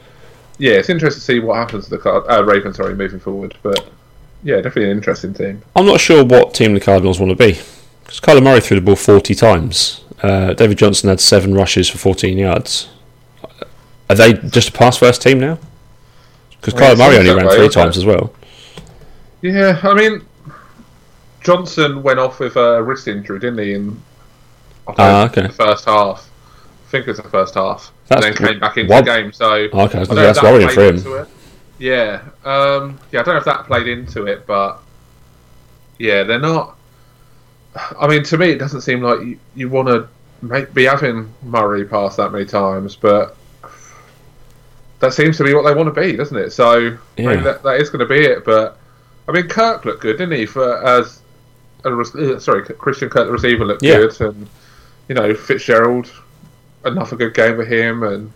yeah, 0.58 0.74
it's 0.74 0.90
interesting 0.90 1.20
to 1.20 1.26
see 1.26 1.40
what 1.40 1.56
happens 1.58 1.86
to 1.86 1.90
the 1.92 1.98
Card- 2.00 2.26
uh, 2.30 2.44
Ravens. 2.44 2.78
Sorry, 2.78 2.96
moving 2.96 3.20
forward, 3.20 3.56
but 3.62 3.88
yeah, 4.44 4.56
definitely 4.56 4.86
an 4.92 4.98
interesting 4.98 5.34
team. 5.34 5.62
I'm 5.76 5.86
not 5.86 6.00
sure 6.00 6.24
what 6.26 6.54
team 6.54 6.74
the 6.74 6.80
Cardinals 6.80 7.20
want 7.20 7.32
to 7.32 7.36
be. 7.36 7.60
Because 8.04 8.20
Kyler 8.22 8.42
Murray 8.42 8.60
threw 8.62 8.80
the 8.80 8.82
ball 8.86 8.96
40 8.96 9.36
times. 9.36 10.04
Uh, 10.24 10.54
David 10.54 10.80
Johnson 10.80 11.10
had 11.10 11.20
seven 11.20 11.54
rushes 11.54 11.88
for 11.88 12.00
14 12.00 12.38
yards. 12.40 12.90
Are 14.10 14.16
they 14.16 14.34
just 14.34 14.70
a 14.70 14.72
pass 14.72 14.98
first 14.98 15.22
team 15.22 15.40
now? 15.40 15.60
Because 16.60 16.74
Kyler 16.74 16.98
Murray 16.98 17.18
only 17.18 17.30
ran 17.32 17.46
way, 17.46 17.56
three 17.56 17.70
times 17.70 17.96
it? 17.96 18.02
as 18.02 18.06
well. 18.06 18.34
Yeah, 19.42 19.80
I 19.84 19.94
mean, 19.94 20.26
Johnson 21.42 22.04
went 22.04 22.20
off 22.20 22.40
with 22.40 22.56
a 22.58 22.82
wrist 22.84 23.08
injury, 23.08 23.40
didn't 23.40 23.60
he? 23.60 23.74
In 23.74 24.02
Ah, 24.98 25.26
okay. 25.28 25.44
the 25.44 25.50
first 25.50 25.86
half. 25.86 26.28
I 26.88 26.92
think 26.92 27.08
it 27.08 27.12
was 27.12 27.18
the 27.18 27.30
first 27.30 27.54
half. 27.54 27.92
That's 28.08 28.26
and 28.26 28.36
then 28.36 28.48
came 28.48 28.60
back 28.60 28.78
into 28.78 28.92
what- 28.92 29.06
the 29.06 29.12
game. 29.12 29.32
So 29.32 29.46
Okay, 29.54 29.70
I 29.74 29.76
was 29.76 29.86
I 29.86 29.88
gonna 29.90 30.06
don't 30.06 30.08
say, 30.08 30.16
know 30.16 30.22
if 30.22 30.26
that's 30.26 30.42
that 30.42 30.52
worrying 30.52 30.70
for 31.04 31.20
him. 31.20 31.28
Yeah, 31.78 32.22
um, 32.44 33.00
yeah. 33.12 33.20
I 33.22 33.24
don't 33.24 33.36
know 33.36 33.38
if 33.38 33.46
that 33.46 33.66
played 33.66 33.88
into 33.88 34.26
it, 34.26 34.46
but 34.48 34.82
yeah, 36.00 36.24
they're 36.24 36.40
not. 36.40 36.76
I 37.98 38.08
mean, 38.08 38.24
to 38.24 38.38
me, 38.38 38.50
it 38.50 38.58
doesn't 38.58 38.82
seem 38.82 39.02
like 39.02 39.20
you, 39.22 39.40
you 39.56 39.70
want 39.70 39.88
to 39.88 40.66
be 40.74 40.86
having 40.86 41.32
Murray 41.44 41.86
pass 41.86 42.16
that 42.18 42.32
many 42.32 42.46
times, 42.46 42.96
but 42.96 43.38
that 45.00 45.14
seems 45.14 45.38
to 45.38 45.44
be 45.44 45.54
what 45.54 45.64
they 45.64 45.74
want 45.74 45.94
to 45.94 46.02
be, 46.02 46.16
doesn't 46.16 46.38
it? 46.38 46.52
So 46.52 46.98
Yeah. 47.18 47.28
maybe 47.28 47.44
that, 47.44 47.64
that 47.64 47.80
is 47.82 47.90
going 47.90 48.00
to 48.00 48.06
be 48.14 48.20
it. 48.26 48.44
But 48.46 48.78
I 49.28 49.32
mean, 49.32 49.48
Kirk 49.48 49.86
looked 49.86 50.02
good, 50.02 50.18
didn't 50.18 50.38
he? 50.38 50.46
For 50.46 50.86
as 50.86 51.22
a, 51.86 51.94
re- 51.94 52.34
uh, 52.36 52.40
sorry, 52.40 52.64
Christian 52.66 53.10
Kirk, 53.10 53.28
the 53.28 53.32
receiver, 53.32 53.66
looked 53.66 53.84
Yeah. 53.84 53.98
good, 53.98 54.22
and 54.22 54.48
you 55.08 55.16
know 55.16 55.34
Fitzgerald, 55.34 56.12
another 56.84 57.16
good 57.16 57.34
game 57.34 57.56
for 57.56 57.66
him, 57.66 58.04
and 58.04 58.32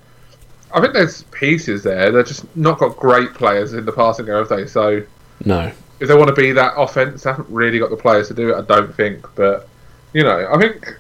I 0.73 0.81
think 0.81 0.93
there's 0.93 1.23
pieces 1.23 1.83
there. 1.83 2.11
They're 2.11 2.23
just 2.23 2.45
not 2.55 2.79
got 2.79 2.95
great 2.97 3.33
players 3.33 3.73
in 3.73 3.85
the 3.85 3.91
passing 3.91 4.25
game, 4.25 4.35
have 4.35 4.49
they? 4.49 4.65
So 4.65 5.03
No. 5.45 5.71
if 5.99 6.07
they 6.07 6.15
want 6.15 6.29
to 6.29 6.33
be 6.41 6.51
that 6.53 6.73
offense, 6.77 7.23
they 7.23 7.29
haven't 7.29 7.49
really 7.49 7.79
got 7.79 7.89
the 7.89 7.97
players 7.97 8.27
to 8.29 8.33
do 8.33 8.49
it. 8.49 8.57
I 8.57 8.61
don't 8.61 8.93
think, 8.95 9.25
but 9.35 9.67
you 10.13 10.23
know, 10.23 10.47
I 10.51 10.57
think, 10.59 10.95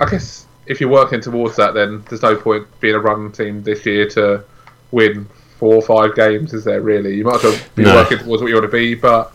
I 0.00 0.06
guess 0.10 0.46
if 0.66 0.80
you're 0.80 0.90
working 0.90 1.20
towards 1.20 1.56
that, 1.56 1.74
then 1.74 2.02
there's 2.08 2.22
no 2.22 2.34
point 2.36 2.66
being 2.80 2.94
a 2.94 2.98
run 2.98 3.30
team 3.32 3.62
this 3.62 3.84
year 3.86 4.06
to 4.10 4.42
win 4.90 5.26
four 5.58 5.74
or 5.74 5.82
five 5.82 6.14
games, 6.14 6.54
is 6.54 6.64
there? 6.64 6.80
Really, 6.80 7.14
you 7.16 7.24
might 7.24 7.36
as 7.36 7.42
well 7.44 7.58
be 7.74 7.82
No. 7.84 7.94
working 7.96 8.18
towards 8.18 8.42
what 8.42 8.48
you 8.48 8.54
want 8.54 8.70
to 8.70 8.76
be. 8.76 8.94
But 8.94 9.32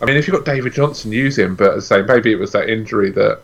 I 0.00 0.04
mean, 0.04 0.16
if 0.16 0.28
you've 0.28 0.36
got 0.36 0.44
David 0.44 0.72
Johnson, 0.72 1.10
use 1.12 1.38
him. 1.38 1.54
But 1.54 1.74
as 1.74 1.90
I 1.90 2.00
say, 2.00 2.06
maybe 2.06 2.30
it 2.32 2.38
was 2.38 2.52
that 2.52 2.68
injury 2.68 3.10
that 3.12 3.40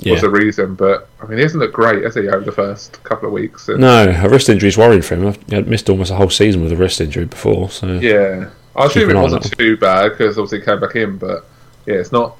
Yeah. 0.00 0.12
was 0.12 0.22
the 0.22 0.30
reason. 0.30 0.74
But 0.74 1.08
I 1.22 1.26
mean, 1.26 1.38
he 1.38 1.42
hasn't 1.42 1.60
looked 1.60 1.74
great, 1.74 2.04
has 2.04 2.14
he, 2.14 2.28
over 2.28 2.44
the 2.44 2.52
first 2.52 3.02
couple 3.04 3.26
of 3.26 3.32
weeks? 3.32 3.68
And, 3.68 3.80
No, 3.80 4.04
a 4.22 4.28
wrist 4.28 4.48
injury 4.48 4.68
is 4.68 4.78
worrying 4.78 5.02
for 5.02 5.16
him. 5.16 5.34
I've 5.52 5.66
missed 5.68 5.90
almost 5.90 6.10
a 6.10 6.14
whole 6.14 6.30
season 6.30 6.62
with 6.62 6.72
a 6.72 6.76
wrist 6.76 7.00
injury 7.00 7.24
before, 7.26 7.68
so 7.70 7.86
Yeah, 8.00 8.46
I 8.76 8.86
assume 8.86 9.10
it 9.10 9.16
wasn't 9.16 9.58
too 9.58 9.76
bad 9.76 10.10
because 10.10 10.38
obviously 10.38 10.60
he 10.60 10.64
came 10.64 10.80
back 10.80 10.94
in, 10.96 11.16
but 11.16 11.44
yeah, 11.86 11.96
it's 11.96 12.12
not 12.12 12.36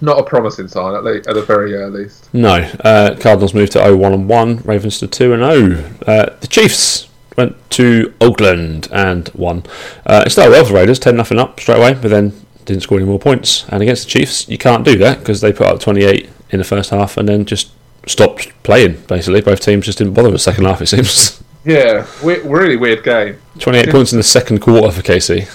not 0.00 0.18
a 0.18 0.22
promising 0.22 0.66
sign 0.68 0.94
at, 0.94 1.04
le- 1.04 1.16
at 1.16 1.34
the 1.34 1.42
very 1.42 1.76
uh, 1.80 1.86
least. 1.88 2.28
No, 2.32 2.54
uh, 2.84 3.14
Cardinals 3.20 3.54
moved 3.54 3.72
to 3.72 3.78
0 3.78 3.96
1 3.96 4.12
and 4.12 4.28
1, 4.28 4.62
Ravens 4.64 4.98
to 4.98 5.06
2 5.06 5.32
and 5.32 5.42
0. 5.42 5.84
Uh, 6.06 6.30
the 6.40 6.46
Chiefs 6.46 7.08
went 7.36 7.56
to 7.72 8.12
Oakland 8.20 8.88
and 8.92 9.28
won. 9.34 9.64
Uh, 10.06 10.24
it 10.26 10.30
started 10.30 10.50
well 10.52 10.64
for 10.64 10.72
the 10.72 10.78
Raiders, 10.78 10.98
10 10.98 11.16
nothing 11.16 11.38
up 11.38 11.58
straight 11.60 11.78
away, 11.78 11.94
but 11.94 12.08
then 12.10 12.32
didn't 12.64 12.82
score 12.82 12.98
any 12.98 13.06
more 13.06 13.18
points. 13.18 13.64
And 13.68 13.82
against 13.82 14.04
the 14.04 14.10
Chiefs, 14.10 14.48
you 14.48 14.58
can't 14.58 14.84
do 14.84 14.96
that 14.98 15.18
because 15.18 15.40
they 15.40 15.52
put 15.52 15.66
up 15.66 15.80
28 15.80 16.28
in 16.50 16.58
the 16.58 16.64
first 16.64 16.90
half 16.90 17.16
and 17.16 17.28
then 17.28 17.44
just 17.44 17.70
stopped 18.06 18.48
playing, 18.62 19.02
basically. 19.08 19.40
Both 19.40 19.60
teams 19.60 19.86
just 19.86 19.98
didn't 19.98 20.14
bother 20.14 20.28
with 20.28 20.34
the 20.36 20.38
second 20.38 20.64
half, 20.64 20.80
it 20.82 20.86
seems. 20.86 21.42
Yeah, 21.66 22.06
we- 22.22 22.40
really 22.40 22.76
weird 22.76 23.02
game. 23.04 23.38
28 23.58 23.88
points 23.90 24.12
in 24.12 24.18
the 24.18 24.22
second 24.22 24.60
quarter 24.60 24.90
for 24.90 25.00
KC. 25.00 25.48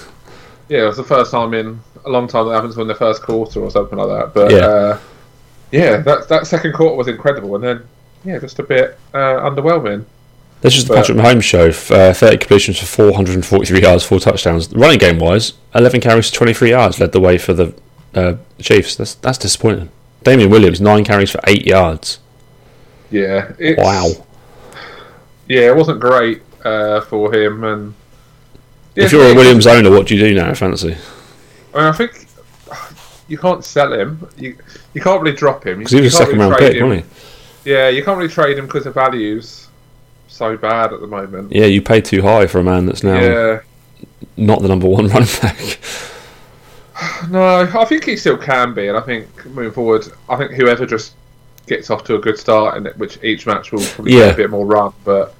Yeah, 0.67 0.80
it 0.82 0.86
was 0.88 0.97
the 0.97 1.03
first 1.03 1.30
time 1.30 1.53
in 1.53 1.80
a 2.03 2.09
long 2.09 2.27
time 2.27 2.47
that 2.47 2.55
happens 2.55 2.75
in 2.80 2.88
the 2.88 2.95
first 2.95 3.21
quarter 3.21 3.59
or 3.61 3.69
something 3.69 3.95
like 3.95 4.07
that. 4.07 4.34
But 4.34 4.49
Yeah. 4.51 4.57
uh, 4.57 4.99
yeah, 5.71 5.97
that 5.97 6.27
that 6.30 6.47
second 6.47 6.73
quarter 6.73 6.95
was 6.95 7.07
incredible, 7.07 7.53
and 7.53 7.63
then 7.63 7.84
yeah, 8.25 8.39
just 8.39 8.57
a 8.57 8.63
bit 8.63 8.97
uh, 9.13 9.17
underwhelming. 9.47 10.05
This 10.62 10.76
is 10.76 10.86
the 10.86 10.93
Patrick 10.93 11.18
Mahomes 11.18 11.43
show. 11.43 11.70
Uh, 11.70 12.14
30 12.14 12.38
completions 12.38 12.80
for 12.80 12.86
443 12.86 13.82
yards, 13.82 14.03
four 14.03 14.20
touchdowns. 14.20 14.74
Running 14.74 14.99
game 14.99 15.18
wise, 15.18 15.53
11 15.74 16.01
carries 16.01 16.30
for 16.30 16.36
23 16.36 16.72
yards 16.72 16.99
led 16.99 17.14
the 17.14 17.22
way 17.22 17.38
for 17.38 17.53
the 17.53 17.74
uh, 18.14 18.36
Chiefs. 18.60 18.95
That's 18.95 19.16
that's 19.16 19.38
disappointing. 19.38 19.89
Damien 20.24 20.49
Williams, 20.49 20.82
9 20.82 21.05
carries 21.05 21.32
for 21.32 21.39
8 21.47 21.66
yards. 21.66 22.20
Yeah, 23.10 23.51
Wow. 23.78 24.10
Yeah, 25.47 25.62
it 25.70 25.76
wasn't 25.76 25.99
great 25.99 26.41
uh, 26.64 27.01
for 27.01 27.34
him, 27.34 27.64
and 27.64 27.95
yeah, 28.95 29.05
if 29.05 29.12
you're 29.12 29.32
a 29.32 29.34
Williams 29.34 29.66
owner, 29.66 29.89
what 29.89 30.05
do 30.05 30.16
you 30.16 30.22
do 30.22 30.36
now, 30.36 30.53
fancy? 30.53 30.95
I 31.74 31.78
mean, 31.78 31.86
I 31.88 31.91
think 31.93 32.28
you 33.28 33.38
can't 33.38 33.64
sell 33.64 33.91
him. 33.93 34.28
You 34.38 34.55
you 34.93 35.01
can't 35.01 35.22
really 35.24 35.36
drop 35.36 35.66
him. 35.66 35.80
Because 35.80 35.93
he 35.93 36.01
was 36.01 36.14
a 36.14 36.18
second 36.18 36.38
really 36.38 36.51
round 36.51 36.60
pick, 36.60 36.76
him. 36.76 36.89
wasn't 36.89 37.05
he? 37.64 37.72
Yeah, 37.72 37.89
you 37.89 38.03
can't 38.03 38.18
really 38.18 38.30
trade 38.30 38.60
him 38.60 38.68
because 38.68 38.86
of 38.86 38.93
value's 38.93 39.68
so 40.30 40.55
bad 40.55 40.93
at 40.93 41.01
the 41.01 41.07
moment. 41.07 41.51
Yeah, 41.51 41.65
you 41.65 41.82
pay 41.82 41.99
too 42.01 42.21
high 42.21 42.47
for 42.47 42.59
a 42.59 42.63
man 42.63 42.86
that's 42.86 43.03
now 43.03 43.19
Yeah. 43.19 43.59
not 44.38 44.61
the 44.61 44.67
number 44.69 44.88
one 44.88 45.07
running 45.09 45.27
back. 45.41 45.80
No, 47.30 47.61
I 47.61 47.86
think 47.86 48.03
he 48.05 48.15
still 48.17 48.38
can 48.38 48.73
be, 48.73 48.88
and 48.88 48.97
I 48.97 49.01
think 49.01 49.45
moving 49.47 49.71
forward, 49.71 50.05
I 50.27 50.36
think 50.36 50.51
whoever 50.51 50.86
just 50.86 51.13
gets 51.67 51.89
off 51.89 52.03
to 52.05 52.15
a 52.15 52.19
good 52.19 52.38
start, 52.38 52.77
and 52.77 52.88
which 52.97 53.17
each 53.23 53.45
match 53.45 53.71
will 53.71 53.82
probably 53.84 54.13
Yeah. 54.13 54.25
get 54.27 54.34
a 54.34 54.38
bit 54.38 54.49
more 54.49 54.65
run. 54.65 54.91
But 55.05 55.34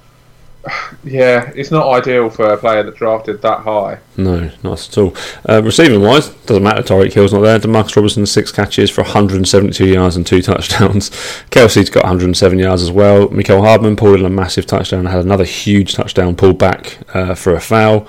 yeah, 1.04 1.52
it's 1.54 1.70
not 1.70 1.88
ideal 1.88 2.30
for 2.30 2.52
a 2.52 2.58
player 2.58 2.82
that 2.82 2.96
drafted 2.96 3.40
that 3.42 3.60
high. 3.60 3.98
No, 4.16 4.50
not 4.62 4.88
at 4.88 4.98
all. 4.98 5.14
Uh, 5.48 5.62
receiving 5.62 6.02
wise, 6.02 6.28
doesn't 6.28 6.62
matter. 6.62 6.82
Tyreek 6.82 7.12
Hill's 7.12 7.32
not 7.32 7.40
there. 7.40 7.58
Demarcus 7.58 7.96
Robinson 7.96 8.26
six 8.26 8.52
catches 8.52 8.90
for 8.90 9.02
172 9.02 9.86
yards 9.86 10.16
and 10.16 10.26
two 10.26 10.42
touchdowns. 10.42 11.10
Kelce's 11.50 11.90
got 11.90 12.04
107 12.04 12.58
yards 12.58 12.82
as 12.82 12.90
well. 12.90 13.28
Mecole 13.28 13.64
Hardman 13.64 13.96
pulled 13.96 14.20
in 14.20 14.26
a 14.26 14.30
massive 14.30 14.66
touchdown. 14.66 15.00
And 15.00 15.08
had 15.08 15.24
another 15.24 15.44
huge 15.44 15.94
touchdown 15.94 16.36
pulled 16.36 16.58
back 16.58 16.98
uh, 17.14 17.34
for 17.34 17.54
a 17.54 17.60
foul. 17.60 18.06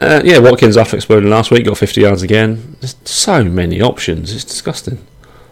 Uh, 0.00 0.20
yeah, 0.24 0.38
Watkins 0.38 0.76
after 0.76 0.96
exploding 0.96 1.30
last 1.30 1.50
week 1.50 1.64
got 1.64 1.78
50 1.78 2.00
yards 2.00 2.22
again. 2.22 2.76
There's 2.80 2.96
so 3.04 3.44
many 3.44 3.80
options. 3.80 4.34
It's 4.34 4.44
disgusting. 4.44 5.04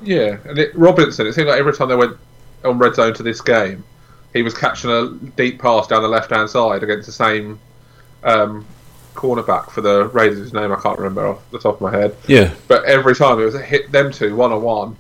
Yeah, 0.03 0.39
and 0.45 0.59
it, 0.59 0.75
Robinson. 0.75 1.27
It 1.27 1.35
seemed 1.35 1.49
like 1.49 1.59
every 1.59 1.73
time 1.73 1.89
they 1.89 1.97
went 1.97 2.17
on 2.65 2.79
red 2.79 2.95
zone 2.95 3.15
to 3.15 3.23
this 3.23 3.41
game, 3.41 3.85
he 4.33 4.43
was 4.43 4.55
catching 4.55 4.91
a 4.91 5.11
deep 5.37 5.61
pass 5.61 5.87
down 5.87 6.03
the 6.03 6.09
left 6.09 6.31
hand 6.31 6.49
side 6.49 6.83
against 6.83 7.07
the 7.07 7.13
same 7.13 7.59
um, 8.23 8.67
cornerback 9.15 9.71
for 9.71 9.81
the 9.81 10.07
Raiders, 10.09 10.39
whose 10.39 10.53
name 10.53 10.73
I 10.73 10.77
can't 10.77 10.99
remember 10.99 11.27
off 11.27 11.51
the 11.51 11.59
top 11.59 11.77
of 11.77 11.81
my 11.81 11.91
head. 11.91 12.17
Yeah, 12.27 12.55
But 12.69 12.85
every 12.85 13.15
time 13.15 13.41
it 13.41 13.45
was 13.45 13.55
a 13.55 13.63
hit 13.63 13.91
them 13.91 14.13
two 14.13 14.37
one 14.37 14.53
on 14.53 14.63
one, 14.63 14.97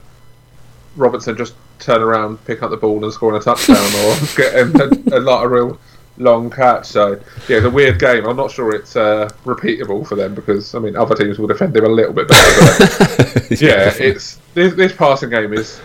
Robertson 0.96 1.36
just 1.36 1.54
turn 1.78 2.02
around, 2.02 2.44
pick 2.44 2.62
up 2.62 2.70
the 2.70 2.76
ball 2.76 3.02
and 3.02 3.12
score 3.12 3.34
a 3.36 3.40
touchdown 3.40 3.76
or 3.76 4.16
get 4.36 4.54
a, 4.54 5.16
a, 5.16 5.20
lot 5.20 5.44
of 5.44 5.50
real 5.50 5.78
long 6.18 6.50
catch. 6.50 6.86
So 6.86 7.12
yeah, 7.48 7.58
it's 7.58 7.66
a 7.66 7.70
weird 7.70 7.98
game. 7.98 8.26
I'm 8.26 8.36
not 8.36 8.50
sure 8.50 8.74
it's 8.74 8.96
uh, 8.96 9.30
repeatable 9.44 10.06
for 10.06 10.16
them 10.16 10.34
because 10.34 10.74
I 10.74 10.78
mean 10.78 10.96
other 10.96 11.14
teams 11.14 11.38
will 11.38 11.46
defend 11.46 11.74
them 11.74 11.84
a 11.84 11.88
little 11.88 12.12
bit 12.12 12.28
better. 12.28 12.76
But 12.78 13.50
yeah, 13.60 13.92
it's 13.98 14.36
this, 14.54 14.74
this 14.74 14.92
passing 14.92 15.30
game 15.30 15.52
is 15.52 15.80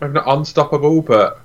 not 0.00 0.24
unstoppable, 0.26 1.02
but 1.02 1.40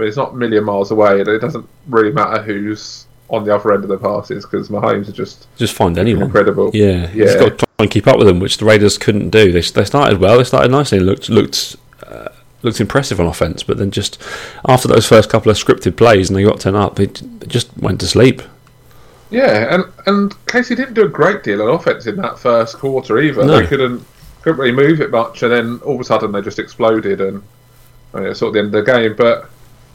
I 0.00 0.04
mean, 0.04 0.08
it's 0.08 0.16
not 0.16 0.32
a 0.32 0.36
million 0.36 0.64
miles 0.64 0.90
away, 0.90 1.20
and 1.20 1.28
it 1.28 1.40
doesn't 1.40 1.68
really 1.86 2.10
matter 2.10 2.42
who's 2.42 3.06
on 3.28 3.44
the 3.44 3.54
other 3.54 3.74
end 3.74 3.84
of 3.84 3.90
the 3.90 3.98
passes 3.98 4.46
because 4.46 4.70
Mahomes 4.70 5.10
are 5.10 5.12
just 5.12 5.46
just 5.56 5.74
find 5.74 5.98
anyone. 5.98 6.22
incredible. 6.22 6.70
Yeah, 6.72 7.10
yeah. 7.12 7.24
Just 7.26 7.38
got 7.38 7.44
to 7.50 7.56
try 7.56 7.66
and 7.80 7.90
keep 7.90 8.06
up 8.06 8.16
with 8.16 8.26
them, 8.26 8.40
which 8.40 8.56
the 8.56 8.64
Raiders 8.64 8.96
couldn't 8.96 9.28
do. 9.28 9.52
They, 9.52 9.60
they 9.60 9.84
started 9.84 10.18
well, 10.18 10.38
they 10.38 10.44
started 10.44 10.70
nicely, 10.70 11.00
looked 11.00 11.28
looked 11.28 11.76
uh, 12.06 12.30
looked 12.62 12.80
impressive 12.80 13.20
on 13.20 13.26
offense, 13.26 13.62
but 13.62 13.76
then 13.76 13.90
just 13.90 14.20
after 14.66 14.88
those 14.88 15.06
first 15.06 15.28
couple 15.28 15.50
of 15.50 15.58
scripted 15.58 15.98
plays 15.98 16.30
and 16.30 16.36
they 16.38 16.44
got 16.44 16.60
ten 16.60 16.74
up, 16.74 16.96
they, 16.96 17.04
they 17.04 17.46
just 17.46 17.76
went 17.76 18.00
to 18.00 18.06
sleep. 18.06 18.40
Yeah, 19.28 19.74
and 19.74 19.84
and 20.06 20.32
KC 20.46 20.76
didn't 20.76 20.94
do 20.94 21.04
a 21.04 21.10
great 21.10 21.42
deal 21.42 21.60
of 21.60 21.78
offense 21.78 22.06
in 22.06 22.16
that 22.16 22.38
first 22.38 22.78
quarter 22.78 23.18
either. 23.18 23.44
No. 23.44 23.60
They 23.60 23.66
couldn't 23.66 24.02
couldn't 24.40 24.58
really 24.58 24.72
move 24.72 25.02
it 25.02 25.10
much, 25.10 25.42
and 25.42 25.52
then 25.52 25.78
all 25.84 25.96
of 25.96 26.00
a 26.00 26.04
sudden 26.04 26.32
they 26.32 26.40
just 26.40 26.58
exploded, 26.58 27.20
and 27.20 27.42
I 28.14 28.20
mean, 28.20 28.30
it's 28.30 28.38
sort 28.38 28.48
of 28.48 28.54
the 28.54 28.60
end 28.60 28.74
of 28.74 28.84
the 28.86 28.92
game. 28.92 29.14
But 29.14 29.50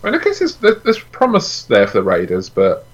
I 0.06 0.12
mean, 0.12 0.22
I 0.22 0.24
guess 0.24 0.40
there's, 0.40 0.56
there's 0.58 1.00
promise 1.00 1.64
there 1.64 1.88
for 1.88 1.94
the 1.94 2.04
Raiders, 2.04 2.48
but 2.50 2.86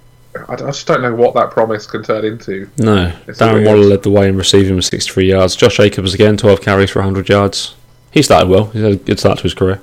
I, 0.48 0.54
I 0.54 0.56
just 0.56 0.88
don't 0.88 1.02
know 1.02 1.14
what 1.14 1.34
that 1.34 1.52
promise 1.52 1.86
can 1.86 2.04
turn 2.04 2.24
into. 2.24 2.70
No, 2.78 3.14
It's 3.28 3.40
Darren. 3.40 3.66
Waller 3.66 3.80
led 3.84 4.04
the 4.04 4.10
way 4.12 4.30
in 4.30 4.38
receiving 4.38 4.76
with 4.78 4.86
63 4.86 5.28
yards. 5.30 5.56
Josh 5.56 5.76
Jacobs 5.76 6.14
again, 6.14 6.38
12 6.38 6.62
carries 6.62 6.90
for 6.90 7.00
100 7.00 7.28
yards. 7.28 7.76
He 8.12 8.22
started 8.22 8.50
well. 8.50 8.66
He's 8.68 8.82
had 8.82 8.92
a 8.94 8.96
good 8.96 9.20
start 9.20 9.38
to 9.40 9.44
his 9.44 9.54
career. 9.54 9.82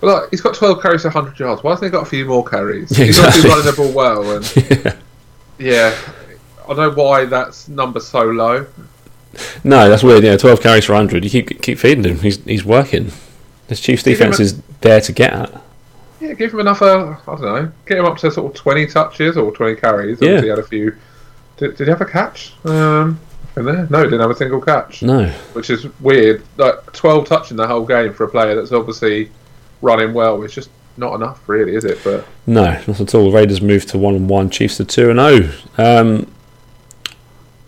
But 0.00 0.06
like, 0.06 0.30
he's 0.30 0.40
got 0.40 0.54
12 0.54 0.80
carries, 0.82 1.02
for 1.02 1.08
100 1.08 1.38
yards. 1.38 1.62
Why 1.64 1.72
hasn't 1.72 1.86
he 1.86 1.90
got 1.90 2.06
a 2.06 2.10
few 2.10 2.26
more 2.26 2.44
carries? 2.44 2.96
Yeah, 2.96 3.06
He's 3.06 3.18
obviously 3.18 3.50
exactly. 3.50 3.50
running 3.50 3.66
the 3.66 3.92
ball 3.92 3.92
well, 3.92 4.36
and 4.36 4.96
yeah, 5.58 5.96
I 6.64 6.74
don't 6.74 6.76
know 6.76 6.90
why 7.02 7.24
that's 7.24 7.68
number 7.68 7.98
so 8.00 8.22
low. 8.22 8.66
No, 9.64 9.88
that's 9.88 10.02
weird. 10.02 10.22
Yeah, 10.24 10.36
12 10.36 10.60
carries 10.60 10.84
for 10.84 10.92
100. 10.92 11.24
You 11.24 11.30
keep 11.30 11.62
keep 11.62 11.78
feeding 11.78 12.04
him. 12.04 12.18
He's 12.20 12.42
he's 12.44 12.64
working. 12.64 13.12
This 13.68 13.80
Chiefs 13.80 14.02
defense 14.02 14.38
is 14.40 14.60
there 14.80 15.00
to 15.00 15.12
get 15.12 15.32
at. 15.32 15.62
Yeah, 16.22 16.34
give 16.34 16.52
him 16.54 16.60
enough. 16.60 16.80
Uh, 16.80 17.16
I 17.26 17.34
don't 17.34 17.40
know. 17.42 17.72
Get 17.84 17.98
him 17.98 18.04
up 18.04 18.16
to 18.18 18.30
sort 18.30 18.52
of 18.52 18.56
twenty 18.56 18.86
touches 18.86 19.36
or 19.36 19.50
twenty 19.50 19.74
carries. 19.74 20.20
Yeah. 20.20 20.28
Obviously, 20.28 20.46
he 20.46 20.50
had 20.50 20.58
a 20.60 20.62
few. 20.62 20.96
Did, 21.56 21.76
did 21.76 21.88
he 21.88 21.90
have 21.90 22.00
a 22.00 22.06
catch? 22.06 22.54
Um, 22.64 23.18
in 23.56 23.64
there? 23.64 23.86
No, 23.90 23.98
he 23.98 24.04
didn't 24.04 24.20
have 24.20 24.30
a 24.30 24.36
single 24.36 24.60
catch, 24.60 25.02
No, 25.02 25.26
which 25.52 25.68
is 25.68 25.86
weird. 26.00 26.42
Like 26.56 26.92
twelve 26.92 27.26
touching 27.26 27.56
the 27.56 27.66
whole 27.66 27.84
game 27.84 28.14
for 28.14 28.24
a 28.24 28.28
player 28.28 28.54
that's 28.54 28.72
obviously 28.72 29.30
running 29.82 30.14
well. 30.14 30.42
It's 30.44 30.54
just 30.54 30.70
not 30.96 31.14
enough, 31.14 31.48
really, 31.48 31.74
is 31.74 31.84
it? 31.84 31.98
But 32.04 32.24
no, 32.46 32.80
not 32.86 33.00
at 33.00 33.14
all. 33.14 33.32
Raiders 33.32 33.60
moved 33.60 33.88
to 33.88 33.98
one 33.98 34.14
and 34.14 34.28
one. 34.28 34.48
Chiefs 34.48 34.76
to 34.76 34.84
two 34.84 35.10
and 35.10 35.18
zero. 35.18 35.52
Um, 35.76 36.32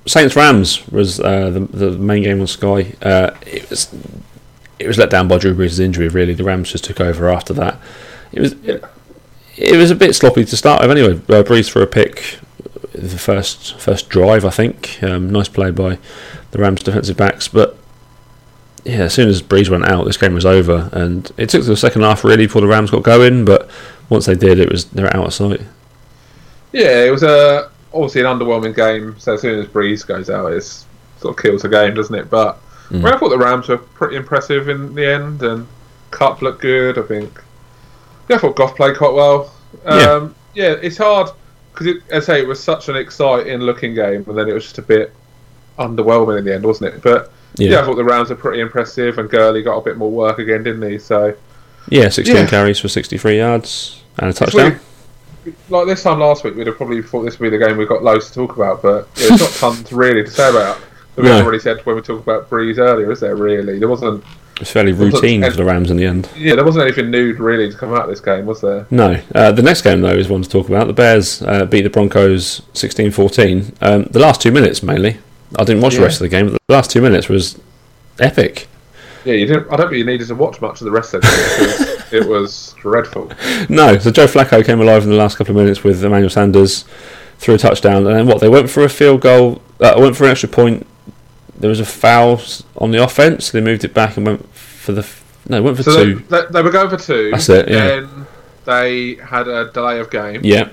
Saints 0.06 0.36
Rams 0.36 0.86
was 0.88 1.18
uh, 1.18 1.50
the 1.50 1.60
the 1.60 1.90
main 1.92 2.22
game 2.22 2.40
on 2.40 2.46
Sky. 2.46 2.94
Uh, 3.02 3.32
it 3.46 3.68
was 3.68 3.92
it 4.78 4.86
was 4.86 4.98
let 4.98 5.10
down 5.10 5.28
by 5.28 5.38
Drew 5.38 5.54
Brees' 5.54 5.80
injury. 5.80 6.08
Really, 6.08 6.34
the 6.34 6.44
Rams 6.44 6.72
just 6.72 6.84
took 6.84 7.00
over 7.00 7.28
after 7.30 7.52
that. 7.54 7.78
It 8.34 8.40
was 8.40 8.52
it, 8.64 8.84
it 9.56 9.76
was 9.76 9.90
a 9.90 9.94
bit 9.94 10.14
sloppy 10.14 10.44
to 10.44 10.56
start 10.56 10.82
with. 10.82 10.90
Anyway, 10.90 11.14
uh, 11.14 11.42
Brees 11.42 11.70
for 11.70 11.82
a 11.82 11.86
pick 11.86 12.38
the 12.92 13.18
first 13.18 13.78
first 13.80 14.08
drive. 14.08 14.44
I 14.44 14.50
think 14.50 15.02
um, 15.02 15.30
nice 15.30 15.48
play 15.48 15.70
by 15.70 15.98
the 16.50 16.58
Rams 16.58 16.82
defensive 16.82 17.16
backs, 17.16 17.48
but. 17.48 17.76
Yeah, 18.86 19.04
as 19.04 19.14
soon 19.14 19.30
as 19.30 19.40
Brees 19.40 19.70
went 19.70 19.86
out, 19.86 20.04
this 20.04 20.18
game 20.18 20.34
was 20.34 20.44
over, 20.44 20.90
and 20.92 21.32
it 21.38 21.48
took 21.48 21.64
the 21.64 21.74
second 21.74 22.02
half 22.02 22.22
really 22.22 22.44
before 22.44 22.60
the 22.60 22.66
Rams 22.68 22.90
got 22.90 23.02
going. 23.02 23.46
But 23.46 23.70
once 24.10 24.26
they 24.26 24.34
did, 24.34 24.58
it 24.58 24.70
was 24.70 24.84
they 24.84 25.02
were 25.02 25.16
out 25.16 25.26
of 25.28 25.32
sight. 25.32 25.62
yeah, 26.70 27.02
it 27.04 27.10
was 27.10 27.22
a 27.22 27.70
obviously 27.94 28.20
an 28.20 28.26
underwhelming 28.26 28.76
game. 28.76 29.18
So 29.18 29.32
as 29.34 29.40
soon 29.40 29.58
as 29.58 29.66
Brees 29.68 30.06
goes 30.06 30.28
out, 30.28 30.52
it 30.52 30.60
sort 31.18 31.34
of 31.34 31.42
kills 31.42 31.62
the 31.62 31.70
game, 31.70 31.94
doesn't 31.94 32.14
it? 32.14 32.28
But 32.28 32.58
Mm. 32.90 33.10
I 33.10 33.16
thought 33.16 33.30
the 33.30 33.38
Rams 33.38 33.68
were 33.68 33.78
pretty 33.78 34.16
impressive 34.16 34.68
in 34.68 34.94
the 34.94 35.10
end, 35.10 35.42
and 35.42 35.66
Cup 36.10 36.42
looked 36.42 36.60
good. 36.60 36.98
I 36.98 37.02
think. 37.02 37.40
Yeah, 38.28 38.36
I 38.36 38.38
thought 38.38 38.56
Goff 38.56 38.76
played 38.76 38.96
quite 38.96 39.12
well. 39.14 39.52
Um, 39.84 40.34
yeah. 40.54 40.72
it's 40.82 40.96
hard 40.96 41.28
because, 41.72 41.96
as 42.10 42.28
I 42.28 42.34
say, 42.34 42.40
it 42.40 42.46
was 42.46 42.62
such 42.62 42.88
an 42.88 42.96
exciting 42.96 43.60
looking 43.60 43.94
game, 43.94 44.24
and 44.28 44.38
then 44.38 44.48
it 44.48 44.52
was 44.52 44.62
just 44.64 44.78
a 44.78 44.82
bit 44.82 45.12
underwhelming 45.78 46.38
in 46.38 46.44
the 46.44 46.54
end, 46.54 46.64
wasn't 46.64 46.94
it? 46.94 47.02
But 47.02 47.32
yeah, 47.56 47.70
Yeah, 47.72 47.80
I 47.80 47.84
thought 47.84 47.96
the 47.96 48.04
rounds 48.04 48.30
were 48.30 48.36
pretty 48.36 48.60
impressive, 48.60 49.18
and 49.18 49.28
Gurley 49.28 49.62
got 49.62 49.76
a 49.76 49.80
bit 49.82 49.96
more 49.96 50.10
work 50.10 50.38
again, 50.38 50.62
didn't 50.62 50.88
he? 50.90 50.98
So 50.98 51.34
yeah, 51.88 52.08
sixteen 52.08 52.36
Yeah. 52.36 52.46
carries 52.46 52.78
for 52.78 52.88
sixty-three 52.88 53.38
yards 53.38 54.02
and 54.18 54.30
a 54.30 54.32
touchdown. 54.32 54.78
like 55.68 55.86
this 55.86 56.02
time 56.02 56.20
last 56.20 56.44
week, 56.44 56.54
we'd 56.54 56.66
have 56.68 56.76
probably 56.76 57.02
thought 57.02 57.22
this 57.24 57.38
would 57.38 57.50
be 57.50 57.56
the 57.58 57.64
game 57.66 57.76
we've 57.76 57.88
got 57.88 58.02
loads 58.02 58.28
to 58.28 58.34
talk 58.34 58.56
about, 58.56 58.80
but 58.82 59.08
yeah, 59.16 59.28
there's 59.28 59.40
not 59.40 59.50
tons 59.74 59.92
really 59.92 60.22
to 60.24 60.30
say 60.30 60.48
about. 60.48 60.78
We 61.16 61.24
No. 61.24 61.42
already 61.42 61.58
said 61.60 61.84
when 61.84 61.96
we 61.96 62.02
talked 62.02 62.22
about 62.22 62.48
Brees 62.50 62.78
earlier, 62.78 63.10
is 63.12 63.20
there 63.20 63.36
really? 63.36 63.78
There 63.78 63.88
wasn't. 63.88 64.24
It's 64.60 64.70
fairly 64.70 64.92
routine 64.92 65.42
for 65.42 65.56
the 65.56 65.64
Rams 65.64 65.90
in 65.90 65.96
the 65.96 66.06
end. 66.06 66.28
Yeah, 66.36 66.54
there 66.54 66.64
wasn't 66.64 66.84
anything 66.84 67.10
new 67.10 67.34
really 67.34 67.70
to 67.70 67.76
come 67.76 67.92
out 67.92 68.04
of 68.04 68.10
this 68.10 68.20
game, 68.20 68.46
was 68.46 68.60
there? 68.60 68.86
No, 68.90 69.20
uh, 69.34 69.50
the 69.50 69.62
next 69.62 69.82
game 69.82 70.00
though 70.00 70.14
is 70.14 70.28
one 70.28 70.42
to 70.42 70.48
talk 70.48 70.68
about. 70.68 70.86
The 70.86 70.92
Bears 70.92 71.42
uh, 71.42 71.64
beat 71.64 71.82
the 71.82 71.90
Broncos 71.90 72.60
16-14. 72.74 73.74
Um, 73.82 74.04
the 74.04 74.20
last 74.20 74.40
two 74.40 74.52
minutes 74.52 74.82
mainly. 74.82 75.18
I 75.58 75.64
didn't 75.64 75.82
watch 75.82 75.94
the 75.94 76.02
rest 76.02 76.16
of 76.16 76.24
the 76.24 76.28
game, 76.28 76.50
but 76.50 76.58
the 76.66 76.74
last 76.74 76.90
two 76.90 77.00
minutes 77.00 77.28
was 77.28 77.60
epic. 78.20 78.68
Yeah, 79.24 79.34
you 79.34 79.46
didn't. 79.46 79.72
I 79.72 79.76
don't 79.76 79.88
think 79.88 79.98
you 79.98 80.04
needed 80.04 80.28
to 80.28 80.34
watch 80.34 80.60
much 80.60 80.80
of 80.80 80.84
the 80.84 80.90
rest 80.90 81.14
of 81.14 81.22
the 81.22 81.28
game 81.28 81.88
because 81.88 82.12
it 82.12 82.28
was 82.28 82.74
dreadful. 82.78 83.32
No, 83.68 83.98
so 83.98 84.10
Joe 84.10 84.26
Flacco 84.26 84.64
came 84.64 84.80
alive 84.80 85.04
in 85.04 85.10
the 85.10 85.16
last 85.16 85.38
couple 85.38 85.56
of 85.56 85.62
minutes 85.62 85.82
with 85.82 86.04
Emmanuel 86.04 86.30
Sanders, 86.30 86.84
threw 87.38 87.54
a 87.54 87.58
touchdown, 87.58 88.06
and 88.06 88.16
then 88.16 88.26
what? 88.26 88.40
They 88.40 88.48
went 88.48 88.68
for 88.68 88.84
a 88.84 88.88
field 88.88 89.22
goal, 89.22 89.62
uh, 89.80 89.94
went 89.96 90.16
for 90.16 90.24
an 90.24 90.30
extra 90.30 90.48
point. 90.48 90.86
There 91.58 91.70
was 91.70 91.80
a 91.80 91.84
foul 91.84 92.40
on 92.78 92.90
the 92.90 93.02
offense. 93.02 93.50
They 93.50 93.60
moved 93.60 93.84
it 93.84 93.94
back 93.94 94.16
and 94.16 94.26
went 94.26 94.52
for 94.54 94.92
the 94.92 95.06
no, 95.48 95.62
went 95.62 95.76
for 95.76 95.82
So 95.82 96.04
two. 96.04 96.18
they, 96.30 96.40
they 96.50 96.62
were 96.62 96.70
going 96.70 96.88
for 96.90 96.96
two. 96.96 97.30
That's 97.30 97.48
it, 97.48 97.68
yeah. 97.68 97.86
Then 98.00 98.26
they 98.64 99.14
had 99.16 99.46
a 99.46 99.70
delay 99.72 100.00
of 100.00 100.10
game, 100.10 100.40
Yeah, 100.42 100.70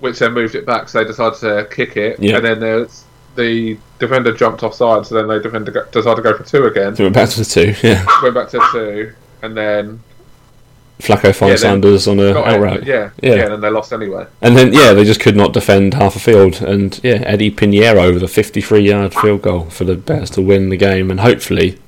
which 0.00 0.18
then 0.18 0.32
moved 0.32 0.54
it 0.54 0.66
back. 0.66 0.88
So 0.88 0.98
they 0.98 1.04
decided 1.04 1.38
to 1.40 1.68
kick 1.74 1.96
it, 1.96 2.18
Yeah. 2.20 2.36
and 2.36 2.44
then 2.44 2.60
there's, 2.60 3.04
the 3.36 3.78
defender 3.98 4.32
jumped 4.36 4.62
offside. 4.62 5.06
So 5.06 5.14
then 5.14 5.28
they 5.28 5.38
defender 5.38 5.88
decided 5.92 6.16
to 6.16 6.22
go 6.22 6.36
for 6.36 6.42
two 6.44 6.64
again. 6.66 6.96
so 6.96 7.04
went 7.04 7.14
back 7.14 7.28
to 7.30 7.38
the 7.38 7.44
two. 7.44 7.74
Yeah, 7.86 8.04
went 8.22 8.34
back 8.34 8.48
to 8.50 8.60
two, 8.72 9.12
and 9.42 9.56
then 9.56 10.00
Flacco 11.02 11.34
finds 11.34 11.62
Yeah, 11.62 11.70
Sanders 11.70 12.06
on 12.06 12.20
a 12.20 12.32
outright. 12.38 12.84
Yeah, 12.84 13.10
Yeah. 13.20 13.34
yeah, 13.34 13.42
and 13.42 13.52
then 13.54 13.60
they 13.60 13.70
lost 13.70 13.92
anyway. 13.92 14.26
And 14.40 14.56
then 14.56 14.72
yeah, 14.72 14.92
they 14.92 15.04
just 15.04 15.20
could 15.20 15.36
not 15.36 15.52
defend 15.52 15.94
half 15.94 16.14
a 16.14 16.20
field, 16.20 16.62
and 16.62 16.98
yeah, 17.02 17.22
Eddy 17.26 17.50
Piñeiro 17.50 18.14
with 18.14 18.22
a 18.22 18.26
53-yard 18.26 19.12
field 19.12 19.42
goal 19.42 19.64
for 19.64 19.84
the 19.84 19.96
Bears 19.96 20.30
to 20.30 20.42
win 20.42 20.68
the 20.68 20.76
game, 20.76 21.10
and 21.10 21.20
hopefully 21.20 21.78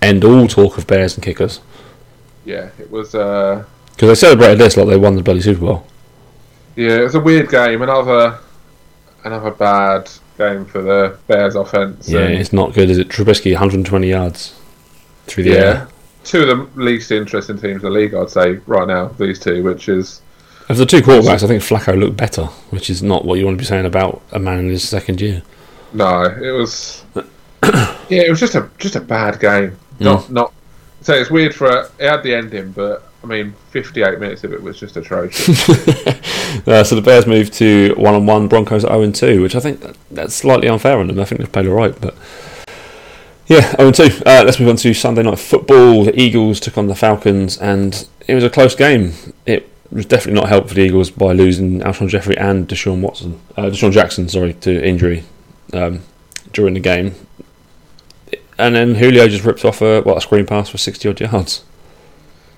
end 0.00 0.24
all 0.24 0.48
talk 0.48 0.76
of 0.76 0.86
Bears 0.88 1.14
and 1.14 1.22
kickers 1.22 1.60
Yeah, 2.44 2.70
it 2.78 2.90
was. 2.90 3.14
Uh, 3.14 3.64
because 3.92 4.08
they 4.08 4.14
celebrated 4.26 4.58
this 4.58 4.76
like 4.76 4.88
they 4.88 4.96
won 4.96 5.14
the 5.14 5.22
bloody 5.22 5.40
Super 5.42 5.60
Bowl. 5.60 5.86
yeah, 6.74 6.96
it 6.96 7.02
was 7.02 7.14
a 7.14 7.20
weird 7.20 7.48
game. 7.50 7.82
Another, 7.82 8.38
another 9.22 9.50
bad 9.52 10.10
game 10.38 10.64
for 10.64 10.82
the 10.82 11.16
Bears 11.28 11.54
offense. 11.54 12.08
Yeah, 12.08 12.20
it's 12.26 12.52
not 12.52 12.74
good, 12.74 12.90
is 12.90 12.98
it? 12.98 13.08
Trubisky 13.08 13.52
120 13.52 14.08
yards 14.08 14.58
through 15.26 15.44
the 15.44 15.50
yeah. 15.50 15.56
air. 15.56 15.88
Two 16.24 16.42
of 16.42 16.74
the 16.74 16.80
least 16.80 17.10
interesting 17.10 17.56
teams 17.58 17.76
in 17.76 17.80
the 17.82 17.90
league, 17.90 18.14
I'd 18.14 18.30
say, 18.30 18.52
right 18.66 18.86
now. 18.86 19.08
These 19.08 19.40
two, 19.40 19.62
which 19.62 19.88
is 19.88 20.20
Of 20.68 20.76
the 20.76 20.86
two 20.86 21.00
quarterbacks, 21.02 21.42
I 21.42 21.48
think 21.48 21.62
Flacco 21.62 21.98
looked 21.98 22.16
better, 22.16 22.44
which 22.70 22.88
is 22.90 23.02
not 23.02 23.24
what 23.24 23.38
you 23.38 23.44
want 23.44 23.56
to 23.58 23.62
be 23.62 23.66
saying 23.66 23.86
about 23.86 24.22
a 24.32 24.38
man 24.38 24.60
in 24.60 24.68
his 24.68 24.88
second 24.88 25.20
year. 25.20 25.42
no, 25.92 26.24
it 26.24 26.50
was. 26.52 27.04
yeah, 27.14 28.22
it 28.22 28.30
was 28.30 28.40
just 28.40 28.54
a 28.54 28.68
just 28.78 28.96
a 28.96 29.00
bad 29.00 29.40
game. 29.40 29.76
Not 30.00 30.30
not. 30.30 30.52
So 31.00 31.14
it's 31.14 31.30
weird 31.30 31.54
for 31.54 31.66
a, 31.66 31.90
it 31.98 32.08
had 32.08 32.22
the 32.22 32.34
ending, 32.34 32.70
but 32.72 33.08
I 33.24 33.26
mean, 33.26 33.54
58 33.70 34.18
minutes 34.20 34.44
of 34.44 34.52
it 34.52 34.62
was 34.62 34.78
just 34.78 34.96
atrocious. 34.96 35.68
Uh, 36.66 36.84
so 36.84 36.94
the 36.94 37.00
Bears 37.00 37.26
moved 37.26 37.54
to 37.54 37.94
one 37.96 38.14
on 38.14 38.26
one. 38.26 38.46
Broncos 38.46 38.82
0 38.82 39.00
and 39.00 39.14
2, 39.14 39.40
which 39.40 39.56
I 39.56 39.60
think 39.60 39.80
that, 39.80 39.96
that's 40.10 40.34
slightly 40.34 40.68
unfair 40.68 40.98
on 40.98 41.06
them. 41.06 41.18
I 41.18 41.24
think 41.24 41.40
they've 41.40 41.50
played 41.50 41.66
all 41.66 41.72
right, 41.72 41.98
but 41.98 42.14
yeah, 43.46 43.76
0 43.76 43.88
and 43.88 43.94
2. 43.94 44.02
Uh, 44.24 44.42
let's 44.44 44.58
move 44.60 44.68
on 44.68 44.76
to 44.76 44.94
Sunday 44.94 45.22
night 45.22 45.38
football. 45.38 46.04
The 46.04 46.18
Eagles 46.18 46.60
took 46.60 46.78
on 46.78 46.86
the 46.86 46.94
Falcons, 46.94 47.58
and 47.58 48.06
it 48.26 48.34
was 48.34 48.44
a 48.44 48.50
close 48.50 48.74
game. 48.74 49.12
It 49.46 49.68
was 49.90 50.06
definitely 50.06 50.40
not 50.40 50.48
helped 50.48 50.68
for 50.68 50.74
the 50.74 50.82
Eagles 50.82 51.10
by 51.10 51.32
losing 51.32 51.80
Alshon 51.80 52.08
Jeffery 52.08 52.36
and 52.38 52.68
Deshaun 52.68 53.00
Watson, 53.00 53.40
uh, 53.56 53.64
DeSean 53.64 53.92
Jackson, 53.92 54.28
sorry, 54.28 54.54
to 54.54 54.86
injury 54.86 55.24
um, 55.72 56.02
during 56.52 56.74
the 56.74 56.80
game. 56.80 57.14
And 58.58 58.74
then 58.74 58.94
Julio 58.94 59.28
just 59.28 59.44
ripped 59.44 59.64
off 59.64 59.82
a 59.82 60.02
what 60.02 60.18
a 60.18 60.20
screen 60.20 60.46
pass 60.46 60.68
for 60.68 60.78
60 60.78 61.08
odd 61.08 61.20
yards. 61.20 61.64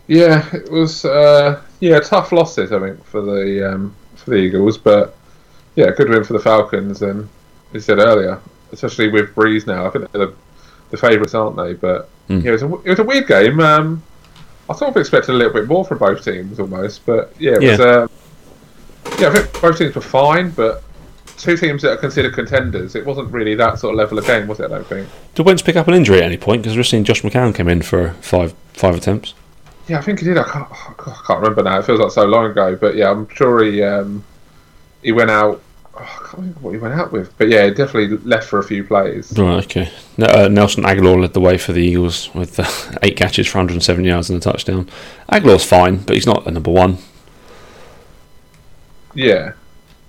Yeah, 0.07 0.47
it 0.53 0.71
was 0.71 1.05
uh, 1.05 1.63
yeah 1.81 1.99
tough 2.01 2.31
losses 2.31 2.73
I 2.73 2.81
think 2.81 3.03
for 3.05 3.23
the 3.23 3.73
um, 3.73 3.95
for 4.17 4.31
the 4.31 4.37
Eagles, 4.37 4.77
but 4.77 5.17
yeah, 5.77 5.91
good 5.91 6.11
win 6.11 6.25
for 6.25 6.35
the 6.35 6.41
Falcons. 6.41 7.03
And 7.03 7.29
as 7.71 7.75
you 7.75 7.81
said 7.81 7.99
earlier, 7.99 8.41
especially 8.73 9.09
with 9.09 9.35
Brees 9.35 9.67
now, 9.67 9.87
I 9.87 9.91
think 9.91 10.11
they're 10.13 10.27
the, 10.27 10.35
the 10.95 11.01
favourites, 11.09 11.35
aren't 11.35 11.57
they? 11.57 11.75
But 11.75 12.09
Mm. 12.29 12.43
yeah, 12.43 12.51
it 12.51 12.53
was 12.53 12.63
a, 12.63 12.67
it 12.85 12.89
was 12.89 12.99
a 13.01 13.05
weird 13.05 13.27
game. 13.27 13.61
Um, 13.61 14.03
I 14.71 14.75
sort 14.75 14.91
of 14.91 14.97
expected 14.97 15.33
a 15.33 15.37
little 15.37 15.53
bit 15.53 15.67
more 15.69 15.85
from 15.85 15.99
both 15.99 16.25
teams 16.25 16.59
almost, 16.59 17.05
but 17.05 17.35
yeah, 17.39 17.53
it 17.53 17.61
was. 17.61 17.79
Yeah. 17.79 17.85
Uh, 17.85 18.07
yeah, 19.19 19.29
I 19.29 19.35
think 19.35 19.61
both 19.61 19.77
teams 19.77 19.95
were 19.95 20.01
fine, 20.01 20.49
but 20.51 20.83
two 21.37 21.57
teams 21.59 21.83
that 21.83 21.91
are 21.93 21.97
considered 21.99 22.33
contenders, 22.35 22.95
it 22.95 23.05
wasn't 23.05 23.31
really 23.31 23.55
that 23.57 23.79
sort 23.79 23.93
of 23.93 23.99
level 23.99 24.19
of 24.19 24.27
game, 24.27 24.47
was 24.49 24.59
it? 24.61 24.65
I 24.65 24.69
don't 24.69 24.87
think. 24.87 25.07
Did 25.35 25.45
Wentz 25.45 25.61
pick 25.61 25.77
up 25.77 25.87
an 25.87 25.93
injury 25.95 26.17
at 26.19 26.25
any 26.25 26.39
point? 26.39 26.63
Because 26.63 26.77
we've 26.77 26.87
seen 26.87 27.05
Josh 27.05 27.21
McCown 27.21 27.55
come 27.55 27.69
in 27.69 27.83
for 27.83 28.11
five 28.23 28.55
five 28.73 28.97
attempts. 28.97 29.35
Yeah, 29.87 29.99
I 29.99 30.01
think 30.01 30.21
he 30.21 30.25
did. 30.25 30.39
I 30.39 30.45
can't, 30.45 30.67
I 30.73 31.21
can't 31.27 31.41
remember 31.41 31.63
now. 31.63 31.79
It 31.79 31.85
feels 31.85 32.01
like 32.01 32.11
so 32.11 32.25
long 32.25 32.47
ago. 32.51 32.75
But 32.75 32.97
yeah, 32.97 33.11
I'm 33.11 33.29
sure 33.29 33.63
he 33.63 33.83
um, 33.83 34.25
he 35.03 35.13
went 35.13 35.31
out. 35.31 35.61
Oh, 35.97 36.03
I 36.03 36.19
can't 36.27 36.33
remember 36.39 36.61
what 36.61 36.71
he 36.73 36.79
went 36.79 36.95
out 36.95 37.13
with. 37.13 37.37
But 37.39 37.49
yeah, 37.49 37.69
definitely 37.71 38.17
left 38.19 38.49
for 38.49 38.59
a 38.59 38.65
few 38.65 38.83
plays. 38.85 39.33
Right, 39.39 39.65
okay. 39.65 39.91
Uh, 40.19 40.49
Nelson 40.49 40.83
Agholor 40.85 41.21
led 41.21 41.35
the 41.35 41.41
way 41.41 41.57
for 41.57 41.73
the 41.73 41.83
Eagles 41.83 42.35
with 42.35 42.59
uh, 42.59 42.99
eight 43.03 43.17
catches 43.17 43.47
for 43.47 43.59
107 43.59 44.05
yards 44.05 44.29
and 44.29 44.37
a 44.37 44.41
touchdown. 44.41 44.89
Agholor's 45.31 45.65
fine, 45.65 45.99
but 45.99 46.17
he's 46.17 46.27
not 46.27 46.47
a 46.47 46.51
number 46.51 46.71
one. 46.73 46.99
Yeah, 49.15 49.53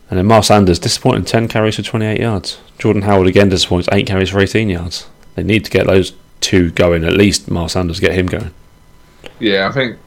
And 0.10 0.18
then 0.18 0.26
Miles 0.26 0.48
Sanders 0.48 0.80
disappointing, 0.80 1.26
ten 1.26 1.48
carries 1.48 1.76
for 1.76 1.84
twenty 1.84 2.08
eight 2.08 2.22
yards. 2.22 2.60
Jordan 2.80 3.04
Howard 3.04 3.28
again 3.28 3.50
disappoints, 3.50 3.88
eight 3.92 4.08
carries 4.08 4.30
for 4.32 4.40
eighteen 4.40 4.68
yards. 4.70 5.06
They 5.36 5.44
need 5.44 5.64
to 5.66 5.70
get 5.70 5.86
those 5.86 6.14
two 6.42 6.72
going. 6.72 7.04
At 7.04 7.14
least 7.14 7.50
Miles 7.52 7.74
Sanders 7.74 8.00
get 8.00 8.14
him 8.14 8.26
going. 8.26 8.52
Yeah, 9.40 9.68
I 9.68 9.72
think. 9.74 9.98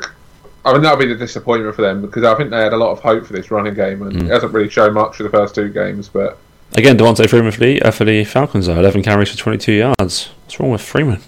I 0.65 0.73
mean, 0.73 0.83
that'll 0.83 0.99
be 0.99 1.07
the 1.07 1.15
disappointment 1.15 1.75
for 1.75 1.83
them 1.83 2.03
because 2.03 2.25
I 2.25 2.35
think 2.35 2.51
they 2.51 2.59
had 2.61 2.73
a 2.73 2.77
lot 2.77 2.91
of 2.91 3.01
hope 3.01 3.25
for 3.27 3.33
this 3.33 3.51
running 3.51 3.75
game, 3.75 4.03
and 4.03 4.13
Mm. 4.13 4.25
it 4.27 4.31
hasn't 4.31 4.53
really 4.53 4.69
shown 4.69 4.93
much 4.93 5.17
for 5.17 5.23
the 5.23 5.31
first 5.31 5.55
two 5.55 5.69
games. 5.69 6.09
But 6.09 6.37
Again, 6.77 6.99
Devonta 6.99 7.29
Freeman 7.29 7.51
for 7.53 7.61
the 7.61 7.81
uh, 7.83 7.91
for 7.91 8.05
the 8.05 8.25
Falcons 8.25 8.67
though, 8.67 8.79
eleven 8.79 9.03
carries 9.03 9.31
for 9.31 9.39
twenty 9.39 9.59
two 9.59 9.73
yards. 9.73 10.29
What's 10.45 10.61
wrong 10.61 10.71
with 10.71 10.83
Freeman? 10.83 11.21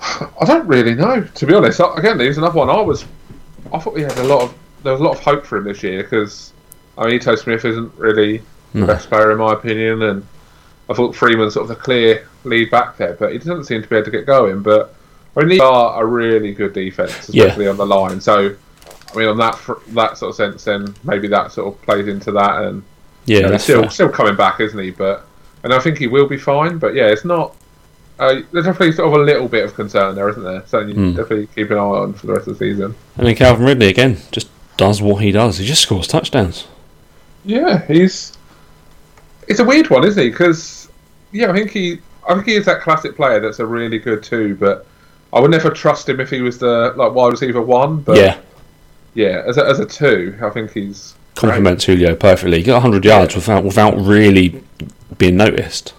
I 0.00 0.44
don't 0.46 0.66
really 0.68 0.94
know, 0.94 1.22
to 1.24 1.46
be 1.46 1.54
honest. 1.54 1.80
Again, 1.96 2.20
he's 2.20 2.38
another 2.38 2.54
one. 2.58 2.70
I 2.70 2.80
was, 2.80 3.04
I 3.72 3.78
thought 3.78 3.94
we 3.94 4.02
had 4.02 4.16
a 4.18 4.24
lot 4.24 4.42
of 4.42 4.54
there 4.82 4.92
was 4.92 5.00
a 5.00 5.04
lot 5.04 5.16
of 5.16 5.20
hope 5.24 5.44
for 5.46 5.56
him 5.58 5.64
this 5.64 5.82
year 5.82 6.02
because 6.02 6.52
I 6.98 7.06
mean, 7.06 7.14
Ito 7.14 7.34
Smith 7.36 7.64
isn't 7.64 7.92
really 7.96 8.42
the 8.74 8.86
best 8.86 9.08
player 9.08 9.32
in 9.32 9.38
my 9.38 9.52
opinion, 9.54 10.02
and 10.02 10.26
I 10.90 10.94
thought 10.94 11.14
Freeman's 11.16 11.54
sort 11.54 11.62
of 11.64 11.68
the 11.76 11.76
clear 11.82 12.26
lead 12.44 12.70
back 12.70 12.96
there, 12.98 13.14
but 13.14 13.32
he 13.32 13.38
doesn't 13.38 13.64
seem 13.64 13.82
to 13.82 13.88
be 13.88 13.96
able 13.96 14.04
to 14.04 14.10
get 14.10 14.26
going. 14.26 14.62
But 14.62 14.94
I 15.36 15.40
mean, 15.40 15.48
they 15.58 15.58
are 15.58 16.02
a 16.02 16.06
really 16.06 16.52
good 16.52 16.72
defense, 16.72 17.28
Yeah. 17.32 17.44
especially 17.44 17.68
on 17.68 17.76
the 17.76 17.86
line. 17.86 18.20
So, 18.20 18.54
I 19.12 19.16
mean, 19.18 19.28
on 19.28 19.36
that 19.38 19.56
fr- 19.56 19.72
that 19.94 20.16
sort 20.18 20.30
of 20.30 20.36
sense, 20.36 20.64
then 20.64 20.94
maybe 21.04 21.28
that 21.28 21.52
sort 21.52 21.74
of 21.74 21.82
plays 21.82 22.06
into 22.08 22.30
that, 22.32 22.62
and 22.62 22.82
Yeah, 23.26 23.36
you 23.38 23.42
know, 23.46 23.52
he's 23.52 23.62
still 23.64 23.80
fair. 23.82 23.90
still 23.90 24.08
coming 24.10 24.36
back, 24.36 24.60
isn't 24.60 24.78
he? 24.78 24.90
But 24.90 25.26
and 25.64 25.72
I 25.72 25.78
think 25.80 25.98
he 25.98 26.06
will 26.06 26.28
be 26.28 26.36
fine. 26.38 26.78
But 26.78 26.94
yeah, 26.94 27.06
it's 27.06 27.24
not. 27.24 27.54
Uh, 28.18 28.42
there's 28.52 28.64
definitely 28.66 28.92
sort 28.92 29.08
of 29.12 29.20
a 29.20 29.24
little 29.24 29.48
bit 29.48 29.64
of 29.64 29.74
concern 29.74 30.14
there, 30.14 30.28
isn't 30.28 30.44
there? 30.44 30.62
So 30.66 30.78
you 30.80 30.94
Hmm. 30.94 31.10
definitely 31.16 31.48
keep 31.54 31.70
an 31.72 31.78
eye 31.78 31.80
on 31.80 32.12
for 32.12 32.28
the 32.28 32.34
rest 32.34 32.46
of 32.46 32.56
the 32.56 32.64
season. 32.64 32.94
And 33.16 33.26
then 33.26 33.34
Calvin 33.34 33.66
Ridley 33.66 33.88
again 33.88 34.18
just 34.30 34.48
does 34.76 35.02
what 35.02 35.16
he 35.22 35.32
does. 35.32 35.58
He 35.58 35.66
just 35.66 35.82
scores 35.82 36.06
touchdowns. 36.06 36.66
Yeah, 37.44 37.84
he's. 37.86 38.32
It's 39.48 39.58
a 39.60 39.64
weird 39.64 39.90
one, 39.90 40.04
isn't 40.04 40.22
he? 40.22 40.30
Because 40.30 40.88
yeah, 41.32 41.50
I 41.50 41.54
think 41.54 41.70
he. 41.72 41.98
I 42.28 42.34
think 42.34 42.46
he 42.46 42.54
is 42.54 42.64
that 42.66 42.80
classic 42.82 43.16
player 43.16 43.40
that's 43.40 43.58
a 43.58 43.66
really 43.66 43.98
good 43.98 44.22
two, 44.22 44.54
but 44.54 44.86
I 45.34 45.40
would 45.40 45.50
never 45.50 45.68
trust 45.70 46.08
him 46.08 46.20
if 46.20 46.30
he 46.30 46.40
was 46.40 46.58
the 46.58 46.94
like 46.96 47.12
wide 47.12 47.32
receiver 47.32 47.60
one. 47.60 48.00
But 48.00 48.16
yeah, 48.16 48.38
yeah, 49.14 49.42
as 49.46 49.58
a, 49.58 49.64
as 49.66 49.80
a 49.80 49.84
two, 49.86 50.38
I 50.40 50.48
think 50.50 50.72
he's 50.72 51.14
complements 51.34 51.84
Julio 51.84 52.14
perfectly. 52.14 52.58
He 52.58 52.62
got 52.64 52.80
hundred 52.80 53.04
yards 53.04 53.34
without 53.34 53.64
without 53.64 53.96
really 53.98 54.62
being 55.18 55.36
noticed. 55.36 55.92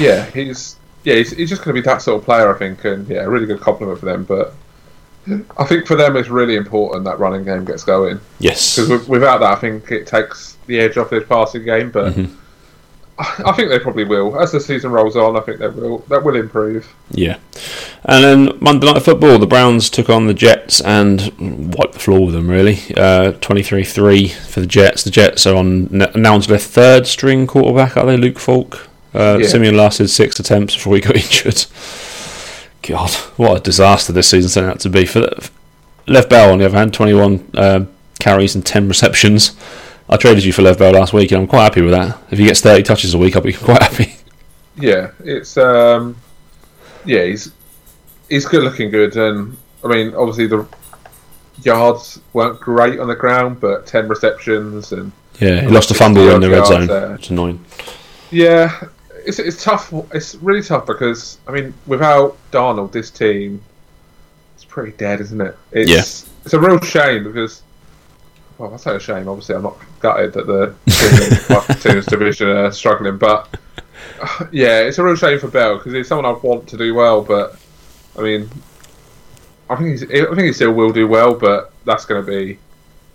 Yeah, 0.00 0.24
he's 0.30 0.76
yeah, 1.04 1.14
he's, 1.16 1.30
he's 1.32 1.48
just 1.50 1.62
going 1.64 1.74
to 1.76 1.80
be 1.82 1.84
that 1.84 2.02
sort 2.02 2.18
of 2.20 2.24
player, 2.24 2.54
I 2.54 2.58
think, 2.58 2.84
and 2.84 3.06
yeah, 3.08 3.22
a 3.24 3.28
really 3.28 3.46
good 3.46 3.60
compliment 3.60 3.98
for 4.00 4.06
them. 4.06 4.24
But 4.24 4.54
I 5.58 5.64
think 5.64 5.86
for 5.86 5.94
them, 5.96 6.16
it's 6.16 6.28
really 6.28 6.56
important 6.56 7.04
that 7.04 7.18
running 7.18 7.44
game 7.44 7.64
gets 7.64 7.84
going 7.84 8.18
Yes. 8.38 8.76
because 8.78 9.06
without 9.06 9.38
that, 9.40 9.52
I 9.52 9.56
think 9.56 9.90
it 9.90 10.06
takes 10.06 10.56
the 10.66 10.80
edge 10.80 10.96
off 10.96 11.10
this 11.10 11.26
passing 11.28 11.64
game. 11.64 11.90
But 11.90 12.14
Mhm. 12.14 12.30
I, 13.18 13.52
think 13.52 13.68
they 13.68 13.78
probably 13.78 14.04
will 14.04 14.38
as 14.40 14.52
the 14.52 14.60
season 14.60 14.92
rolls 14.92 15.16
on. 15.16 15.36
I 15.36 15.40
think 15.40 15.58
they 15.58 15.68
will. 15.68 15.98
That 16.08 16.22
will 16.22 16.36
improve. 16.36 16.94
Yeah. 17.10 17.38
And 18.04 18.24
then 18.24 18.58
Monday 18.60 18.92
Night 18.92 19.02
Football, 19.02 19.38
the 19.38 19.46
Browns 19.46 19.90
took 19.90 20.08
on 20.08 20.26
the 20.26 20.34
Jets 20.34 20.80
and 20.80 21.74
wiped 21.74 21.94
the 21.94 21.98
floor 21.98 22.26
with 22.26 22.34
them, 22.34 22.48
really. 22.48 22.78
Uh, 22.96 23.32
23 23.32 23.82
3 23.84 24.28
for 24.28 24.60
the 24.60 24.66
Jets. 24.66 25.02
The 25.02 25.10
Jets 25.10 25.46
are 25.46 25.56
on 25.56 25.88
now 25.90 26.34
onto 26.34 26.46
their 26.48 26.58
third 26.58 27.06
string 27.06 27.46
quarterback, 27.46 27.96
are 27.96 28.06
they, 28.06 28.16
Luke 28.16 28.38
Falk? 28.38 28.88
Uh, 29.14 29.38
Yeah. 29.40 29.48
Siemian 29.48 29.76
lasted 29.76 30.08
six 30.08 30.38
attempts 30.38 30.74
before 30.76 30.94
he 30.94 31.00
got 31.00 31.16
injured. 31.24 31.64
God, 32.82 33.10
what 33.36 33.56
a 33.56 33.60
disaster 33.60 34.12
this 34.12 34.28
season 34.28 34.50
turned 34.50 34.70
out 34.72 34.80
to 34.80 34.88
be. 34.90 35.04
For 35.06 35.28
Lev 36.06 36.28
Bell, 36.28 36.52
on 36.52 36.58
the 36.58 36.66
other 36.66 36.78
hand, 36.78 36.94
21 36.94 37.50
um 37.54 37.88
carries 38.20 38.54
and 38.54 38.64
10 38.66 38.88
receptions. 38.88 39.56
I 40.10 40.16
traded 40.16 40.44
you 40.44 40.52
for 40.52 40.62
Lev 40.62 40.78
Bell 40.78 40.92
last 40.92 41.12
week, 41.12 41.32
and 41.32 41.42
I'm 41.42 41.46
quite 41.46 41.64
happy 41.64 41.82
with 41.82 41.92
that. 41.92 42.18
If 42.30 42.38
he 42.38 42.46
gets 42.46 42.60
30 42.60 42.82
touches 42.82 43.14
a 43.14 43.18
week, 43.18 43.36
I'll 43.36 43.42
be 43.42 43.52
quite 43.68 43.82
happy. 43.82 44.14
Yeah, 44.76 45.10
it's 45.24 45.56
um, 45.56 46.16
yeah, 47.04 47.24
he's 47.24 47.52
he's 48.28 48.46
good 48.46 48.62
looking 48.62 48.90
good, 48.90 49.16
and 49.16 49.56
I 49.84 49.88
mean, 49.88 50.14
obviously 50.14 50.46
the 50.46 50.66
yards 51.62 52.20
weren't 52.32 52.60
great 52.60 53.00
on 53.00 53.08
the 53.08 53.16
ground, 53.16 53.60
but 53.60 53.86
ten 53.86 54.06
receptions 54.08 54.92
and 54.92 55.10
Yeah, 55.40 55.62
he 55.62 55.66
lost 55.68 55.90
a 55.90 55.94
fumble 55.94 56.28
in 56.30 56.40
the 56.40 56.48
red 56.50 56.66
zone. 56.66 56.86
there. 56.86 57.14
It's 57.16 57.30
annoying. 57.30 57.64
Yeah, 58.30 58.80
it's 59.26 59.38
it's 59.40 59.62
tough. 59.64 59.92
It's 60.14 60.36
really 60.36 60.62
tough 60.62 60.86
because 60.86 61.38
I 61.48 61.50
mean, 61.52 61.74
without 61.86 62.36
Darnold, 62.52 62.92
this 62.92 63.10
team 63.10 63.60
it's 64.54 64.64
pretty 64.64 64.96
dead, 64.96 65.20
isn't 65.20 65.40
it? 65.40 65.56
It's 65.72 65.90
it's 66.44 66.54
a 66.54 66.60
real 66.60 66.80
shame 66.80 67.24
because. 67.24 67.62
Well, 68.58 68.70
that's 68.70 68.82
say 68.82 68.96
a 68.96 68.98
shame. 69.00 69.28
Obviously, 69.28 69.54
I'm 69.54 69.62
not 69.62 69.76
gutted 70.00 70.32
that 70.34 70.46
the 70.46 71.78
team's 71.80 72.06
division 72.06 72.48
are 72.48 72.72
struggling, 72.72 73.18
but 73.18 73.48
yeah, 74.52 74.80
it's 74.80 74.98
a 74.98 75.02
real 75.04 75.16
shame 75.16 75.38
for 75.38 75.48
Bell 75.48 75.76
because 75.78 75.92
he's 75.92 76.08
someone 76.08 76.26
I'd 76.26 76.42
want 76.42 76.68
to 76.68 76.76
do 76.76 76.94
well. 76.94 77.22
But 77.22 77.56
I 78.18 78.22
mean, 78.22 78.48
I 79.70 79.76
think 79.76 79.90
he's, 79.90 80.02
I 80.04 80.26
think 80.34 80.40
he 80.40 80.52
still 80.52 80.72
will 80.72 80.92
do 80.92 81.06
well, 81.08 81.34
but 81.34 81.72
that's 81.84 82.04
going 82.04 82.24
to 82.24 82.30
be 82.30 82.58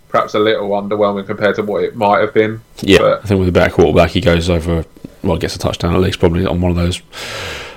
perhaps 0.08 0.34
a 0.34 0.38
little 0.38 0.68
underwhelming 0.70 1.26
compared 1.26 1.56
to 1.56 1.62
what 1.62 1.82
it 1.84 1.96
might 1.96 2.20
have 2.20 2.32
been. 2.32 2.60
Yeah, 2.80 2.98
But- 2.98 3.24
I 3.24 3.26
think 3.26 3.40
with 3.40 3.48
a 3.48 3.52
better 3.52 3.74
quarterback, 3.74 4.10
he 4.10 4.20
goes 4.20 4.48
over. 4.48 4.84
Well, 5.22 5.38
gets 5.38 5.56
a 5.56 5.58
touchdown 5.58 5.94
at 5.94 6.00
least, 6.00 6.20
probably 6.20 6.44
on 6.46 6.60
one 6.60 6.70
of 6.70 6.76
those. 6.76 7.00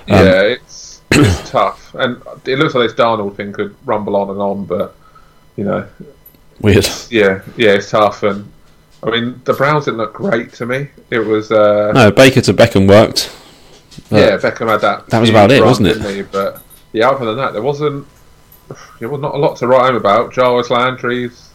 Um, 0.08 0.24
Yeah, 0.24 0.42
it's, 0.42 1.00
it's 1.10 1.50
tough, 1.50 1.94
and 1.94 2.22
it 2.44 2.58
looks 2.58 2.74
like 2.74 2.88
this 2.88 2.94
Darnold 2.98 3.36
thing 3.36 3.52
could 3.54 3.74
rumble 3.86 4.14
on 4.16 4.28
and 4.30 4.38
on. 4.38 4.66
But 4.66 4.94
you 5.56 5.64
know, 5.64 5.86
Weird. 6.60 6.86
yeah, 7.10 7.40
yeah, 7.56 7.70
it's 7.72 7.90
tough. 7.90 8.22
And 8.22 8.52
I 9.02 9.10
mean, 9.10 9.40
the 9.44 9.52
Browns 9.52 9.84
didn't 9.84 9.98
look 9.98 10.12
great 10.12 10.52
to 10.54 10.66
me. 10.66 10.88
It 11.10 11.20
was, 11.20 11.52
uh, 11.52 11.92
No, 11.94 12.10
Baker 12.10 12.40
to 12.42 12.54
Beckham 12.54 12.88
worked. 12.88 13.30
yeah, 14.10 14.36
Beckham 14.38 14.68
had 14.68 14.80
that. 14.80 15.06
That 15.08 15.20
was 15.20 15.30
about 15.30 15.52
it, 15.52 15.60
run, 15.60 15.68
wasn't 15.68 15.88
it? 15.88 16.14
he? 16.14 16.22
But 16.22 16.62
yeah, 16.92 17.08
other 17.10 17.26
than 17.26 17.36
that, 17.36 17.52
there 17.52 17.62
wasn't. 17.62 18.06
There 18.98 19.08
was 19.08 19.20
not 19.20 19.34
a 19.34 19.38
lot 19.38 19.56
to 19.58 19.66
write 19.66 19.86
home 19.86 19.96
about. 19.96 20.32
Jarvis 20.32 20.68
Landry's 20.70 21.50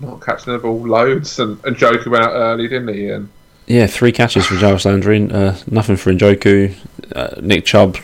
not 0.00 0.20
catching 0.20 0.52
the 0.52 0.58
ball 0.58 0.78
loads, 0.86 1.38
and, 1.38 1.62
and 1.64 1.76
Njoku 1.76 2.08
went 2.08 2.24
out 2.24 2.32
early, 2.32 2.66
didn't 2.68 2.88
he? 2.94 3.08
And 3.10 3.28
Yeah, 3.66 3.86
three 3.86 4.10
catches 4.12 4.46
for 4.46 4.56
Jarvis 4.56 4.84
Landry, 4.84 5.30
uh, 5.30 5.56
nothing 5.70 5.96
for 5.96 6.12
Njoku. 6.12 6.74
Uh, 7.14 7.40
Nick 7.40 7.64
Chubb, 7.64 7.98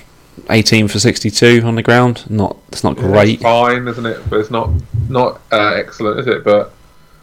18 0.48 0.86
for 0.88 0.98
62 1.00 1.62
on 1.64 1.74
the 1.74 1.82
ground. 1.82 2.24
Not 2.30 2.56
It's 2.68 2.84
not 2.84 2.96
great. 2.96 3.34
It's 3.34 3.42
fine, 3.42 3.88
isn't 3.88 4.06
it? 4.06 4.20
But 4.30 4.40
it's 4.40 4.50
not 4.50 4.70
not 5.08 5.40
uh, 5.50 5.72
excellent, 5.74 6.20
is 6.20 6.26
it? 6.28 6.44
But 6.44 6.72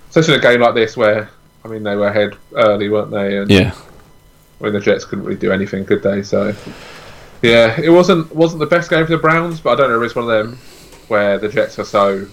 especially 0.10 0.34
in 0.36 0.40
a 0.40 0.44
game 0.44 0.60
like 0.62 0.76
this, 0.76 0.98
where 0.98 1.30
I 1.64 1.68
mean, 1.68 1.84
they 1.84 1.96
were 1.96 2.08
ahead 2.08 2.36
early, 2.56 2.90
weren't 2.90 3.12
they? 3.12 3.38
And 3.38 3.50
Yeah, 3.50 3.74
I 4.60 4.64
mean, 4.64 4.74
the 4.74 4.80
Jets 4.80 5.06
couldn't 5.06 5.26
really 5.26 5.40
do 5.40 5.52
anything, 5.52 5.86
could 5.86 6.02
they? 6.04 6.24
So 6.24 6.54
yeah, 7.42 7.80
it 7.80 7.90
wasn't 7.90 8.34
wasn't 8.36 8.60
the 8.60 8.66
best 8.66 8.90
game 8.90 9.06
for 9.06 9.12
the 9.12 9.18
Browns, 9.18 9.60
but 9.60 9.72
I 9.72 9.76
don't 9.76 9.90
know 9.90 10.02
if 10.02 10.06
it's 10.06 10.16
one 10.16 10.30
of 10.30 10.30
them 10.30 10.58
where 11.08 11.38
the 11.38 11.50
Jets 11.50 11.80
are 11.80 11.86
so 11.86 12.28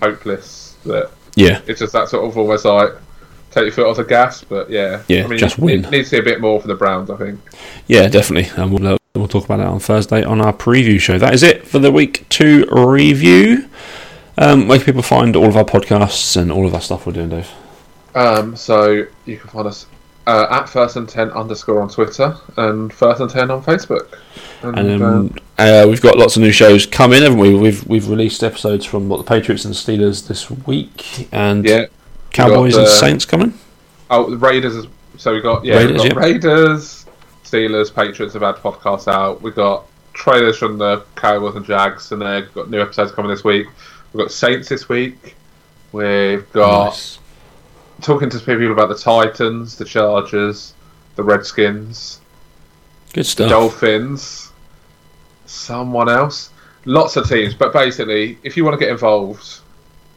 hopeless 0.00 0.76
that 0.84 1.10
yeah, 1.36 1.60
it's 1.66 1.80
just 1.80 1.92
that 1.92 2.08
sort 2.08 2.24
of 2.28 2.36
almost 2.36 2.64
like 2.64 2.92
take 3.50 3.64
your 3.64 3.72
foot 3.72 3.86
off 3.86 3.96
the 3.96 4.04
gas. 4.04 4.44
But 4.44 4.70
yeah, 4.70 5.02
Yeah, 5.08 5.24
I 5.24 5.26
mean, 5.26 5.38
just 5.38 5.58
win. 5.58 5.82
Needs 5.82 6.10
to 6.10 6.16
be 6.16 6.30
a 6.30 6.34
bit 6.34 6.40
more 6.40 6.60
for 6.60 6.68
the 6.68 6.74
Browns, 6.74 7.10
I 7.10 7.16
think. 7.16 7.40
yeah, 7.86 8.08
definitely. 8.08 8.50
And 8.62 8.72
we'll, 8.72 8.94
uh, 8.94 8.98
we'll 9.14 9.28
talk 9.28 9.44
about 9.44 9.58
that 9.58 9.66
on 9.66 9.80
Thursday 9.80 10.22
on 10.22 10.40
our 10.40 10.52
preview 10.52 11.00
show. 11.00 11.18
That 11.18 11.34
is 11.34 11.42
it 11.42 11.66
for 11.66 11.78
the 11.78 11.90
week 11.92 12.28
two 12.28 12.66
review. 12.70 13.68
Um, 14.38 14.68
where 14.68 14.78
can 14.78 14.86
people 14.86 15.02
find 15.02 15.36
all 15.36 15.48
of 15.48 15.56
our 15.56 15.64
podcasts 15.64 16.36
and 16.36 16.50
all 16.50 16.66
of 16.66 16.74
our 16.74 16.80
stuff 16.80 17.06
we're 17.06 17.12
doing, 17.12 17.28
Dave? 17.28 17.50
Um, 18.14 18.56
so 18.56 19.06
you 19.24 19.36
can 19.36 19.50
find 19.50 19.66
us 19.66 19.86
uh, 20.26 20.46
at 20.50 20.68
first 20.68 20.96
and 20.96 21.08
ten 21.08 21.30
underscore 21.30 21.80
on 21.80 21.88
Twitter 21.88 22.36
and 22.56 22.92
first 22.92 23.20
and 23.20 23.30
ten 23.30 23.50
on 23.50 23.62
Facebook. 23.62 24.18
And, 24.62 24.78
And 24.78 25.02
um, 25.02 25.36
uh, 25.58 25.86
we've 25.88 26.00
got 26.00 26.16
lots 26.16 26.36
of 26.36 26.42
new 26.42 26.52
shows 26.52 26.86
coming, 26.86 27.22
haven't 27.22 27.38
we? 27.38 27.54
We've 27.54 27.86
we've 27.86 28.08
released 28.08 28.42
episodes 28.42 28.84
from 28.84 29.08
what 29.08 29.18
the 29.18 29.24
Patriots 29.24 29.64
and 29.64 29.74
Steelers 29.74 30.26
this 30.26 30.50
week, 30.50 31.28
and 31.32 31.64
yeah, 31.64 31.86
Cowboys 32.30 32.74
got 32.74 32.82
and 32.82 32.90
Saints 32.90 33.24
coming. 33.24 33.54
oh 34.10 34.34
Raiders. 34.36 34.76
Is, 34.76 34.86
so 35.16 35.34
we 35.34 35.40
got 35.40 35.64
yeah, 35.64 35.76
Raiders, 35.76 35.96
got 36.02 36.06
yeah. 36.06 36.18
Raiders, 36.18 37.06
Steelers, 37.44 37.94
Patriots 37.94 38.34
have 38.34 38.42
had 38.42 38.56
podcasts 38.56 39.10
out. 39.10 39.42
We've 39.42 39.54
got 39.54 39.86
trailers 40.12 40.58
from 40.58 40.78
the 40.78 41.04
Cowboys 41.16 41.56
and 41.56 41.64
Jags, 41.64 42.12
and 42.12 42.22
they've 42.22 42.52
got 42.54 42.70
new 42.70 42.80
episodes 42.80 43.12
coming 43.12 43.30
this 43.30 43.44
week. 43.44 43.66
We've 44.12 44.24
got 44.24 44.32
Saints 44.32 44.68
this 44.68 44.88
week. 44.88 45.36
We've 45.92 46.50
got 46.52 46.90
Nice. 46.90 47.18
Talking 48.00 48.30
to 48.30 48.38
people 48.38 48.72
about 48.72 48.88
the 48.88 48.96
Titans, 48.96 49.76
the 49.76 49.84
Chargers, 49.84 50.74
the 51.16 51.22
Redskins. 51.22 52.20
Good 53.12 53.26
stuff. 53.26 53.50
Dolphins, 53.50 54.52
someone 55.46 56.08
else, 56.08 56.50
lots 56.84 57.16
of 57.16 57.28
teams. 57.28 57.54
But 57.54 57.72
basically, 57.72 58.38
if 58.42 58.56
you 58.56 58.64
want 58.64 58.78
to 58.78 58.84
get 58.84 58.90
involved, 58.90 59.60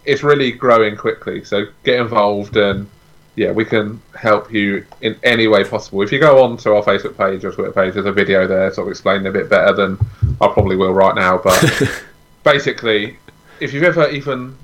it's 0.05 0.23
really 0.23 0.51
growing 0.51 0.95
quickly. 0.95 1.43
So 1.43 1.65
get 1.83 1.99
involved, 1.99 2.55
and 2.57 2.87
yeah, 3.35 3.51
we 3.51 3.65
can 3.65 4.01
help 4.15 4.51
you 4.51 4.85
in 5.01 5.17
any 5.23 5.47
way 5.47 5.63
possible. 5.63 6.01
If 6.01 6.11
you 6.11 6.19
go 6.19 6.43
on 6.43 6.57
to 6.57 6.75
our 6.75 6.83
Facebook 6.83 7.17
page 7.17 7.43
or 7.43 7.51
Twitter 7.51 7.71
page, 7.71 7.95
there's 7.95 8.05
a 8.05 8.11
video 8.11 8.47
there 8.47 8.71
sort 8.71 8.87
of 8.87 8.91
explaining 8.91 9.27
a 9.27 9.31
bit 9.31 9.49
better 9.49 9.73
than 9.73 9.97
I 10.39 10.47
probably 10.47 10.75
will 10.75 10.93
right 10.93 11.15
now. 11.15 11.37
But 11.37 12.03
basically, 12.43 13.17
if 13.59 13.73
you've 13.73 13.83
ever 13.83 14.09
even 14.09 14.55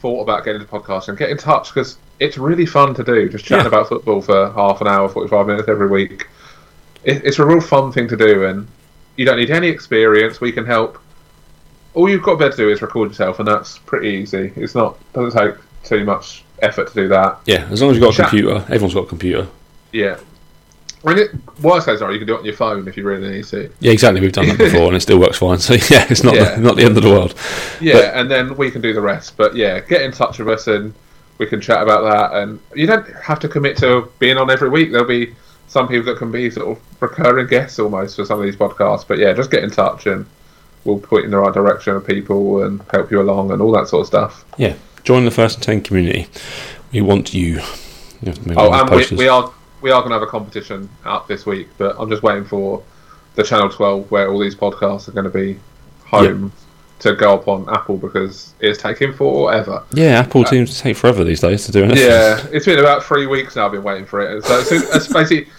thought 0.00 0.22
about 0.22 0.44
getting 0.44 0.60
into 0.60 0.72
podcasting, 0.72 1.16
get 1.16 1.30
in 1.30 1.38
touch 1.38 1.72
because 1.72 1.96
it's 2.22 2.38
really 2.38 2.66
fun 2.66 2.94
to 2.94 3.02
do. 3.04 3.28
Just 3.28 3.44
chatting 3.44 3.64
Yeah. 3.64 3.68
about 3.68 3.88
football 3.88 4.20
for 4.22 4.50
half 4.52 4.80
an 4.80 4.88
hour, 4.88 5.08
forty-five 5.08 5.46
minutes 5.46 5.68
every 5.68 5.88
week. 5.88 6.26
It, 7.04 7.24
it's 7.24 7.38
a 7.38 7.44
real 7.44 7.60
fun 7.60 7.90
thing 7.92 8.08
to 8.08 8.16
do, 8.16 8.44
and 8.44 8.66
you 9.16 9.24
don't 9.26 9.38
need 9.38 9.50
any 9.50 9.68
experience. 9.68 10.40
We 10.40 10.52
can 10.52 10.64
help. 10.66 10.98
All 11.94 12.08
you've 12.08 12.22
got 12.22 12.32
to 12.32 12.36
be 12.38 12.44
able 12.46 12.56
to 12.56 12.62
do 12.62 12.70
is 12.70 12.80
record 12.80 13.10
yourself, 13.10 13.38
and 13.38 13.46
that's 13.48 13.78
pretty 13.78 14.08
easy. 14.08 14.52
It's 14.56 14.74
not 14.74 14.96
doesn't 15.12 15.38
take 15.38 15.54
too 15.84 16.04
much 16.04 16.44
effort 16.60 16.88
to 16.88 16.94
do 16.94 17.08
that. 17.08 17.40
Yeah, 17.44 17.66
as 17.70 17.82
long 17.82 17.90
as 17.90 17.96
you've 17.96 18.04
got 18.04 18.14
a 18.14 18.16
Chat. 18.16 18.28
computer, 18.30 18.56
everyone's 18.68 18.94
got 18.94 19.04
a 19.04 19.08
computer. 19.08 19.46
Yeah. 19.92 20.18
Mean, 21.04 21.18
it, 21.18 21.30
worst 21.60 21.86
case 21.86 22.00
are 22.00 22.12
you 22.12 22.18
can 22.18 22.28
do 22.28 22.36
it 22.36 22.38
on 22.38 22.44
your 22.44 22.54
phone 22.54 22.86
if 22.86 22.96
you 22.96 23.02
really 23.04 23.28
need 23.28 23.44
to. 23.46 23.68
Yeah, 23.80 23.90
exactly. 23.90 24.20
We've 24.20 24.30
done 24.30 24.46
that 24.46 24.58
before, 24.68 24.86
and 24.86 24.94
it 24.96 25.00
still 25.00 25.18
works 25.18 25.36
fine. 25.38 25.58
So 25.58 25.74
yeah, 25.90 26.06
it's 26.08 26.22
not 26.22 26.36
Yeah. 26.36 26.54
the, 26.54 26.60
not 26.60 26.76
the 26.76 26.84
end 26.84 26.96
of 26.96 27.02
the 27.02 27.10
world. 27.10 27.34
Yeah, 27.80 28.12
and 28.18 28.30
then 28.30 28.56
we 28.56 28.70
can 28.70 28.80
do 28.80 28.92
the 28.94 29.00
rest. 29.00 29.36
But 29.36 29.56
yeah, 29.56 29.80
get 29.80 30.02
in 30.02 30.12
touch 30.12 30.38
with 30.38 30.48
us 30.48 30.68
and 30.68 30.94
we 31.38 31.46
can 31.46 31.60
chat 31.60 31.82
about 31.82 32.02
that. 32.02 32.42
And 32.42 32.60
you 32.74 32.86
don't 32.86 33.06
have 33.16 33.40
to 33.40 33.48
commit 33.48 33.76
to 33.78 34.10
being 34.18 34.36
on 34.36 34.50
every 34.50 34.68
week. 34.68 34.92
There'll 34.92 35.06
be 35.06 35.34
some 35.66 35.88
people 35.88 36.12
that 36.12 36.18
can 36.18 36.30
be 36.30 36.50
sort 36.50 36.76
of 36.76 36.84
recurring 37.00 37.46
guests 37.46 37.78
almost 37.78 38.16
for 38.16 38.24
some 38.24 38.38
of 38.38 38.44
these 38.44 38.56
podcasts. 38.56 39.06
But 39.06 39.18
yeah, 39.18 39.32
just 39.32 39.50
get 39.50 39.64
in 39.64 39.70
touch 39.70 40.06
and 40.06 40.26
we'll 40.84 40.98
put 40.98 41.24
in 41.24 41.30
the 41.30 41.38
right 41.38 41.52
direction 41.52 41.94
of 41.94 42.06
people 42.06 42.62
and 42.64 42.82
help 42.90 43.10
you 43.10 43.20
along 43.20 43.52
and 43.52 43.62
all 43.62 43.72
that 43.72 43.88
sort 43.88 44.02
of 44.02 44.06
stuff. 44.06 44.44
Yeah, 44.58 44.74
join 45.04 45.24
the 45.24 45.30
first 45.30 45.56
and 45.56 45.64
ten 45.64 45.80
community. 45.80 46.28
We 46.92 47.00
want 47.00 47.32
you. 47.32 47.54
you 47.54 47.60
have 48.26 48.42
to 48.42 48.48
make 48.48 48.58
Oh, 48.58 48.72
and 48.72 48.90
we, 48.90 49.16
we 49.16 49.28
are 49.28 49.52
we 49.80 49.90
are 49.90 50.00
going 50.00 50.10
to 50.10 50.14
have 50.14 50.22
a 50.22 50.26
competition 50.26 50.88
out 51.04 51.26
this 51.26 51.44
week, 51.46 51.68
but 51.78 51.96
I'm 51.98 52.08
just 52.08 52.22
waiting 52.22 52.44
for 52.44 52.82
the 53.34 53.42
Channel 53.42 53.70
12 53.70 54.10
where 54.10 54.30
all 54.30 54.38
these 54.38 54.54
podcasts 54.54 55.08
are 55.08 55.12
going 55.12 55.24
to 55.24 55.30
be 55.30 55.58
home 56.04 56.52
to 57.02 57.14
go 57.14 57.34
up 57.34 57.48
on 57.48 57.68
Apple 57.68 57.96
because 57.96 58.54
it's 58.60 58.80
taking 58.80 59.12
forever. 59.12 59.82
Yeah, 59.92 60.20
Apple 60.20 60.42
uh, 60.42 60.50
seems 60.50 60.74
to 60.76 60.80
take 60.80 60.96
forever 60.96 61.24
these 61.24 61.40
days 61.40 61.66
to 61.66 61.72
do 61.72 61.84
anything. 61.84 62.04
Yeah, 62.04 62.44
it's 62.52 62.66
been 62.66 62.78
about 62.78 63.02
three 63.04 63.26
weeks 63.26 63.56
now. 63.56 63.66
I've 63.66 63.72
been 63.72 63.82
waiting 63.82 64.06
for 64.06 64.20
it. 64.20 64.32
And 64.32 64.44
so 64.44 64.60
as 64.60 64.68
soon 64.68 64.82
as 64.94 65.08
basically, 65.08 65.52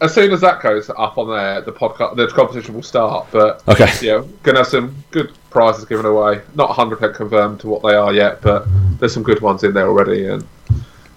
as 0.00 0.12
soon 0.14 0.32
as 0.32 0.40
that 0.40 0.62
goes 0.62 0.90
up 0.90 1.18
on 1.18 1.28
there, 1.30 1.60
the 1.60 1.72
podcast, 1.72 2.16
the 2.16 2.26
competition 2.28 2.74
will 2.74 2.82
start. 2.82 3.26
But 3.30 3.62
Okay. 3.68 3.90
yeah, 4.02 4.22
gonna 4.42 4.58
have 4.58 4.66
some 4.68 4.94
good 5.10 5.32
prizes 5.50 5.84
given 5.84 6.06
away. 6.06 6.40
Not 6.54 6.68
100 6.68 6.96
percent 6.96 7.14
confirmed 7.16 7.60
to 7.60 7.68
what 7.68 7.82
they 7.82 7.94
are 7.94 8.12
yet, 8.12 8.40
but 8.40 8.66
there's 8.98 9.12
some 9.14 9.22
good 9.22 9.40
ones 9.40 9.64
in 9.64 9.74
there 9.74 9.88
already. 9.88 10.26
And 10.26 10.44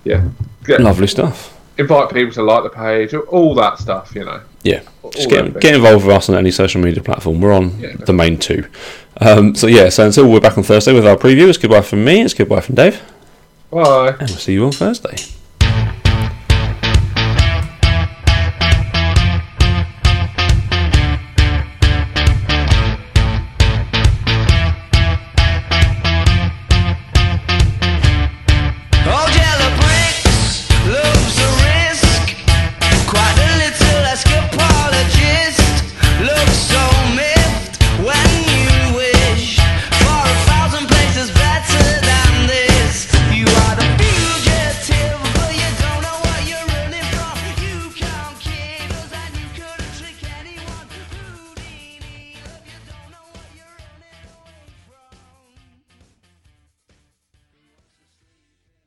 yeah, 0.03 0.27
get, 0.63 0.79
Lovely 0.81 1.07
stuff. 1.07 1.56
Invite 1.77 2.13
people 2.13 2.33
to 2.33 2.43
like 2.43 2.63
the 2.63 2.69
page, 2.69 3.13
all 3.13 3.53
that 3.55 3.79
stuff. 3.79 4.13
You 4.15 4.25
know. 4.25 4.41
Yeah. 4.63 4.81
Just 5.11 5.29
get, 5.29 5.59
get 5.61 5.75
involved 5.75 6.05
with 6.05 6.15
us 6.15 6.27
on 6.29 6.35
any 6.35 6.51
social 6.51 6.81
media 6.81 7.01
platform. 7.01 7.39
We're 7.39 7.53
on 7.53 7.79
Yeah. 7.79 7.93
the 7.97 8.11
main 8.13 8.37
two. 8.37 8.65
Um, 9.21 9.55
so 9.55 9.65
yeah, 9.67 9.89
so 9.89 10.05
until 10.05 10.29
we're 10.29 10.41
back 10.41 10.57
on 10.57 10.63
Thursday 10.63 10.93
with 10.93 11.07
our 11.07 11.15
preview, 11.15 11.47
it's 11.47 11.57
goodbye 11.57 11.81
from 11.81 12.03
me, 12.05 12.21
it's 12.21 12.33
goodbye 12.33 12.59
from 12.61 12.75
Dave, 12.75 13.01
Bye. 13.71 14.09
and 14.09 14.29
we'll 14.29 14.37
see 14.37 14.53
you 14.53 14.65
on 14.65 14.71
Thursday. 14.73 15.15